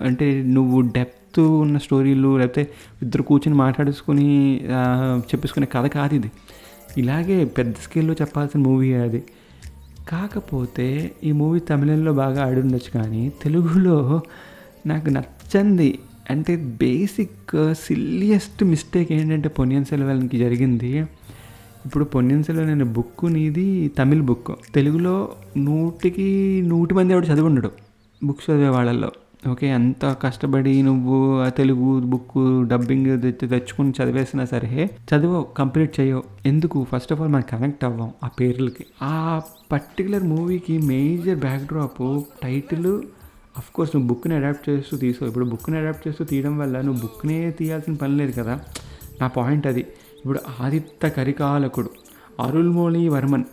అంటే 0.00 0.42
నువ్వు 0.42 0.80
డెప్త్ 0.80 1.40
ఉన్న 1.40 1.78
స్టోరీలు 1.78 2.38
లేకపోతే 2.38 2.62
ఇద్దరు 3.02 3.22
కూర్చొని 3.22 3.58
మాట్లాడుకుని 3.58 4.28
చెప్పేసుకునే 5.20 5.66
కథ 5.72 5.86
కాదు 5.86 6.14
ఇది. 6.14 6.30
ఇలాగే 6.98 7.44
పెద్ద 7.44 7.74
స్కేల్లో 7.82 8.14
చెప్పాల్సిన 8.14 8.60
మూవీ 8.60 8.92
అది. 8.94 9.22
కాకపోతే 10.08 10.86
ఈ 11.24 11.32
మూవీ 11.32 11.60
తమిళంలో 11.60 12.12
బాగా 12.12 12.46
ఆడి 12.46 12.60
ఉండొచ్చు 12.60 12.90
కానీ 12.98 13.32
తెలుగులో 13.42 14.22
నాకు 14.86 15.10
నచ్చంది. 15.10 15.98
అంటే 16.30 16.56
బేసిక్ 16.56 17.74
సిల్లియస్ట్ 17.74 18.64
మిస్టేక్ 18.64 19.12
ఏంటంటే 19.12 19.48
పొన్నియన్ 19.48 19.84
సెల్వన్కి 19.84 20.38
జరిగింది. 20.38 20.98
ఇప్పుడు 21.86 22.04
పొన్నియన్ 22.04 22.44
సెల్వన్ 22.44 22.70
అనే 22.70 22.84
బుక్ 22.84 23.32
నీది 23.32 23.88
తమిళ్ 23.88 24.22
బుక్ 24.22 24.74
తెలుగులో 24.74 25.32
నూటికి 25.56 26.62
నూటి 26.66 26.94
మంది 26.94 27.12
ఎవడు 27.12 27.26
చదివి 27.26 27.68
బుక్స్ 28.24 28.50
చదివే 28.50 28.68
వాళ్ళల్లో. 28.68 29.10
ఓకే 29.50 29.66
ఎంత 29.66 30.16
కష్టపడి 30.22 30.82
నువ్వు 30.82 31.40
ఆ 31.40 31.48
తెలుగు 31.48 32.00
బుక్ 32.00 32.68
డబ్బింగ్ 32.68 33.22
తెచ్చుకుని 33.22 33.92
చదివేసినా 34.02 34.44
సరే 34.44 34.90
చదువు 35.14 35.46
కంప్లీట్ 35.58 36.00
చేయవు. 36.00 36.22
ఎందుకు? 36.46 36.86
ఫస్ట్ 36.92 37.12
ఆఫ్ 37.12 37.20
ఆల్ 37.20 37.30
మనం 37.30 37.42
కనెక్ట్ 37.50 37.84
అవ్వం 37.84 38.10
ఆ 38.24 38.28
పేర్లకి. 38.28 38.86
ఆ 39.02 39.42
పర్టికులర్ 39.72 40.22
మూవీకి 40.22 40.78
మేజర్ 40.78 41.38
బ్యాక్డ్రాప్ 41.38 42.22
టైటిల్ 42.42 43.02
కోర్స్ 43.74 43.96
నువ్వు 43.96 44.14
బుక్ని 44.14 44.34
అడాప్ట్ 44.34 44.68
చేస్తూ 44.68 44.96
తీసుకో. 44.96 45.26
ఇప్పుడు 45.26 45.44
బుక్ని 45.44 45.78
అడాప్ట్ 45.78 46.08
చేస్తూ 46.08 46.24
తీయడం 46.24 46.58
వల్ల 46.58 46.80
నువ్వు 46.80 47.00
బుక్నే 47.00 47.50
తీయాల్సిన 47.50 47.94
పని 47.94 48.16
లేదు 48.16 48.42
కదా? 48.42 48.60
నా 49.20 49.26
పాయింట్ 49.26 49.66
అది. 49.66 49.80
ఇప్పుడు 50.16 50.40
ఆదిత్య 50.60 51.08
కరికాలకుడు 51.08 51.90
అరుల్మోళి 52.40 53.08
వర్మన్ 53.08 53.44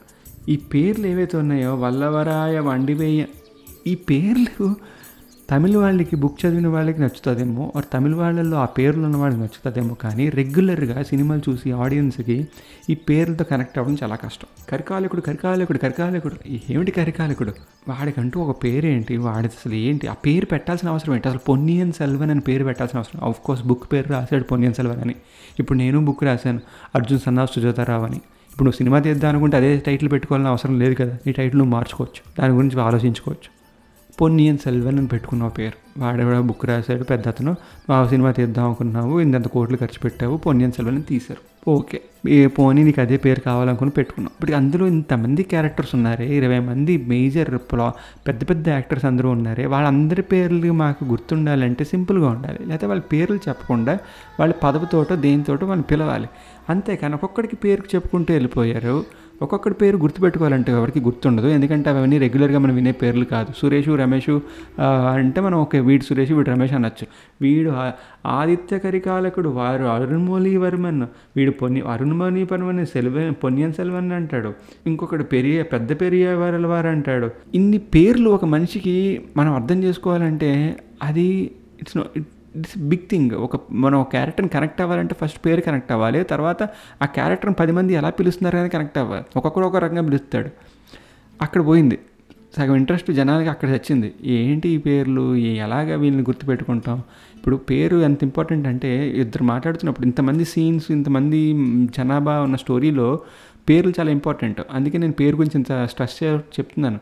ఈ 0.49 0.55
పేర్లు 0.55 1.07
ఏవైతే 1.07 1.37
ఉన్నాయో 1.37 1.75
వల్లవరాయ 1.75 2.59
వండివేయ 2.59 3.25
ఈ 3.87 3.95
పేర్లు 3.95 4.75
తమిళ 5.51 5.77
వాళ్ళకి 5.77 6.15
బుక్ 6.15 6.45
చదివిన 6.45 6.67
వాళ్ళకి 6.67 7.01
నచ్చుతుందేమో 7.01 7.73
ఆర్ 7.75 7.85
తమిళ 7.93 8.15
వాళ్ళల్లో 8.15 8.57
ఆ 8.57 8.65
పేర్లు 8.65 9.03
ఉన్న 9.03 9.17
వాళ్ళకి 9.17 9.41
నచ్చుతుందేమో 9.41 9.95
కానీ 9.95 10.29
రెగ్యులర్గా 10.29 11.03
సినిమాలు 11.03 11.51
చూసి 11.51 11.71
ఆడియన్స్కి 11.71 12.47
ఈ 12.89 12.95
పేర్లతో 12.95 13.43
కనెక్ట్ 13.43 13.77
అవ్వడం 13.77 13.97
చాలా 14.03 14.15
కష్టం. 14.15 14.47
కరికాలకుడు 14.69 15.21
కరికాలకుడు 15.21 15.77
కరికాలకుడు. 15.77 16.35
ఏమిటి 16.69 16.91
కరికాలకుడు? 16.91 17.53
వాడికంటూ 17.89 18.39
ఒక 18.39 18.63
పేరేంటి? 18.63 19.17
వాడి 19.17 19.47
అసలు 19.47 19.73
ఏంటి? 19.73 20.07
ఆ 20.07 20.13
పేరు 20.13 20.45
పెట్టాల్సిన 20.45 20.89
అవసరం 20.89 21.15
ఏంటి? 21.15 21.27
అసలు 21.27 21.39
పొన్నియన్ 21.39 21.93
సెల్వన్ 21.93 22.31
అని 22.31 22.39
పేరు 22.39 22.63
పెట్టాల్సిన 22.63 22.99
అవసరం? 22.99 23.29
ఆఫ్ 23.29 23.39
కోర్స్ 23.39 23.63
బుక్ 23.63 23.93
పేరు 23.93 24.09
రాశాడు 24.09 24.43
పొన్నియన్ 24.43 24.73
సెల్వన్ 24.73 25.01
అని. 25.01 25.15
ఇప్పుడు 25.59 25.77
నేను 25.77 26.05
బుక్ 26.05 26.23
రాశాను 26.23 26.59
అర్జున్ 26.95 27.19
సన్నాస్ 27.19 27.51
సుజాతారావు 27.53 28.05
అని. 28.05 28.17
ఇప్పుడు 28.51 28.63
నువ్వు 28.63 28.77
సినిమా 28.77 28.99
తీద్దాం 28.99 29.29
అనుకుంటే 29.29 29.57
అదే 29.57 29.77
టైటిల్ 29.77 30.11
పెట్టుకోవాలని 30.11 30.47
అవసరం 30.47 30.79
లేదు 30.79 30.93
కదా. 30.93 31.17
నీ 31.27 31.31
టైటిల్ 31.31 31.59
నువ్వు 31.59 31.71
మార్చుకోవచ్చు. 31.71 32.41
దాని 32.41 32.53
గురించి 32.53 32.81
ఆలోచించుకోవచ్చు. 32.81 33.56
పొన్నియన్ 34.21 34.57
సెల్వన్ 34.57 34.97
అని 34.97 35.07
పెట్టుకున్నావు 35.07 35.51
పేరు. 35.51 35.99
వాడేవాడ 35.99 36.39
బుక్ 36.39 36.65
రాశాడు 36.65 37.03
పెద్ద 37.03 37.27
అతను 37.27 37.51
నువ్వు 37.51 38.05
ఆ 38.05 38.07
సినిమా 38.07 38.31
తీద్దాం 38.31 38.65
అనుకున్నావు 38.65 39.19
ఇంత 39.19 39.47
కోట్లు 39.47 39.77
ఖర్చు 39.77 39.99
పెట్టావు 40.03 40.37
పొన్నియన్ 40.37 40.71
సెల్వన్ 40.71 40.95
అని 40.95 41.03
తీశారు. 41.03 41.69
ఓకే. 41.69 42.01
ఏ 42.27 42.47
పోనీ 42.47 42.83
నీకు 42.83 43.01
అదే 43.01 43.17
పేరు 43.17 43.39
కావాలనుకుని 43.39 43.89
పెట్టుకున్నాం 43.89 44.31
ఇప్పుడు 44.33 44.51
అందులో 44.51 44.87
ఇంతమంది 44.87 45.43
క్యారెక్టర్స్ 45.43 45.95
ఉన్నారే 45.95 46.37
ఇరవై 46.37 46.59
మంది 46.59 46.97
మేజర్ 46.97 47.57
ప్లా 47.57 47.93
పెద్ద 48.27 48.49
పెద్ద 48.49 48.69
యాక్టర్స్ 48.69 49.05
అందరూ 49.05 49.29
ఉన్నారే 49.29 49.65
వాళ్ళందరి 49.65 50.21
పేర్లు 50.21 50.71
మాకు 50.71 51.05
గుర్తుండాలంటే 51.05 51.83
సింపుల్గా 51.83 52.29
ఉండాలి. 52.29 52.57
లేకపోతే 52.65 52.85
వాళ్ళ 52.85 53.01
పేర్లు 53.01 53.35
చెప్పకుండా 53.35 53.99
వాళ్ళ 54.39 54.53
పదవితోటో 54.63 55.15
దేనితోటో 55.15 55.65
వాళ్ళని 55.65 55.87
పిలవాలి. 55.91 56.29
అంతేకాని 56.69 57.13
ఒక్కొక్కడికి 57.13 57.55
పేరు 57.55 57.83
చెప్పుకుంటూ 57.95 58.33
వెళ్ళిపోయారు. 58.33 59.05
ఒక్కొక్కడి 59.41 59.75
పేరు 59.81 59.97
గుర్తుపెట్టుకోవాలంటే 59.97 60.71
ఎవరికి 60.71 60.99
గుర్తుండదు. 60.99 61.47
ఎందుకంటే 61.47 61.87
అవన్నీ 61.89 62.17
రెగ్యులర్గా 62.17 62.59
మనం 62.59 62.75
వినే 62.75 62.91
పేర్లు 62.91 63.25
కాదు. 63.25 63.51
సురేష్ 63.57 63.89
రమేష్ 64.01 64.29
అంటే 65.15 65.41
మనం 65.41 65.57
ఓకే 65.63 65.79
వీడు 65.79 66.03
సురేష్ 66.03 66.31
వీడు 66.31 66.49
రమేష్ 66.49 66.73
అనొచ్చు. 66.73 67.05
వీడు 67.41 67.73
ఆదిత్య 68.25 68.79
కరికాలకుడు 68.85 69.49
వారు 69.49 69.83
అరుణ్మౌళి 69.83 70.53
వర్మన్. 70.57 71.03
వీడు 71.37 71.51
పొన్ని 71.51 71.81
అరుణ్మౌళి 71.81 72.43
వర్మన్ 72.51 72.85
సెల్వ 72.85 73.31
పొన్నియన్ 73.43 73.73
సెల్వన్ 73.73 74.11
అంటాడు. 74.11 74.53
ఇంకొకడు 74.87 75.23
పెరియ 75.23 75.63
పెద్ద 75.73 76.01
పెరియ 76.01 76.33
వారల 76.33 76.67
వారు 76.67 76.87
అంటాడు. 76.87 77.29
ఇన్ని 77.55 77.77
పేర్లు 77.77 78.29
ఒక 78.29 78.45
మనిషికి 78.45 78.97
మనం 79.37 79.53
అర్థం 79.55 79.83
చేసుకోవాలంటే 79.83 80.51
అది 81.03 81.29
it's 81.81 81.97
no 81.97 82.03
this 82.57 82.77
big 82.77 83.09
thing. 83.09 83.31
ఒక 83.31 83.61
మనం 83.71 84.01
ఒక 84.01 84.09
క్యారెక్టర్ని 84.09 84.49
కనెక్ట్ 84.49 84.81
అవ్వాలంటే 84.81 85.15
ఫస్ట్ 85.21 85.45
పేరు 85.45 85.61
కనెక్ట్ 85.61 85.91
అవ్వాలి. 85.91 86.23
తర్వాత 86.23 86.63
ఆ 87.01 87.05
క్యారెక్టర్ని 87.05 87.55
పది 87.59 87.71
మంది 87.71 87.93
ఎలా 87.93 88.09
పిలుస్తున్నారు 88.09 88.57
అని 88.57 88.69
కనెక్ట్ 88.69 88.97
అవ్వాలి. 88.97 89.23
ఒక్కొక్కరు 89.35 89.65
ఒక 89.65 89.75
రకంగా 89.75 90.01
పిలుస్తాడు. 90.01 90.49
అక్కడ 91.41 91.65
పోయింది. 91.65 91.99
సగం 92.57 92.75
ఇంట్రెస్ట్ 92.75 93.11
జనాలకి 93.11 93.49
అక్కడ 93.49 93.69
వచ్చింది 93.69 94.13
ఏంటి 94.23 94.69
ఈ 94.69 94.77
పేర్లు? 94.77 95.35
ఎలాగ 95.35 95.95
వీళ్ళని 95.95 96.23
గుర్తుపెట్టుకుంటాం? 96.23 97.01
ఇప్పుడు 97.35 97.55
పేరు 97.55 97.97
ఎంత 97.97 98.23
ఇంపార్టెంట్ 98.23 98.67
అంటే 98.67 99.09
ఇద్దరు 99.09 99.43
మాట్లాడుతున్నప్పుడు 99.43 100.05
ఇంతమంది 100.05 100.45
సీన్స్ 100.45 100.91
ఇంతమంది 100.91 101.53
జనాభా 101.97 102.39
ఉన్న 102.39 102.55
స్టోరీలో 102.55 103.19
పేర్లు 103.69 103.93
చాలా 103.99 104.11
ఇంపార్టెంట్. 104.11 104.61
అందుకే 104.71 104.97
నేను 104.97 105.13
పేరు 105.13 105.35
గురించి 105.35 105.57
ఇంత 105.57 105.85
స్ట్రెస్ 105.85 106.23
చెప్తున్నాను. 106.23 106.99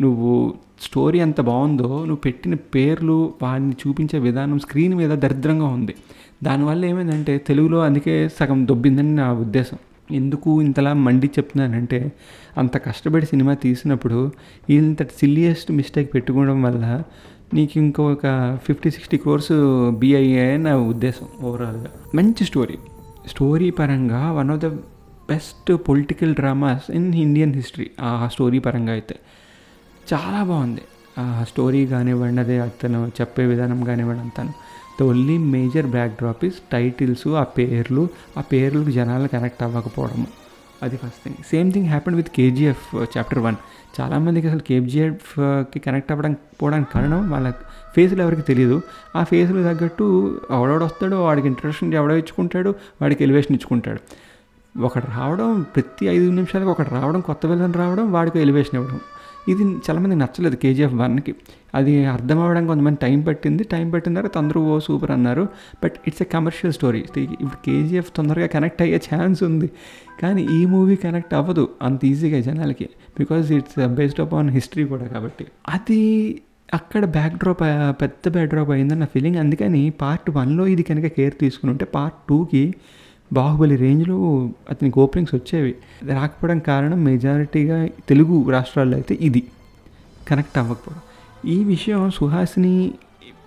నువ్వు 0.00 0.54
స్టోరీ 0.82 1.18
ఎంత 1.18 1.40
బాగుందో 1.40 1.88
నువ్వు 1.98 2.16
పెట్టిన 2.16 2.54
పేర్లు 2.54 3.32
వాడిని 3.42 3.72
చూపించే 3.72 4.18
విధానం 4.18 4.58
స్క్రీన్ 4.58 4.94
మీద 4.94 5.10
దరిద్రంగా 5.10 5.66
ఉంది. 5.66 5.94
దానివల్ల 6.42 6.84
ఏమైందంటే 6.84 7.38
తెలుగులో 7.38 7.78
అందుకే 7.80 8.28
సగం 8.28 8.68
దొబ్బిందని 8.68 9.14
నా 9.14 9.32
ఉద్దేశం. 9.32 9.78
ఎందుకు 10.10 10.62
ఇంతలా 10.62 10.92
మండి 10.92 11.26
చెప్తున్నానంటే 11.26 12.12
అంత 12.58 12.76
కష్టపడి 12.76 13.26
సినిమా 13.26 13.54
తీసినప్పుడు 13.54 14.32
ఇంత 14.70 15.02
సిల్లియస్ట్ 15.02 15.72
మిస్టేక్ 15.72 16.14
పెట్టుకోవడం 16.14 16.62
వల్ల 16.62 17.02
నీకు 17.54 17.78
ఇంకొక 17.78 18.58
ఫిఫ్టీ 18.64 18.90
సిక్స్టీ 18.90 19.16
క్రోర్స్ 19.16 19.52
బిఐఏ 19.98 20.56
నా 20.56 20.76
ఉద్దేశం 20.76 21.26
ఓవరాల్గా 21.44 21.90
మంచి 22.14 22.44
స్టోరీ 22.44 22.78
స్టోరీ 23.26 23.70
పరంగా 23.70 24.32
one 24.32 24.50
of 24.50 24.60
the 24.60 24.66
best 25.30 25.88
political 25.88 26.34
dramas 26.34 26.90
in 26.90 27.14
Indian 27.14 27.54
history 27.54 27.90
ఆ 28.00 28.28
స్టోరీ 28.32 28.58
పరంగా 28.58 28.92
అయితే. 28.92 29.14
చాలా 30.12 30.44
బాగుంది. 30.44 30.82
ఆ 31.18 31.44
స్టోరీ 31.48 31.86
కానివ్వండి 31.86 32.40
అదే 32.40 32.58
అతను 32.58 33.12
చెప్పే 33.20 33.44
విధానం 33.46 33.84
కానివ్వండి 33.84 34.22
అంతాను. 34.22 34.52
The 35.00 35.02
only 35.02 35.38
major 35.38 35.86
backdrop 36.12 36.44
is 36.44 36.58
titles 36.72 37.28
ఆ 37.28 37.42
పేర్లు 37.42 38.08
ఆ 38.38 38.40
పేర్లకు 38.40 38.90
జనాలు 38.90 39.28
కనెక్ట్ 39.28 39.62
అవ్వకపోవడము. 39.62 40.26
అది 40.82 40.96
first 40.96 41.22
thing 41.24 41.36
same 41.50 41.72
thing 41.72 41.86
happened 41.86 42.16
with 42.16 42.28
KGF 42.28 42.86
chapter 43.16 43.38
one 43.38 43.56
చాలామందికి 44.00 44.46
అసలు 44.46 44.60
కేజీఎఫ్కి 44.60 45.78
కనెక్ట్ 45.78 46.12
అవ్వడానికి 46.12 46.40
పోవడానికి 46.62 46.90
కారణం 46.92 47.30
వాళ్ళ 47.30 47.50
ఫేస్లు 47.96 48.22
ఎవరికి 48.22 48.42
తెలియదు 48.42 48.82
ఆ 49.16 49.24
ఫేసులు 49.24 49.62
తగ్గట్టు 49.62 50.04
ఎవడెవడు 50.50 50.84
వస్తాడో 50.84 51.24
వాడికి 51.24 51.46
ఇంట్రడక్షన్ 51.46 51.94
ఎవడో 51.94 52.16
ఇచ్చుకుంటాడు 52.16 52.74
వాడికి 53.02 53.24
ఎలివేషన్ 53.24 53.54
ఇచ్చుకుంటాడు. 53.56 54.00
ఒకటి 54.80 55.06
రావడం 55.16 55.62
ప్రతి 55.74 56.06
ఐదు 56.06 56.30
నిమిషాలకు 56.30 56.70
ఒకటి 56.70 56.90
రావడం 56.90 57.20
కొత్త 57.20 57.46
విలన్ 57.46 57.74
రావడం 57.74 58.12
వాడికి 58.12 58.38
ఎలివేషన్ 58.38 58.74
ఇవ్వడం. 58.74 59.00
ఇది 59.48 59.64
చాలామంది 59.86 60.16
నచ్చలేదు 60.16 60.56
కేజీఎఫ్ 60.56 60.94
వన్కి 60.94 61.34
అది 61.74 62.04
అర్థం 62.04 62.38
అవ్వడానికి 62.40 62.70
కొంతమంది 62.70 62.98
టైం 63.02 63.18
పట్టింది. 63.20 63.64
టైం 63.64 63.90
పట్టిన 63.90 64.14
తర్వాత 64.14 64.38
అందరూ 64.38 64.60
ఓ 64.74 64.78
సూపర్ 64.78 65.10
అన్నారు. 65.10 65.44
But 65.84 65.96
it's 66.06 66.22
a 66.22 66.24
commercial 66.24 66.72
story. 66.72 67.00
ఇప్పుడు 67.18 67.58
కేజీఎఫ్ 67.66 68.10
తొందరగా 68.16 68.46
కనెక్ట్ 68.46 68.82
అయ్యే 68.82 69.00
ఛాన్స్ 69.08 69.42
ఉంది. 69.42 69.68
కానీ 70.22 70.42
ఈ 70.58 70.60
మూవీ 70.64 70.96
కనెక్ట్ 70.96 71.34
అవ్వదు 71.34 71.68
అంత 71.82 72.04
ఈజీగా 72.04 72.40
జనాలకి. 72.40 72.88
Because 73.18 73.52
it's 73.52 73.88
based 73.98 74.20
up 74.20 74.34
on 74.34 74.50
history 74.50 74.84
కూడా 74.84 75.04
కాబట్టి. 75.04 75.46
అది 75.68 76.00
అక్కడ 76.74 77.04
బ్యాక్ 77.04 77.34
డ్రాప్ 77.34 77.62
పెద్ద 78.02 78.28
బ్యాక్ 78.28 78.48
డ్రాప్ 78.50 78.70
అయిందని 78.70 79.00
నా 79.00 79.06
ఫీలింగ్. 79.06 79.36
అందుకని 79.36 79.90
పార్ట్ 79.90 80.30
వన్లో 80.30 80.66
ఇది 80.66 80.82
కనుక 80.82 81.06
కేర్ 81.06 81.34
తీసుకుని 81.40 81.72
ఉంటే 81.72 81.84
పార్ట్ 81.84 82.16
టూకి 82.28 82.74
బాహుబలి 83.32 83.76
రేంజ్లో 83.76 84.50
అతనికి 84.70 84.98
ఓపెనింగ్స్ 84.98 85.34
వచ్చేవి. 85.34 85.74
రాకపోవడం 86.12 86.58
కారణం 86.58 87.04
మెజారిటీగా 87.04 87.86
తెలుగు 87.86 88.50
రాష్ట్రాల్లో 88.50 88.96
అయితే 88.96 89.18
ఇది. 89.20 89.42
కనెక్ట్ 90.28 90.58
అవ్వకపోవడం. 90.58 91.00
ఈ 91.50 91.64
విషయం 91.64 92.10
సుహాసిని 92.10 92.94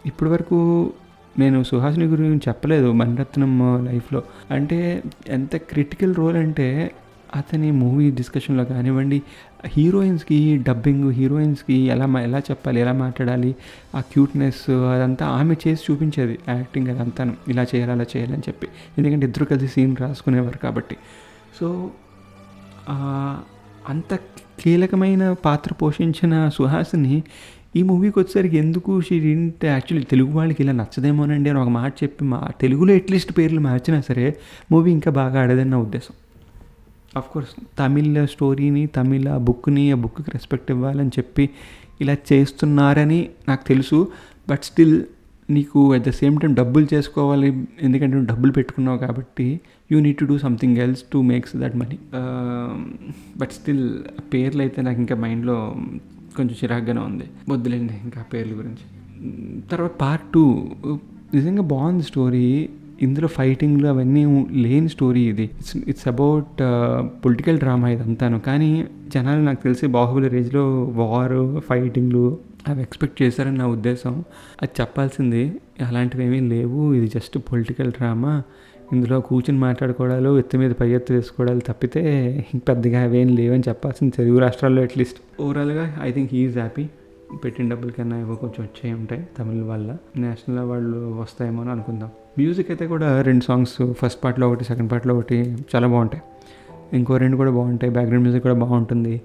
ఇప్పటివరకు 0.05 0.91
నేను 1.39 1.63
సుహాసిని 1.63 2.05
గురించి 2.05 2.41
చెప్పలేదు 2.47 2.91
మణిరత్నం 2.91 3.85
లైఫ్లో. 3.85 4.23
అంటే 4.51 5.03
ఎంత 5.27 5.55
క్రిటికల్ 5.55 6.15
రోల్ 6.15 6.37
అంటే 6.37 6.91
అతని 7.35 7.71
మూవీ 7.71 8.11
డిస్కషన్లో 8.11 8.65
కానివ్వండి 8.65 9.21
హీరోయిన్స్కి 9.65 10.63
డబ్బింగ్ 10.67 11.11
హీరోయిన్స్కి 11.11 11.73
ఎలా 11.73 12.19
ఎలా 12.19 12.39
చెప్పాలి 12.39 12.81
ఎలా 12.81 12.93
మాట్లాడాలి 12.93 13.55
ఆ 13.95 13.99
క్యూట్నెస్ 13.99 14.69
అదంతా 14.69 15.25
ఆమె 15.27 15.55
చేసి 15.67 15.91
చూపించేది 15.91 16.39
యాక్టింగ్ 16.49 16.87
అదంతాను 16.87 17.33
ఇలా 17.47 17.63
చేయాలి 17.63 17.91
అలా 17.91 18.05
చేయాలి 18.17 18.33
అని 18.33 18.41
చెప్పి. 18.47 18.67
ఎందుకంటే 18.97 19.25
ఇద్దరు 19.25 19.45
కలిసి 19.45 19.67
సీన్ 19.67 19.95
రాసుకునేవారు 19.99 20.57
కాబట్టి. 20.57 20.97
సో 21.59 21.91
అంత 23.89 24.15
కీలకమైన 24.61 25.33
పాత్ర 25.33 25.73
పోషించిన 25.73 26.49
సుహాసిని 26.49 27.23
ఈ 27.75 27.83
మూవీకి 27.83 28.19
వచ్చేసరికి 28.19 28.57
ఎందుకు 28.57 29.01
షీడింటే 29.01 29.67
యాక్చువల్లీ 29.67 30.07
తెలుగు 30.11 30.31
వాళ్ళకి 30.31 30.63
ఇలా 30.63 30.73
నచ్చదేమోనండి 30.73 31.49
అని 31.49 31.59
ఒక 31.59 31.67
మాట 31.67 31.93
చెప్పి 32.03 32.25
మా 32.25 32.47
తెలుగులో 32.61 32.93
ఎట్లీస్ట్ 32.93 33.37
పేర్లు 33.37 33.59
మార్చినా 33.59 34.01
సరే 34.01 34.35
మూవీ 34.71 34.91
ఇంకా 34.91 35.11
బాగా 35.11 35.41
ఆడదని 35.41 35.69
నా 35.69 35.77
ఉద్దేశం. 35.77 36.15
కోర్స్ 37.17 37.77
తమిళ 37.79 38.25
స్టోరీని 38.25 38.87
తమిళ 38.87 39.37
బుక్ని 39.37 39.91
ఆ 39.91 39.95
బుక్కి 39.95 40.31
రెస్పెక్ట్ 40.31 40.71
ఇవ్వాలని 40.71 41.09
చెప్పి 41.09 41.49
ఇలా 42.01 42.15
చేస్తున్నారని 42.33 43.29
నాకు 43.47 43.67
తెలుసు. 43.67 44.07
బట్ 44.49 44.63
స్టిల్ 44.63 45.03
నీకు 45.49 45.93
అట్ 45.93 46.03
ద 46.03 46.09
సేమ్ 46.09 46.39
టైం 46.39 46.53
డబ్బులు 46.53 46.87
చేసుకోవాలి. 46.93 47.65
ఎందుకంటే 47.81 48.13
నువ్వు 48.15 48.29
డబ్బులు 48.29 48.51
పెట్టుకున్నావు 48.51 48.97
కాబట్టి 48.97 49.59
you 49.91 49.99
need 49.99 50.17
to 50.17 50.25
do 50.25 50.37
something 50.37 50.77
else 50.77 51.03
to 51.13 51.17
makes 51.17 51.57
that 51.57 51.75
money 51.75 51.99
but 53.37 53.51
still 53.51 54.03
పేర్లు 54.33 54.61
అయితే 54.61 54.81
నాకు 54.81 54.97
ఇంకా 54.97 55.15
మైండ్లో 55.15 55.75
కొంచెం 56.37 56.55
చిరాగ్గానే 56.63 57.01
ఉంది. 57.01 57.23
వద్దులేండి 57.49 57.93
ఇంకా 58.03 58.21
పేర్ల 58.33 58.51
గురించి. 58.51 58.85
తర్వాత 59.71 59.91
పార్ట్ 59.91 60.25
టూ 60.33 60.67
నిజంగా 61.33 61.61
బాగుంది 61.61 62.03
స్టోరీ 62.03 62.69
ఇందులో 63.01 63.27
ఫైటింగ్లు 63.27 63.87
అవన్నీ 63.87 64.23
లేని 64.65 64.89
స్టోరీ 64.89 65.21
ఇది. 65.21 65.43
It's 65.43 65.77
it's 65.91 66.07
about 66.07 66.61
political 67.25 67.59
drama 67.59 67.89
ఇదంతాను. 67.89 68.39
కానీ 68.39 68.71
జనాలు 69.15 69.41
నాకు 69.41 69.63
తెలిసి 69.63 69.87
బాహుబలి 69.87 70.27
రేజ్లో 70.27 70.63
వారు 71.01 71.61
ఫైటింగ్లు 71.69 72.23
అవి 72.67 72.81
ఎక్స్పెక్ట్ 72.81 73.21
చేశారని 73.21 73.57
నా 73.57 73.67
ఉద్దేశం. 73.67 74.23
అది 74.61 74.81
చెప్పాల్సింది 74.81 75.43
అలాంటివి 75.81 76.23
ఏమీ 76.25 76.39
లేవు. 76.39 76.93
ఇది 76.93 77.07
జస్ట్ 77.07 77.37
పొలిటికల్ 77.51 77.91
డ్రామా 77.91 78.33
ఇందులో 78.93 79.19
కూర్చుని 79.19 79.59
మాట్లాడుకోవడాలు 79.59 80.29
ఎత్తు 80.39 80.57
మీద 80.57 80.71
పై 80.71 80.87
ఎత్తు 80.89 81.13
వేసుకోవడాలు 81.13 81.59
తప్పితే 81.59 82.01
పెద్దగా 82.69 83.01
అవేం 83.01 83.29
లేవని 83.35 83.63
చెప్పాల్సింది 83.69 84.11
తెలుగు 84.15 84.39
రాష్ట్రాల్లో 84.39 84.81
అట్లీస్ట్ 84.81 85.19
ఓవరాల్గా 85.41 85.85
ఐ 86.01 86.11
థింక్ 86.11 86.33
హీఈస్ 86.33 86.57
హ్యాపీ 86.57 86.85
పెట్టిన 87.43 87.69
డబ్బుల 87.69 87.89
కన్నా 87.89 88.19
ఏవో 88.19 88.35
కొంచెం 88.35 88.63
వచ్చాయి 88.63 88.93
ఉంటాయి. 88.93 89.27
తమిళ 89.39 89.63
వల్ల 89.63 89.97
నేషనల్ 90.17 90.59
వాళ్ళు 90.59 91.17
వస్తాయేమో 91.21 91.61
అని 91.61 91.71
అనుకుందాం. 91.71 92.09
మ్యూజిక్ 92.37 92.71
అయితే 92.71 92.87
కూడా 92.87 93.21
రెండు 93.21 93.43
సాంగ్స్ 93.43 93.93
ఫస్ట్ 93.93 94.23
పార్ట్లో 94.23 94.49
ఒకటి 94.49 94.63
సెకండ్ 94.63 94.91
పార్ట్లో 94.91 95.17
ఒకటి 95.17 95.57
చాలా 95.75 95.87
బాగుంటాయి. 95.87 96.23
ఇంకో 96.97 97.17
రెండు 97.17 97.37
కూడా 97.37 97.51
బాగుంటాయి. 97.51 97.93
బ్యాక్గ్రౌండ్ 97.93 98.23
మ్యూజిక్ 98.23 98.43
కూడా 98.43 98.55
బాగుంటుంది. 98.55 99.21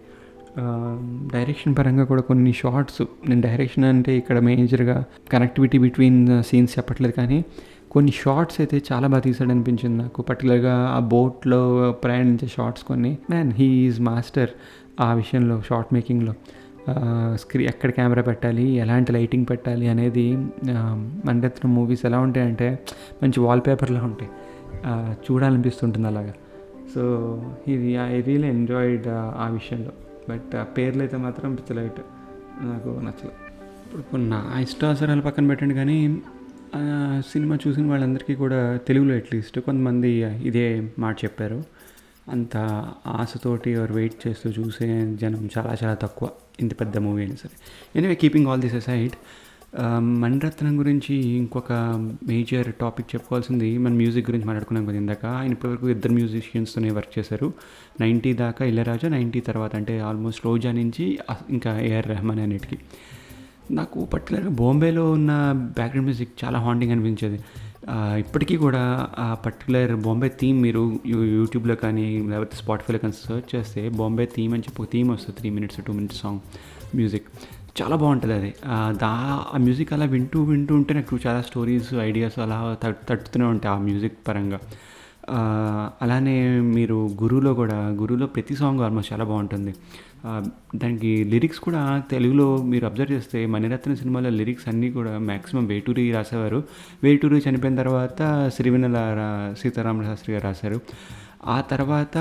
డైరెక్షన్ 1.32 1.74
పరంగా 1.78 2.05
కూడా 2.05 2.22
కొన్ని 2.22 2.52
షార్ట్స్ 2.52 3.02
నేను 3.28 3.40
డైరెక్షన్ 3.40 3.84
అంటే 3.84 4.16
ఇక్కడ 4.16 4.38
మేజర్గా 4.38 5.05
కనెక్టివిటీ 5.32 5.78
బిట్వీన్ 5.78 6.42
సీన్స్ 6.42 6.78
చెప్పట్లేదు 6.78 7.12
కానీ 7.12 7.44
కొన్ని 7.90 8.12
షార్ట్స్ 8.12 8.61
అయితే 8.61 8.82
చాలా 8.92 9.09
బాగా 9.09 9.20
తీసాడు 9.20 9.50
అనిపించింది 9.50 10.02
నాకు. 10.02 10.22
పర్టికులర్గా 10.22 10.74
ఆ 10.96 10.98
బోట్లో 10.98 11.92
ప్రయాణించే 12.05 12.48
షార్ట్స్ 12.48 12.84
కొన్ని. 12.84 13.18
మ్యాన్ 13.30 13.52
హీ 13.52 13.64
ఈజ్ 13.64 14.00
మాస్టర్ 14.00 14.48
ఆ 15.00 15.12
విషయంలో 15.14 15.62
షార్ట్ 15.68 15.94
మేకింగ్లో 15.94 16.34
స్క్రీన్ 17.35 17.68
ఎక్కడ 17.68 17.91
కెమెరా 17.91 18.22
పెట్టాలి 18.22 18.64
ఎలాంటి 18.85 19.12
లైటింగ్ 19.12 19.47
పెట్టాలి 19.51 19.89
అనేది 19.89 20.24
మణిరత్నం 21.26 21.74
మూవీస్ 21.74 22.07
ఎలా 22.07 22.18
ఉంటాయంటే 22.18 22.78
మంచి 23.22 23.41
వాల్పేపర్లా 23.41 24.03
ఉంటాయి. 24.05 24.30
చూడాలనిపిస్తుంటుంది 25.26 26.07
అలాగా. 26.07 26.35
సో 26.95 27.03
ఇది 27.68 27.93
ఐ 27.93 28.20
రియల్ 28.20 28.45
ఎంజాయిడ్ 28.45 29.07
ఆ 29.09 29.49
విషయంలో. 29.53 29.93
బట్ 30.30 30.57
ఆ 30.57 30.62
పేర్లు 30.62 31.03
అయితే 31.03 31.16
మాత్రం 31.16 31.55
పిచ్చలైట్. 31.55 32.01
నాకు 32.62 32.89
నచ్చలేదు 32.89 33.99
ఇప్పుడు 33.99 34.20
నా 34.20 34.59
ఇష్టాసరాలు 34.61 35.20
పక్కన 35.20 35.47
పెట్టండి 35.47 35.74
కానీ 35.74 35.99
సినిమా 37.32 37.59
చూసిన 37.68 37.87
వాళ్ళందరికీ 37.91 38.35
కూడా 38.35 38.76
తెలుగులో 38.76 39.14
అట్లీస్ట్ 39.14 39.59
కొంతమంది 39.61 40.11
ఇదే 40.49 40.66
మాట 40.99 41.16
చెప్పారు. 41.24 41.62
అంత 42.29 42.57
ఆశతోటి 43.07 43.70
ఎవరు 43.70 43.93
వెయిట్ 43.95 44.29
చేస్తూ 44.29 44.51
చూసే 44.51 45.16
జనం 45.22 45.49
చాలా 45.59 45.77
చాలా 45.83 45.95
తక్కువ. 45.95 46.29
ఇంత 46.61 46.81
పెద్ద 46.81 46.99
మూవీ 46.99 47.22
అయినా 47.22 47.35
సరే. 47.35 47.57
Anyway 47.97 48.14
keeping 48.14 48.47
all 48.47 48.61
this 48.61 48.75
aside 48.75 49.12
Mani Ratnam 49.99 50.79
గురించి 50.79 51.14
ఇంకొక 51.14 51.72
మేజర్ 52.29 52.72
టాపిక్ 52.81 53.14
చెప్పుకోవాల్సింది 53.14 53.79
మన 53.79 53.93
మ్యూజిక్ 53.93 54.31
గురించి 54.31 54.47
మాట్లాడుకున్నాం 54.47 54.87
కదా 54.87 54.97
ఇందాక. 54.97 55.27
ఆయన 55.27 55.51
ఇప్పటివరకు 55.51 55.89
ఇద్దరు 55.89 56.12
మ్యూజిషియన్స్తోనే 56.12 56.91
వర్క్ 56.91 57.18
చేశారు. 57.18 57.53
నైంటీ 58.01 58.33
దాకా 58.33 58.64
ఇళ్ళరాజా 58.64 59.09
నైంటీ 59.09 59.41
తర్వాత 59.41 59.77
అంటే 59.77 59.99
ఆల్మోస్ట్ 60.01 60.47
రోజా 60.47 60.72
నుంచి 60.72 61.18
ఇంకా 61.51 61.81
ఏఆర్ 61.81 62.07
రెహమాన్ 62.07 62.41
అన్నిటికీ. 62.41 62.77
నాకు 63.70 64.05
పర్టికులర్గా 64.05 64.49
బాంబేలో 64.49 65.11
ఉన్న 65.11 65.53
బ్యాక్గ్రౌండ్ 65.53 66.05
మ్యూజిక్ 66.05 66.45
చాలా 66.45 66.59
హాండింగ్ 66.59 66.93
అనిపించేది. 66.93 67.39
ఇప్పటికీ 68.18 68.57
కూడా 68.57 68.82
ఆ 69.18 69.35
పర్టికులర్ 69.45 69.97
బాంబే 69.97 70.28
థీమ్ 70.41 70.62
మీరు 70.62 70.82
యూట్యూబ్లో 71.37 71.74
కానీ 71.74 72.05
లేకపోతే 72.28 72.57
స్పాటిఫైలో 72.57 72.99
కానీ 72.99 73.12
సెర్చ్ 73.12 73.55
చేస్తే 73.55 73.89
బాంబే 73.89 74.26
థీమ్ 74.37 74.55
అని 74.55 74.62
చెప్పి 74.62 74.82
ఒక 74.82 74.89
థీమ్ 74.93 75.11
వస్తుంది 75.11 75.37
three 75.41 75.51
minutes 75.51 75.80
two 75.87 75.93
minutes 75.93 76.20
song 76.20 76.41
music 76.95 77.28
చాలా 77.80 77.97
బాగుంటుంది 77.97 78.35
అది. 78.35 78.51
దా 79.01 79.12
ఆ 79.55 79.59
మ్యూజిక్ 79.59 79.93
అలా 79.93 80.05
వింటూ 80.05 80.43
వింటూ 80.43 80.74
ఉంటే 80.74 80.95
నాకు 80.95 81.18
చాలా 81.26 81.41
స్టోరీస్ 81.41 81.95
ఐడియాస్ 82.01 82.39
అలా 82.39 82.59
తట్టుతూనే 82.82 83.45
ఉంటాయి 83.45 83.74
ఆ 83.74 83.78
మ్యూజిక్ 83.78 84.28
పరంగా. 84.28 84.59
అలానే 86.03 86.37
మీరు 86.76 87.11
గురువులో 87.22 87.55
కూడా 87.55 87.78
గురువులో 88.01 88.26
ప్రతి 88.26 88.57
సాంగ్ 88.57 88.80
ఆల్మోస్ట్ 88.80 89.12
చాలా 89.12 89.24
బాగుంటుంది. 89.24 89.72
దానికి 90.77 91.25
లిరిక్స్ 91.25 91.61
కూడా 91.61 92.03
తెలుగులో 92.11 92.57
మీరు 92.62 92.87
అబ్జర్వ్ 92.87 93.12
చేస్తే 93.12 93.47
మణిరత్న 93.47 93.95
సినిమాలో 93.95 94.31
లిరిక్స్ 94.31 94.68
అన్నీ 94.68 94.91
కూడా 94.91 95.18
మ్యాక్సిమం 95.18 95.66
వేటూరి 95.66 96.12
రాసేవారు. 96.12 96.62
వేటూరి 97.03 97.43
చనిపోయిన 97.49 97.77
తర్వాత 97.77 98.49
సిరివెన్నెల 98.49 99.55
సీతారామ 99.62 100.03
శాస్త్రి 100.03 100.35
గారు 100.35 100.45
రాశారు. 100.45 100.81
ఆ 101.47 101.61
తర్వాత 101.61 102.16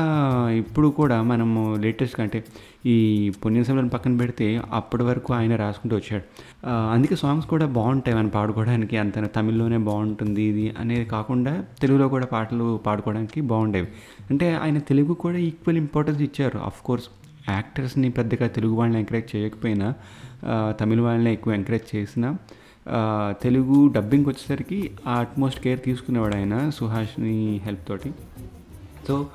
ఇప్పుడు 0.58 0.88
కూడా 0.88 1.22
మనము 1.22 1.76
లేటెస్ట్ 1.80 2.20
అంటే 2.20 2.44
ఈ 2.86 2.98
పుణ్య 3.30 3.64
సమయం 3.64 3.88
పక్కన 3.88 4.18
పెడితే 4.18 4.62
అప్పటి 4.74 5.04
వరకు 5.04 5.34
ఆయన 5.34 5.56
రాసుకుంటూ 5.56 5.96
వచ్చాడు. 5.96 6.24
అందుకే 6.68 7.16
సాంగ్స్ 7.16 7.48
కూడా 7.48 7.66
బాగుంటాయి 7.66 8.18
మనం 8.18 8.28
పాడుకోవడానికి. 8.28 8.98
అంత 8.98 9.36
తమిళ్ళోనే 9.36 9.78
బాగుంటుంది 9.78 10.42
ఇది 10.42 10.74
అనేది 10.80 11.06
కాకుండా 11.06 11.64
తెలుగులో 11.82 12.08
కూడా 12.08 12.26
పాటలు 12.26 12.80
పాడుకోవడానికి 12.86 13.42
బాగుండేవి. 13.42 13.88
అంటే 14.30 14.54
ఆయన 14.54 14.78
తెలుగు 14.78 15.14
కూడా 15.14 15.38
ఈక్వల్ 15.38 15.78
ఇంపార్టెన్స్ 15.78 16.22
ఇచ్చారు. 16.22 16.60
ఆఫ్ 16.60 16.82
కోర్స్ 16.82 17.08
యాక్టర్స్ని 17.50 18.10
పెద్దగా 18.10 18.48
తెలుగు 18.48 18.74
వాళ్ళని 18.74 19.00
ఎంకరేజ్ 19.00 19.36
చేయకపోయినా 19.36 19.94
తమిళ 20.72 21.02
వాళ్ళని 21.02 21.34
ఎక్కువ 21.34 21.54
ఎంకరేజ్ 21.54 21.96
చేసిన 21.96 22.36
తెలుగు 23.42 23.88
డబ్బింగ్ 23.88 24.26
వచ్చేసరికి 24.26 24.92
ఆ 25.08 25.20
అట్మోస్ట్ 25.20 25.60
కేర్ 25.60 25.82
తీసుకునేవాడు 25.82 26.36
ఆయన 26.36 26.70
సుహాష్ని 26.70 27.62
హెల్ప్ 27.64 27.88
తోటి. 27.88 28.12
సో 29.08 29.28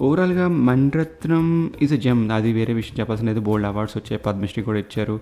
ఓవరాల్గా 0.00 0.48
మణిరత్నం 0.48 1.72
ఈజ్ 1.82 1.92
అ 1.92 1.96
జమ్ 1.96 2.30
అది 2.30 2.52
వేరే 2.52 2.72
విషయం 2.74 2.96
చెప్పాల్సిన 3.00 3.38
బోల్డ్ 3.38 3.66
అవార్డ్స్ 3.66 3.96
వచ్చాయి 3.96 4.18
పద్మశ్రీ 4.18 4.62
కూడా 4.62 4.78
ఇచ్చారు. 4.78 5.20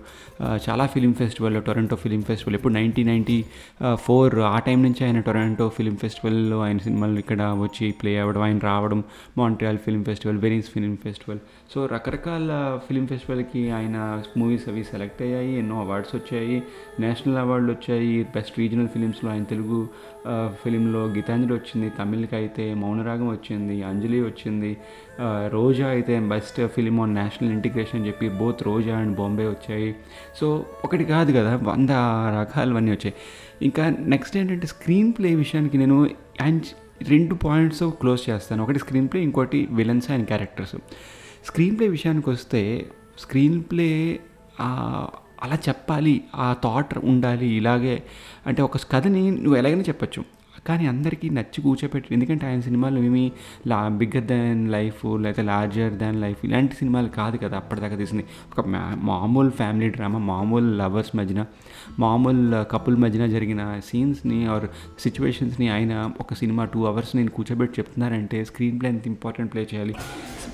చాలా 0.69 0.85
film 0.85 1.13
festival 1.13 1.63
Toronto 1.63 1.95
film 1.95 2.21
festival 2.21 2.55
ఇప్పుడు 2.55 2.73
నైన్టీన్ 2.73 3.07
నైంటీ 3.07 3.45
ఫోర్ 3.93 4.35
ఆ 4.39 4.59
టైం 4.59 4.83
నుంచి 4.83 5.05
ఆయన 5.05 5.19
టొరంటో 5.19 5.69
ఫిలిం 5.69 5.95
ఫెస్టివల్లో 5.95 6.61
ఆయన 6.63 6.77
సినిమాలు 6.77 7.19
ఇక్కడ 7.19 7.41
వచ్చి 7.41 7.91
ప్లే 7.91 8.17
అవ్వడం 8.17 8.41
ఆయన 8.41 8.59
రావడం 8.59 9.03
Montreal 9.37 9.77
film 9.77 10.03
festival 10.03 10.37
Venice 10.37 10.69
film 10.69 10.97
festival 11.03 11.39
so 11.75 11.85
రకరకాల 11.85 12.79
ఫిలిం 12.87 13.07
ఫెస్టివల్కి 13.07 13.71
ఆయన 13.71 14.23
మూవీస్ 14.37 14.69
అవి 14.69 14.83
సెలెక్ట్ 14.83 15.21
అయ్యాయి 15.21 15.59
ఎన్నో 15.59 15.79
అవార్డ్స్ 15.79 16.15
వచ్చాయి 16.15 16.63
నేషనల్ 16.99 17.37
అవార్డులు 17.37 17.71
వచ్చాయి 17.71 18.23
బెస్ట్ 18.23 18.59
రీజనల్ 18.59 18.87
ఫిలిమ్స్లో 18.87 19.31
ఆయన 19.31 19.43
తెలుగు 19.43 19.87
ఫిలింలో 20.63 21.05
గీతాంజలి 21.05 21.53
వచ్చింది 21.53 21.89
తమిళ్కి 21.89 22.35
అయితే 22.35 22.73
మౌనరాగం 22.73 23.27
వచ్చింది 23.27 23.83
అంజలి 23.83 24.21
వచ్చింది. 24.21 24.77
రోజా 25.47 25.87
అయితే 25.87 26.19
best 26.19 26.67
film 26.67 27.01
on 27.01 27.15
national 27.15 27.51
integration 27.51 27.99
అని 27.99 28.07
చెప్పి 28.07 28.29
బోత్ 28.29 28.63
రోజా 28.63 28.97
అండ్ 28.97 29.15
బాంబే 29.17 29.47
వచ్చాయి. 29.47 29.95
సో 30.41 30.65
ఒకటి 30.83 31.03
కాదు 31.03 31.31
కదా 31.31 31.55
వంద 31.55 31.89
రకాలవన్నీ 32.39 32.91
వచ్చాయి. 32.91 33.15
ఇంకా 33.61 33.95
నెక్స్ట్ 33.99 34.37
ఏంటంటే 34.37 34.67
స్క్రీన్ 34.67 35.13
ప్లే 35.13 35.35
విషయానికి 35.35 35.77
నేను 35.77 36.09
అండ్ 36.41 36.63
రెండు 37.09 37.35
పాయింట్స్ 37.35 37.83
క్లోజ్ 37.83 38.29
చేస్తాను. 38.29 38.63
ఒకటి 38.63 38.79
స్క్రీన్ 38.79 39.07
ప్లే 39.07 39.21
ఇంకోటి 39.21 39.67
villains 39.71 40.11
and 40.11 40.27
characters. 40.27 40.75
Screen 41.45 41.77
play 41.77 41.87
విషయానికి 41.87 42.29
వస్తే 42.29 42.85
స్క్రీన్ 43.19 43.63
ప్లే 43.63 44.19
అలా 45.43 45.55
చెప్పాలి 45.55 46.21
ఆ 46.35 46.55
థాట్ 46.63 46.97
ఉండాలి 46.97 47.47
ఇలాగే. 47.47 48.03
అంటే 48.47 48.61
ఒక 48.61 48.77
కథని 48.77 49.31
నువ్వు 49.31 49.55
ఎలాగైనా 49.55 49.81
చెప్పచ్చు. 49.81 50.23
కానీ 50.67 50.87
అందరికీ 50.87 51.29
నచ్చి 51.29 51.61
కూర్చోపెట్టి 51.61 52.13
ఎందుకంటే 52.13 52.47
ఆయన 52.47 52.61
సినిమాలు 52.61 52.99
ఏమి 52.99 53.31
లా 53.67 53.87
బిగ్గర్ 53.87 54.23
దాన్ 54.23 54.71
లైఫ్ 54.71 55.05
లేకపోతే 55.05 55.41
లార్జర్ 55.41 55.93
దాన్ 55.93 56.21
లైఫ్ 56.21 56.45
ఇలాంటి 56.45 56.75
సినిమాలు 56.75 57.07
కాదు 57.07 57.37
కదా 57.37 57.57
అప్పటిదాకా 57.57 57.95
తీసింది 57.95 58.25
ఒక 58.51 58.67
మామూలు 58.95 59.49
ఫ్యామిలీ 59.49 59.89
డ్రామా 59.89 60.19
మామూలు 60.19 60.65
లవర్స్ 60.65 61.15
మధ్యన 61.15 61.45
మామూలు 61.99 62.63
కపుల్ 62.71 62.97
మధ్యన 62.97 63.25
జరిగిన 63.25 63.81
సీన్స్ని 63.85 64.45
ఆర్ 64.45 64.67
సిచ్యువేషన్స్ని 64.99 65.69
ఆయన 65.69 66.11
ఒక 66.19 66.33
సినిమా 66.33 66.65
టూ 66.65 66.83
అవర్స్ 66.83 67.15
నేను 67.15 67.29
కూర్చోబెట్టి 67.29 67.81
చెప్తున్నారంటే 67.81 68.45
స్క్రీన్ 68.45 68.79
ప్లే 68.79 68.89
ఎంత 68.89 69.07
ఇంపార్టెంట్ 69.07 69.53
ప్లే 69.53 69.67
చేయాలి 69.73 69.95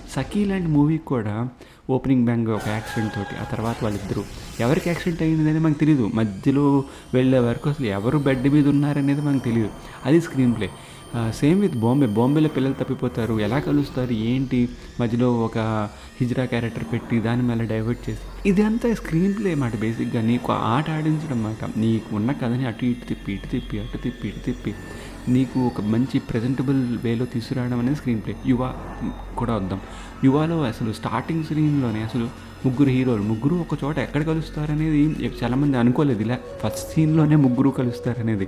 సఖీ 0.10 0.46
లాంటి 0.46 0.68
మూవీకి 0.68 1.06
కూడా 1.06 1.50
ఓపెనింగ్ 1.90 2.26
బ్యాంగ్ 2.26 2.48
ఒక 2.48 2.68
యాక్సిడెంట్ 2.68 3.16
తోటి 3.16 3.36
ఆ 3.42 3.44
తర్వాత 3.44 3.76
వాళ్ళిద్దరూ. 3.84 4.24
ఎవరికి 4.60 4.90
యాక్సిడెంట్ 4.90 5.22
అయ్యిందనేది 5.22 5.54
మాకు 5.54 5.66
మనకు 5.66 5.80
తెలియదు 5.80 6.12
మధ్యలో 6.14 6.84
వెళ్ళే 7.14 7.40
వరకు 7.40 7.70
అసలు 7.70 7.86
ఎవరు 7.86 8.18
బెడ్ 8.18 8.48
మీద 8.54 8.68
ఉన్నారనేది 8.68 9.22
మనకు 9.22 9.44
తెలియదు 9.44 9.70
అది 10.06 10.22
screen 10.22 10.56
play. 10.56 10.70
Same 11.30 11.62
with 11.62 11.76
Bombay. 11.76 12.06
బాంబేలో 12.06 12.50
పిల్లలు 12.50 12.74
తప్పిపోతారు. 12.74 13.40
ఎలా 13.40 13.60
కలుస్తారు? 13.60 14.14
ఏంటి? 14.14 14.70
మధ్యలో 15.02 15.34
ఒక 15.34 15.58
హిజ్రా 16.22 16.46
క్యారెక్టర్ 16.46 16.84
పెట్టి 16.94 17.20
దాని 17.20 17.42
మీద 17.42 17.70
డైవర్ట్ 17.70 18.10
చేసి. 18.10 18.50
ఇదంతా 18.50 18.94
స్క్రీన్ 18.94 19.34
ప్లే 19.34 19.56
మాట 19.56 19.76
బేసిక్గా. 19.76 20.22
నీకు 20.22 20.52
ఆట 20.52 20.90
ఆడించడం 20.90 21.44
మాట. 21.44 21.70
నీకు 21.78 22.16
ఉన్న 22.16 22.32
కథని 22.32 22.66
అటు 22.66 22.86
ఇటు 22.86 23.08
తిప్పి 23.08 23.34
ఇటు 23.34 23.48
తిప్పి 23.48 23.80
అటు 23.80 23.98
తిప్పి 23.98 24.28
ఇటు 24.28 24.40
తిప్పి. 24.40 24.74
నీకు 25.34 25.60
ఒక 25.60 25.82
మంచి 25.94 26.20
ప్రజెంటబుల్ 26.20 26.82
వేలో 27.04 27.26
తీసుకురావడం 27.34 27.80
అనేది 27.80 27.98
స్క్రీన్ 28.00 28.22
ప్లే 28.26 28.36
యువ 28.52 28.72
కూడా 29.40 29.54
వద్దాం. 29.56 29.80
యువలో 30.24 30.58
అసలు 30.64 30.92
స్టార్టింగ్ 30.94 31.44
స్క్రీన్లోనే 31.44 32.02
అసలు 32.04 32.28
ముగ్గురు 32.66 32.90
హీరోలు 32.90 33.22
ముగ్గురు 33.22 33.56
ఒక 33.56 33.76
చోట 33.84 33.98
ఎక్కడ 34.00 34.22
కలుస్తారనేది 34.24 35.02
చాలామంది 35.42 35.78
అనుకోలేదు. 35.78 36.22
ఇలా 36.22 36.38
ఫస్ట్ 36.64 36.94
సీన్లోనే 36.94 37.36
ముగ్గురు 37.36 37.70
కలుస్తారు 37.70 38.20
అనేది 38.20 38.48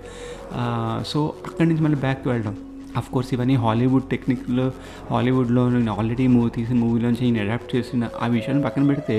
సో 1.05 1.33
అక్కడి 1.47 1.69
నుంచి 1.69 1.83
మళ్ళీ 1.83 1.99
బ్యాక్ 1.99 2.27
వెళ్ళడం 2.27 2.55
అఫ్ 2.97 3.09
కోర్స్ 3.11 3.33
ఇవన్నీ 3.33 3.55
హాలీవుడ్ 3.55 4.05
టెక్నిక్లో 4.11 4.71
హాలీవుడ్లో 5.11 5.69
నేను 5.69 5.93
ఆల్రెడీ 5.99 6.27
మూవీ 6.27 6.49
తీసిన 6.49 6.77
మూవీలోంచి 6.77 7.23
నేను 7.25 7.41
అడాప్ట్ 7.45 7.75
చేసిన 7.75 8.09
ఆ 8.21 8.27
విషయాన్ని 8.27 8.63
పక్కన 8.63 8.83
పెడితే 8.87 9.17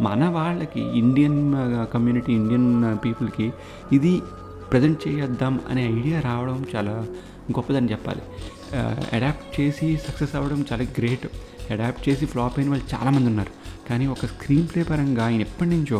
మన 0.00 0.28
వాళ్ళకి 0.28 0.80
ఇండియన్ 0.98 1.38
కమ్యూనిటీ 1.92 2.32
ఇండియన్ 2.32 2.98
పీపుల్కి 3.04 3.52
ఇది 3.92 4.22
ప్రజెంట్ 4.74 5.02
చేద్దాం 5.08 5.56
అనే 5.70 5.82
ఐడియా 5.98 6.20
రావడం 6.20 6.58
చాలా 6.74 6.94
గొప్పదని 7.56 7.90
చెప్పాలి. 7.90 8.22
అడాప్ట్ 9.16 9.48
చేసి 9.58 9.88
సక్సెస్ 10.06 10.32
అవ్వడం 10.38 10.60
చాలా 10.70 10.84
గ్రేట్. 10.98 11.26
అడాప్ట్ 11.72 12.02
చేసి 12.08 12.24
ఫ్లాప్ 12.32 12.56
అయిన 12.58 12.70
వాళ్ళు 12.70 12.86
చాలామంది 12.94 13.28
ఉన్నారు. 13.32 13.52
కానీ 13.88 14.04
ఒక 14.14 14.26
స్క్రీన్ 14.32 14.66
ప్లే 14.72 14.82
పరంగా 14.90 15.22
ఆయన 15.26 15.40
ఎప్పటి 15.46 15.70
నుంచో 15.70 15.98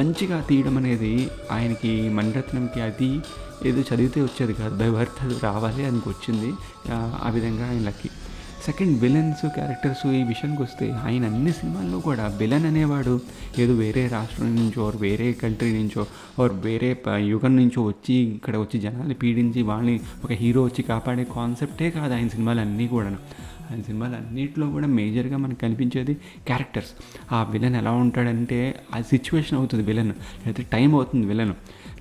మంచిగా 0.00 0.38
తీయడం 0.48 0.76
అనేది 0.80 1.12
ఆయనకి 1.52 1.92
మణిరత్నంకి 2.18 2.80
అది 2.88 3.10
ఏదో 3.68 3.82
చదివితే 3.90 4.20
వచ్చేది 4.26 4.54
కాదు. 4.60 4.74
బై 4.80 4.88
బర్త్ 4.96 5.20
అది 5.24 5.36
రావాలి 5.42 5.80
ఆయనకు 5.84 6.08
వచ్చింది. 6.10 6.50
ఆ 7.26 7.30
విధంగా 7.36 7.64
ఆయన 7.70 7.82
లక్కీ. 7.88 8.10
సెకండ్ 8.64 9.00
విలన్స్ 9.00 9.46
క్యారెక్టర్స్ 9.46 10.06
ఈ 10.06 10.22
విషయానికి 10.22 10.62
వస్తే 10.62 10.90
ఆయన 10.90 11.24
అన్ని 11.24 11.52
సినిమాల్లో 11.52 11.98
కూడా 11.98 12.26
విలన్ 12.26 12.66
అనేవాడు 12.66 13.20
ఏదో 13.58 13.72
వేరే 13.74 14.06
రాష్ట్రం 14.06 14.56
నుంచో 14.56 14.86
ఆర్ 14.86 14.96
వేరే 14.96 15.32
కంట్రీ 15.32 15.72
నుంచో 15.72 16.06
ఆర్ 16.42 16.52
వేరే 16.52 17.02
యుగం 17.18 17.56
నుంచో 17.56 17.82
వచ్చి 17.82 18.14
ఇక్కడ 18.14 18.56
వచ్చి 18.56 18.80
జనాలు 18.80 19.14
పీడించి 19.14 19.62
వాళ్ళని 19.62 20.00
ఒక 20.24 20.32
హీరో 20.32 20.64
వచ్చి 20.64 20.82
కాపాడే 20.82 21.24
కాన్సెప్టే 21.24 21.90
కాదు 21.90 22.14
ఆయన 22.14 22.28
సినిమాలు 22.28 22.60
అన్నీ 22.60 22.88
కూడాను. 22.88 23.18
ఆయన 23.70 23.82
సినిమాలు 23.82 24.16
అన్నింటిలో 24.16 24.70
కూడా 24.70 24.86
మేజర్గా 24.86 25.36
మనకు 25.36 25.58
కనిపించేది 25.58 26.14
క్యారెక్టర్స్ 26.46 26.90
ఆ 27.32 27.42
విలన్ 27.42 27.76
ఎలా 27.76 27.90
ఉంటాడంటే 27.90 28.74
ఆ 28.94 29.00
సిచ్యువేషన్ 29.00 29.58
అవుతుంది 29.58 29.84
విలన్. 29.84 30.08
లేకపోతే 30.08 30.66
టైం 30.72 30.94
అవుతుంది 30.94 31.26
విలన్. 31.26 31.52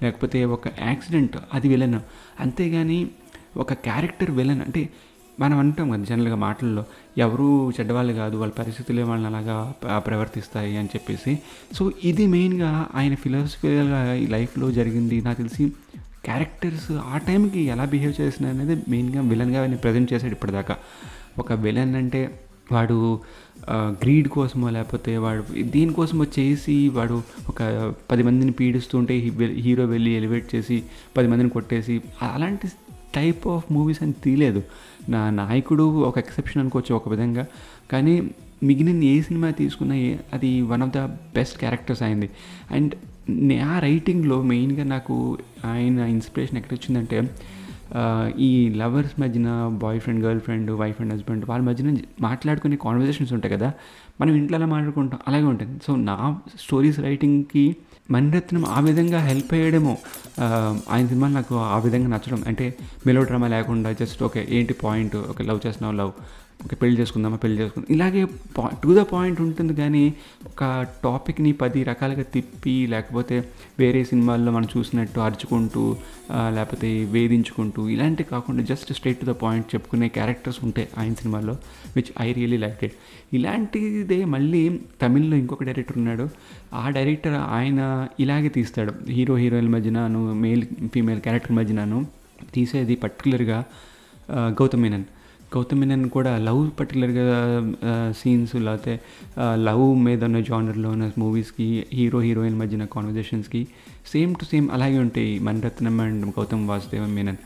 లేకపోతే 0.04 0.46
ఒక 0.46 0.68
యాక్సిడెంట్ 0.82 1.38
అది 1.54 1.68
విలన్. 1.68 2.00
అంతేగాని 2.40 3.08
ఒక 3.58 3.74
క్యారెక్టర్ 3.74 4.32
విలన్ 4.32 4.62
అంటే 4.62 4.90
మనం 5.40 5.58
అంటాం 5.60 5.88
కదా 5.92 6.04
జనరల్గా 6.04 6.36
మాటల్లో 6.36 6.84
ఎవరూ 7.18 7.48
చెడ్డవాళ్ళు 7.72 8.14
కాదు 8.14 8.36
వాళ్ళ 8.38 8.54
పరిస్థితులే 8.60 9.04
వాళ్ళని 9.04 9.28
అలాగా 9.28 9.74
ప్రవర్తిస్తాయి 10.08 10.78
అని 10.78 10.88
చెప్పేసి. 10.88 11.38
సో 11.74 11.92
ఇది 12.04 12.28
మెయిన్గా 12.28 12.90
ఆయన 12.96 13.16
ఫిలాసఫికల్గా 13.16 14.14
ఈ 14.14 14.28
లైఫ్లో 14.28 14.72
జరిగింది. 14.72 15.22
నాకు 15.22 15.38
తెలిసి 15.38 15.66
క్యారెక్టర్స్ 16.26 16.92
ఆ 16.92 17.18
టైంకి 17.18 17.62
ఎలా 17.74 17.86
బిహేవ్ 17.86 18.22
చేసిన 18.22 18.46
అనేది 18.46 18.76
మెయిన్గా 18.90 19.22
విలన్గా 19.22 19.62
ఆయన 19.62 19.76
ప్రజెంట్ 19.76 20.14
చేశాడు 20.14 20.32
ఇప్పటిదాకా. 20.32 20.78
ఒక 21.40 21.54
విలన్ 21.54 21.96
అంటే 21.96 22.40
వాడు 22.72 23.20
గ్రీడ్ 24.04 24.28
కోసమో 24.28 24.70
లేకపోతే 24.70 25.18
వాడు 25.18 25.44
దీనికోసమో 25.62 26.26
చేసి 26.40 26.90
వాడు 26.90 27.24
ఒక 27.50 27.62
పది 28.12 28.24
మందిని 28.24 28.52
పీడిస్తుంటే 28.52 29.14
హీరో 29.66 29.86
వెళ్ళి 29.86 30.12
ఎలివేట్ 30.12 30.56
చేసి 30.56 30.84
పది 31.18 31.28
మందిని 31.28 31.50
కొట్టేసి 31.50 32.02
అలాంటి 32.22 32.68
టైప్ 33.16 33.48
ఆఫ్ 33.48 33.66
మూవీస్ 33.72 34.04
అని 34.04 34.14
తీయలేదు. 34.24 34.64
నా 35.10 35.30
నాయకుడు 35.30 35.84
ఒక 35.84 36.18
ఎక్సెప్షన్ 36.18 36.62
అనుకోవచ్చు 36.62 36.96
ఒక 36.96 37.10
విధంగా. 37.10 37.46
కానీ 37.92 38.32
మిగిలిన 38.64 39.04
ఏ 39.04 39.22
సినిమా 39.22 39.50
తీసుకున్నా 39.50 40.18
అది 40.34 40.62
one 40.62 40.82
of 40.82 40.92
the 40.92 40.98
best 40.98 41.60
characters 41.60 42.04
అయింది. 42.04 42.30
అండ్ 42.72 42.96
ఆ 43.62 43.80
రైటింగ్లో 43.80 44.42
మెయిన్గా 44.42 44.84
నాకు 44.84 45.38
ఆయన 45.66 46.00
ఇన్స్పిరేషన్ 46.00 46.58
ఎక్కడ 46.58 46.74
వచ్చిందంటే 46.74 47.30
ఈ 48.48 48.52
లవర్స్ 48.82 49.16
మధ్యన 49.22 49.48
boyfriend 50.04 50.22
girlfriend 50.46 50.70
wife 50.82 51.00
and 51.02 51.14
husband 51.14 51.44
వాళ్ళ 51.50 51.64
మధ్యన 51.70 51.90
మాట్లాడుకునే 52.28 52.78
కాన్వర్జేషన్స్ 52.86 53.34
ఉంటాయి 53.34 53.54
కదా. 53.54 53.70
మనం 54.22 54.34
ఇంట్లో 54.36 54.56
అలా 54.58 54.68
మాట్లాడుకుంటాం 54.74 55.20
అలాగే 55.28 55.48
ఉంటుంది. 55.54 55.76
సో 55.86 55.92
నా 56.10 56.18
స్టోరీస్ 56.64 57.00
రైటింగ్కి 57.08 57.66
మణిరత్నం 58.12 58.64
ఆ 58.68 58.80
విధంగా 58.88 59.20
హెల్ప్ 59.30 59.52
అయ్యడమో 59.58 59.94
ఆయన 60.94 61.06
సినిమాలు 61.12 61.34
నాకు 61.34 61.56
ఆ 61.56 61.78
విధంగా 61.86 62.10
నచ్చడం. 62.16 62.42
అంటే 62.48 62.66
మెలో 63.08 63.24
డ్రామా 63.30 63.48
లేకుండా 63.48 63.92
జస్ట్ 64.02 64.24
ఓకే 64.24 64.42
ఏంటి 64.50 64.74
పాయింట్ 64.86 65.16
ఓకే 65.32 65.44
లవ్ 65.44 65.62
చేస్తున్నావు 65.68 65.96
లవ్ 66.02 66.14
ఓకే 66.66 66.76
పెళ్ళి 66.76 66.96
చేసుకుందామా 67.00 67.38
పెళ్ళి 67.38 67.58
చేసుకుందాం 67.62 67.88
ఇలాగే 67.96 68.22
టు 68.84 68.90
ద 68.98 69.02
పాయింట్ 69.12 69.40
ఉంటుంది 69.42 69.74
కానీ 69.74 70.04
ఒక 70.50 70.64
టాపిక్ని 71.04 71.52
పది 71.62 71.80
రకాలుగా 71.84 72.24
తిప్పి 72.34 72.76
లేకపోతే 72.90 73.38
వేరే 73.80 74.02
సినిమాల్లో 74.04 74.52
మనం 74.52 74.68
చూసినట్టు 74.78 75.20
అరుచుకుంటూ 75.20 75.84
లేకపోతే 76.58 76.90
వేధించుకుంటూ 77.16 77.82
ఇలాంటివి 77.90 78.30
కాకుండా 78.30 78.64
just 78.64 78.94
straight 78.94 79.20
to 79.22 79.28
the 79.32 79.36
point 79.44 79.68
చెప్పుకునే 79.76 80.08
క్యారెక్టర్స్ 80.18 80.60
ఉంటాయి 80.64 80.88
ఆయన 80.98 81.14
సినిమాల్లో 81.22 81.56
which 81.96 82.12
I 82.22 82.28
really 82.34 82.58
like 82.58 82.84
it 82.88 82.96
ఇలాంటిదే 83.34 84.20
మళ్ళీ 84.36 84.62
తమిళ్ళో 85.02 85.36
ఇంకొక 85.38 85.64
డైరెక్టర్ 85.64 85.98
ఉన్నాడు. 85.98 86.26
ఆ 86.74 86.84
డైరెక్టర్ 86.90 87.38
ఆయన 87.58 87.82
ఇలాగే 88.20 88.50
తీస్తాడు. 88.58 88.94
హీరో 89.10 89.36
హీరోయిన్ 89.36 89.72
మధ్యనను 89.76 90.22
మేల్ 90.44 90.64
ఫీమేల్ 90.94 91.22
క్యారెక్టర్ 91.22 91.56
మధ్యనను 91.60 92.00
తీసేది 92.54 92.96
పర్టికులర్గా 93.04 93.60
గౌతమ్ 94.60 94.82
మీనన్. 94.82 95.06
గౌతమ్ 95.56 95.80
మీనన్ 95.80 96.06
కూడా 96.10 96.32
లవ్ 96.38 96.62
పర్టికులర్గా 96.80 97.26
సీన్స్ 98.18 98.56
లేకపోతే 98.56 98.94
లవ్ 99.68 99.86
మీద 100.06 100.24
ఉన్న 100.24 100.40
జానర్లో 100.40 100.90
ఉన్న 100.90 101.12
మూవీస్కి 101.18 101.68
హీరో 101.94 102.20
హీరోయిన్ 102.20 102.60
మధ్యన 102.60 102.86
కాన్వర్జేషన్స్కి 102.86 103.62
సేమ్ 104.12 104.36
టు 104.36 104.46
సేమ్ 104.46 104.68
అలాగే 104.72 104.98
ఉంటాయి. 105.00 105.34
మణిరత్నం 105.40 106.00
అండ్ 106.02 106.26
గౌతమ్ 106.38 106.64
వాసుదేవ 106.70 107.06
మీనన్. 107.18 107.42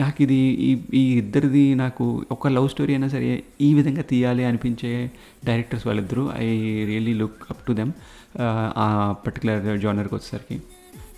నాకు 0.00 0.18
ఇది 0.22 0.40
ఈ 0.68 0.70
ఈ 0.94 1.02
ఇద్దరిది 1.18 1.74
నాకు 1.74 2.04
ఒక 2.30 2.48
లవ్ 2.48 2.68
స్టోరీ 2.68 2.92
అయినా 2.92 3.08
సరే 3.08 3.30
ఈ 3.60 3.74
విధంగా 3.74 4.02
తీయాలి 4.02 4.44
అనిపించే 4.44 4.92
డైరెక్టర్స్ 5.46 5.86
వాళ్ళిద్దరూ. 5.86 6.24
I 6.36 6.48
really 6.90 7.14
look 7.14 7.40
up 7.50 7.62
to 7.68 7.72
them 7.72 7.92
ఆ 8.84 9.14
పర్టికులర్ 9.26 9.80
జానర్కి 9.80 10.14
వచ్చేసరికి. 10.14 10.56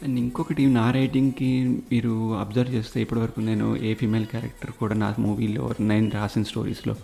అండ్ 0.03 0.19
ఇంకొకటి 0.19 0.67
నా 0.67 0.91
రైటింగ్కి 0.91 1.51
మీరు 1.93 2.35
అబ్జర్వ్ 2.35 2.75
చేస్తే 2.75 3.03
ఇప్పటివరకు 3.03 3.41
నేను 3.41 3.77
ఏ 3.77 3.95
ఫీమేల్ 3.95 4.27
క్యారెక్టర్ 4.27 4.71
కూడా 4.71 4.95
నా 4.95 5.15
మూవీలో 5.19 5.75
నేను 5.81 6.11
రాసిన 6.11 6.43
స్టోరీస్లో 6.43 6.97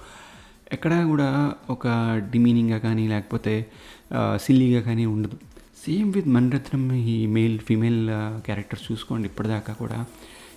ఎక్కడా 0.72 1.06
కూడా 1.06 1.54
ఒక 1.70 1.86
డిమీనింగ్గా 2.32 2.78
కానీ 2.78 3.08
లేకపోతే 3.08 3.66
సిల్లీగా 4.36 4.80
కానీ 4.80 5.04
ఉండదు. 5.06 5.36
సేమ్ 5.86 6.12
విత్ 6.14 6.28
మణిరత్నం 6.28 6.92
ఈ 6.92 7.26
మేల్ 7.26 7.58
ఫీమేల్ 7.58 8.08
క్యారెక్టర్స్ 8.44 8.92
చూసుకోండి 8.92 9.28
ఇప్పటిదాకా 9.28 9.72
కూడా. 9.72 10.04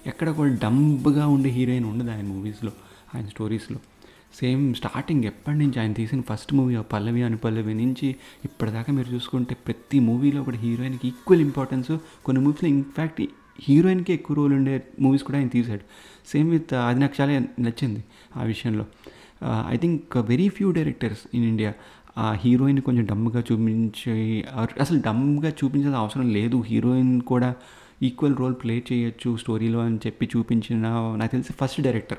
ఎక్కడ 0.07 0.29
కూడా 0.29 0.53
డంబ్గా 0.63 1.27
ఉండే 1.27 1.49
హీరోయిన్ 1.49 1.85
ఉండదు 1.85 2.11
ఆయన 2.11 2.25
మూవీస్లో 2.25 2.71
ఆయన 3.15 3.25
స్టోరీస్లో. 3.25 3.79
సేమ్ 4.39 4.63
స్టార్టింగ్ 4.75 5.23
ఎప్పటి 5.23 5.57
నుంచి 5.57 5.77
ఆయన 5.79 5.93
తీసిన 5.93 6.21
ఫస్ట్ 6.29 6.51
మూవీ 6.53 6.75
ఆ 6.75 6.83
పల్లవి 6.93 7.21
అనుపల్లవి 7.23 7.73
నుంచి 7.73 8.07
ఇప్పటిదాకా 8.45 8.93
మీరు 8.93 9.09
చూసుకుంటే 9.13 9.55
ప్రతి 9.65 9.99
మూవీలో 9.99 10.43
కూడా 10.43 10.57
హీరోయిన్కి 10.57 11.07
ఈక్వల్ 11.07 11.41
ఇంపార్టెన్స్. 11.41 11.91
కొన్ని 12.25 12.43
మూవీస్లో 12.43 12.69
ఇన్ఫ్యాక్ట్ 12.69 13.21
హీరోయిన్కి 13.59 14.13
ఎక్కువ 14.13 14.35
రోల్ 14.37 14.53
ఉండే 14.53 14.75
మూవీస్ 14.99 15.23
కూడా 15.23 15.37
ఆయన 15.37 15.47
తీశాడు. 15.47 15.83
సేమ్ 16.27 16.49
విత్ 16.51 16.73
అది 16.73 16.99
నాకు 16.99 17.21
చాలా 17.21 17.33
నచ్చింది 17.59 18.03
ఆ 18.37 18.43
విషయంలో. 18.43 18.85
I 19.69 19.77
think 19.77 20.17
very 20.17 20.49
few 20.49 20.71
directors 20.71 21.21
in 21.33 21.45
India. 21.45 21.73
ఆ 22.17 22.25
హీరోయిన్ 22.43 22.81
కొంచెం 22.81 23.05
డమ్గా 23.05 23.43
చూపించి 23.51 24.43
అసలు 24.81 24.97
డమ్గా 25.07 25.49
చూపించాల్సిన 25.49 26.01
అవసరం 26.03 26.27
లేదు. 26.29 26.57
హీరోయిన్ 26.67 27.13
కూడా 27.21 27.49
ఈక్వల్ 28.03 28.35
రోల్ 28.37 28.55
ప్లే 28.63 28.75
చేయొచ్చు 28.91 29.37
స్టోరీలో 29.37 29.79
అని 29.79 29.99
చెప్పి 30.07 30.25
చూపించిన 30.35 30.87
నాకు 31.19 31.31
తెలిసి 31.31 31.53
ఫస్ట్ 31.61 31.81
డైరెక్టర్. 31.81 32.17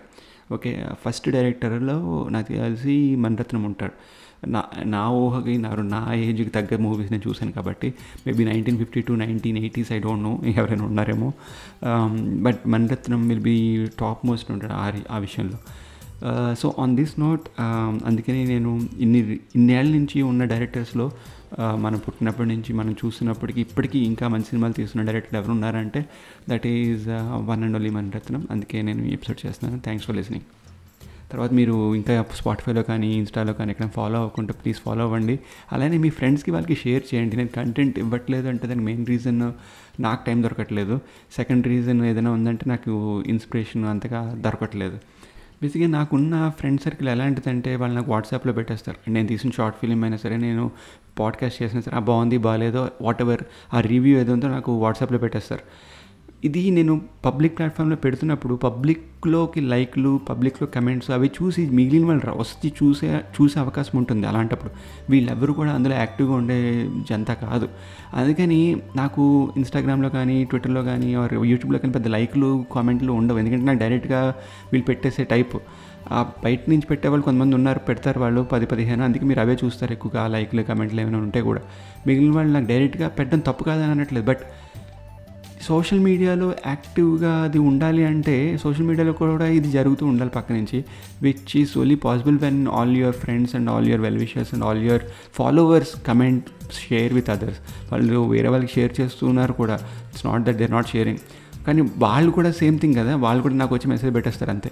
ఓకే 0.52 0.86
ఫస్ట్ 1.04 1.30
డైరెక్టర్లో 1.30 2.28
నాకు 2.30 2.48
తెలిసి 2.48 3.16
మణిరత్నం 3.16 3.64
ఉంటాడు. 3.64 4.24
నా 4.48 4.64
నా 4.84 5.10
ఊహకి 5.10 5.58
నా 5.58 5.74
నా 5.74 6.12
ఏజ్కి 6.14 6.48
తగ్గ 6.48 6.76
మూవీస్ 6.76 7.12
నేను 7.12 7.28
చూశాను 7.28 7.52
కాబట్టి 7.52 7.94
maybe 8.26 8.44
nineteen 8.44 8.78
fifty 8.78 9.00
two 9.00 9.14
nineteen 9.14 9.58
eighties 9.58 9.92
I 9.92 9.98
don't 9.98 10.22
know 10.22 10.38
ఎవరైనా 10.46 10.84
ఉన్నారేమో. 10.84 11.32
Um, 11.82 12.42
but 12.42 12.66
Mani Ratnam 12.66 13.28
will 13.28 13.40
be 13.40 13.86
top 13.86 14.26
most 14.26 14.50
ఉంటాడు 14.50 14.72
ఆ 14.72 14.92
ఆ 15.10 15.18
విషయంలో. 15.18 15.58
సో 16.58 16.74
ఆన్ 16.78 16.96
దిస్ 16.96 17.20
నోట్ 17.20 17.42
అందుకని 18.04 18.44
నేను 18.44 18.88
ఇన్ని 18.98 19.38
ఇన్నేళ్ళ 19.54 19.90
నుంచి 19.90 20.22
ఉన్న 20.22 20.44
డైరెక్టర్స్లో 20.44 21.12
మనం 21.60 21.98
పుట్టినప్పటి 21.98 22.48
నుంచి 22.48 22.72
మనం 22.72 22.92
చూసినప్పటికీ 22.92 23.60
ఇప్పటికీ 23.60 23.98
ఇంకా 23.98 24.28
మంచి 24.28 24.44
సినిమాలు 24.44 24.72
తీస్తున్న 24.72 25.06
డైరెక్టర్ 25.06 25.36
ఎవరు 25.40 25.50
ఉన్నారంటే 25.50 26.04
that 26.48 26.66
is 26.66 27.08
one 27.34 27.64
and 27.64 27.76
only 27.76 27.90
Mani Ratnam. 27.90 28.48
అందుకే 28.50 28.82
నేను 28.82 29.02
ఈ 29.04 29.12
ఎపిసోడ్ 29.12 29.46
చేస్తున్నాను. 29.46 29.80
థ్యాంక్స్ 29.80 30.06
ఫర్ 30.06 30.16
లిసనింగ్ 30.16 30.44
తర్వాత 31.30 31.52
మీరు 31.52 31.94
ఇంకా 31.94 32.24
స్పాటిఫైలో 32.34 32.82
కానీ 32.82 33.16
ఇన్స్టాలో 33.16 33.52
కానీ 33.52 33.70
ఎక్కడ 33.70 33.86
ఫాలో 33.86 34.16
అవ్వకుండా 34.18 34.52
ప్లీజ్ 34.52 34.78
ఫాలో 34.78 35.04
అవ్వండి. 35.04 35.38
అలానే 35.72 35.98
మీ 35.98 36.10
ఫ్రెండ్స్కి 36.10 36.50
వాళ్ళకి 36.50 36.74
షేర్ 36.74 37.14
చేయండి. 37.14 37.36
నేను 37.36 37.48
కంటెంట్ 37.48 37.98
ఇవ్వట్లేదు 37.98 38.48
అంటే 38.48 38.66
దానికి 38.66 38.84
మెయిన్ 38.84 39.06
రీజన్ 39.06 39.52
నాకు 40.00 40.26
టైం 40.26 40.42
దొరకట్లేదు. 40.42 41.00
సెకండ్ 41.36 41.66
రీజన్ 41.66 42.04
ఏదైనా 42.04 42.30
ఉందంటే 42.30 42.64
నాకు 42.70 43.22
ఇన్స్పిరేషన్ 43.26 43.84
అంతగా 43.84 44.34
దొరకట్లేదు. 44.34 44.98
బేసిక్గా 45.62 45.88
నాకున్న 45.88 46.52
ఫ్రెండ్ 46.58 46.80
సర్కిల్ 46.80 47.08
ఎలాంటిదంటే 47.08 47.76
వాళ్ళు 47.76 47.96
నాకు 47.96 48.10
వాట్సాప్లో 48.10 48.52
పెట్టేస్తారు. 48.52 49.10
నేను 49.10 49.26
తీసిన 49.26 49.50
షార్ట్ 49.50 49.76
ఫిలిం 49.80 50.02
అయినా 50.02 50.16
సరే 50.16 50.36
నేను 50.36 50.70
పాడ్కాస్ట్ 51.18 51.62
చేసినా 51.62 51.80
సరే 51.80 52.00
బాగుంది 52.00 52.38
బాగాలేదో 52.38 52.88
వాట్ 53.00 53.22
ఎవర్ 53.22 53.40
ఆ 53.74 53.80
రివ్యూ 53.80 54.18
ఏదో 54.18 54.34
నాకు 54.34 54.72
వాట్సాప్లో 54.72 55.18
పెట్టేస్తారు. 55.18 55.60
ఇది 56.46 56.70
నేను 56.70 57.00
పబ్లిక్ 57.24 57.58
ప్లాట్ఫామ్లో 57.58 57.96
పెడుతున్నప్పుడు 57.96 58.54
పబ్లిక్లోకి 58.54 59.60
లైక్లు 59.60 60.20
పబ్లిక్లో 60.28 60.68
కమెంట్స్ 60.74 61.10
అవి 61.10 61.30
చూసి 61.42 61.70
మిగిలిన 61.70 62.06
వాళ్ళు 62.06 62.38
వస్తే 62.38 62.72
చూసే 62.82 63.20
చూసే 63.42 63.60
అవకాశం 63.60 63.98
ఉంటుంది 63.98 64.26
అలాంటప్పుడు. 64.26 64.70
వీళ్ళెవరు 65.10 65.52
కూడా 65.52 65.72
అందులో 65.72 65.94
యాక్టివ్గా 65.94 66.34
ఉండే 66.34 66.90
జనత 67.08 67.26
కాదు. 67.26 67.68
అందుకని 68.14 68.76
నాకు 68.96 69.52
ఇన్స్టాగ్రామ్లో 69.56 70.08
కానీ 70.08 70.44
ట్విట్టర్లో 70.44 70.82
కానీ 70.82 71.12
యూట్యూబ్లో 71.32 71.78
కానీ 71.78 71.92
పెద్ద 71.92 72.06
లైక్లు 72.06 72.64
కామెంట్లు 72.74 73.12
ఉండవు. 73.12 73.38
ఎందుకంటే 73.38 73.64
నాకు 73.64 73.78
డైరెక్ట్గా 73.78 74.34
వీళ్ళు 74.72 74.86
పెట్టేసే 74.86 75.24
టైప్. 75.24 75.56
ఆ 76.12 76.22
బయట 76.44 76.60
నుంచి 76.70 76.86
పెట్టే 76.86 77.08
వాళ్ళు 77.08 77.24
కొంతమంది 77.24 77.54
ఉన్నారు 77.54 77.78
పెడతారు 77.80 78.20
వాళ్ళు 78.20 78.42
పది 78.44 78.66
పదిహేను 78.66 79.04
అందుకే 79.04 79.24
మీరు 79.24 79.40
అవే 79.40 79.56
చూస్తారు 79.62 79.92
ఎక్కువగా 79.92 80.26
లైక్లు 80.26 80.62
కమెంట్లు 80.62 81.00
ఏమైనా 81.00 81.18
ఉంటే 81.18 81.40
కూడా. 81.42 81.62
మిగిలిన 82.06 82.32
వాళ్ళు 82.36 82.52
నాకు 82.52 82.66
డైరెక్ట్గా 82.66 83.08
పెట్టడం 83.08 83.40
తప్పు 83.40 83.64
కాదని 83.64 83.90
అనట్లేదు 83.90 84.26
బట్ 84.26 84.44
సోషల్ 85.66 86.00
మీడియాలో 86.00 86.54
యాక్టివ్గా 86.66 87.44
అది 87.44 87.58
ఉండాలి 87.68 88.04
అంటే 88.04 88.34
సోషల్ 88.62 88.86
మీడియాలో 88.86 89.12
కూడా 89.12 89.46
ఇది 89.50 89.70
జరుగుతూ 89.70 90.06
ఉండాలి 90.06 90.30
పక్క 90.30 90.52
నుంచి 90.52 90.78
which 91.22 91.56
is 91.56 91.78
only 91.78 91.94
possible 92.02 92.38
when 92.38 92.68
all 92.68 92.96
your 92.96 93.14
friends 93.14 93.54
and 93.56 93.70
all 93.70 93.88
your 93.88 94.02
wellwishers 94.02 94.54
and 94.54 94.64
all 94.64 94.82
your 94.82 95.04
followers 95.36 96.06
comment 96.06 96.48
share 96.80 97.12
with 97.12 97.30
others 97.30 97.60
వాళ్ళు 97.92 98.20
వేరే 98.28 98.48
వాళ్ళకి 98.48 98.72
షేర్ 98.72 99.00
చేస్తున్నారు 99.00 99.52
కూడా 99.52 99.78
it's 100.10 100.26
not 100.26 100.42
that 100.42 100.56
they 100.56 100.66
not 100.66 100.88
sharing 100.88 101.22
కానీ 101.66 101.82
వాళ్ళు 101.98 102.30
కూడా 102.30 102.50
సేమ్ 102.52 102.78
థింగ్ 102.78 102.94
కదా 102.94 103.16
వాళ్ళు 103.16 103.42
కూడా 103.42 103.54
నాకు 103.54 103.74
వచ్చి 103.74 103.88
మెసేజ్ 103.88 104.14
పెట్టేస్తారు 104.14 104.50
అంతే. 104.50 104.70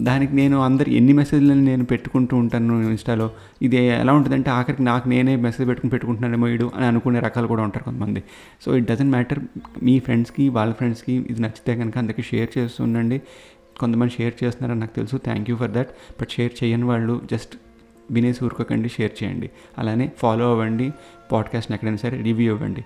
దానికి 0.00 0.32
నేను 0.36 0.56
అందరు 0.62 0.90
ఎన్ని 0.90 1.12
మెసేజ్లను 1.12 1.62
నేను 1.62 1.84
పెట్టుకుంటూ 1.84 2.36
ఉంటాను 2.36 2.74
ఇన్స్టాలో 2.90 3.30
ఇది 3.62 3.76
ఎలా 3.76 4.12
ఉంటుందంటే 4.12 4.50
ఆఖరికి 4.50 4.82
నాకు 4.82 5.08
నేనే 5.08 5.36
మెసేజ్ 5.36 5.68
పెట్టుకుని 5.68 5.90
పెట్టుకుంటున్నానేమో 5.90 6.46
వీడు 6.46 6.70
అని 6.76 6.86
అనుకునే 6.86 7.20
రకాలు 7.20 7.46
కూడా 7.46 7.62
ఉంటారు 7.62 7.84
కొంతమంది. 7.84 8.22
సో 8.64 8.76
ఇట్ 8.76 8.86
డజంట్ 8.90 9.10
మ్యాటర్ 9.10 9.40
మీ 9.82 9.98
ఫ్రెండ్స్కి 9.98 10.48
వాళ్ళ 10.48 10.72
ఫ్రెండ్స్కి 10.72 11.14
ఇది 11.30 11.42
నచ్చితే 11.42 11.74
కనుక 11.76 11.98
అందరికీ 11.98 12.22
షేర్ 12.22 12.50
చేస్తూ 12.58 12.84
ఉండండి 12.84 13.18
కొంతమంది 13.80 14.12
షేర్ 14.18 14.34
చేస్తున్నారని 14.44 14.80
నాకు 14.80 14.94
తెలుసు 14.94 15.16
thank 15.24 15.50
you 15.50 15.56
for 15.56 15.70
that 15.70 15.90
but 16.20 16.30
share 16.30 16.52
చేయని 16.60 16.84
వాళ్ళు 16.84 17.20
జస్ట్ 17.30 17.54
వినేసి 18.10 18.40
ఊరుకోకండి 18.44 18.88
షేర్ 18.88 19.12
చేయండి. 19.20 19.50
అలానే 19.78 20.12
ఫాలో 20.18 20.50
అవ్వండి 20.52 20.86
పాడ్కాస్ట్ని 21.32 21.74
ఎక్కడైనా 21.74 21.96
సరే 21.96 22.16
రివ్యూ 22.22 22.54
ఇవ్వండి 22.54 22.84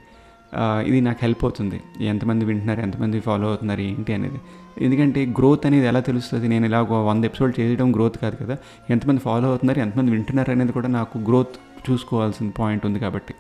ఇది 0.87 1.01
నాకు 1.01 1.19
హెల్ప్ 1.23 1.43
అవుతుంది. 1.43 1.79
ఎంతమంది 2.07 2.45
వింటున్నారు 2.45 2.81
ఎంతమంది 2.81 3.21
ఫాలో 3.21 3.49
అవుతున్నారు 3.49 3.81
ఏంటి 3.81 4.13
అనేది. 4.15 4.41
ఎందుకంటే 4.81 5.27
గ్రోత్ 5.27 5.67
అనేది 5.67 5.87
ఎలా 5.87 6.01
తెలుస్తుంది? 6.01 6.49
నేను 6.49 6.67
ఇలా 6.67 6.83
వంద 6.83 7.25
ఎపిసోడ్ 7.25 7.61
చేయడం 7.61 7.95
గ్రోత్ 7.95 8.19
కాదు 8.19 8.37
కదా. 8.37 8.57
ఎంతమంది 8.91 9.21
ఫాలో 9.21 9.49
అవుతున్నారు? 9.49 9.79
ఎంతమంది 9.79 10.11
వింటున్నారు 10.11 10.51
అనేది 10.51 10.73
కూడా 10.73 10.89
నాకు 10.89 11.19
గ్రోత్ 11.19 11.57
చూసుకోవాల్సిన 11.91 12.51
పాయింట్ 12.59 12.87
ఉంది 12.87 12.99
కాబట్టి. 12.99 13.35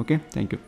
ఓకే 0.00 0.16
థ్యాంక్ 0.16 0.54
యూ 0.54 0.58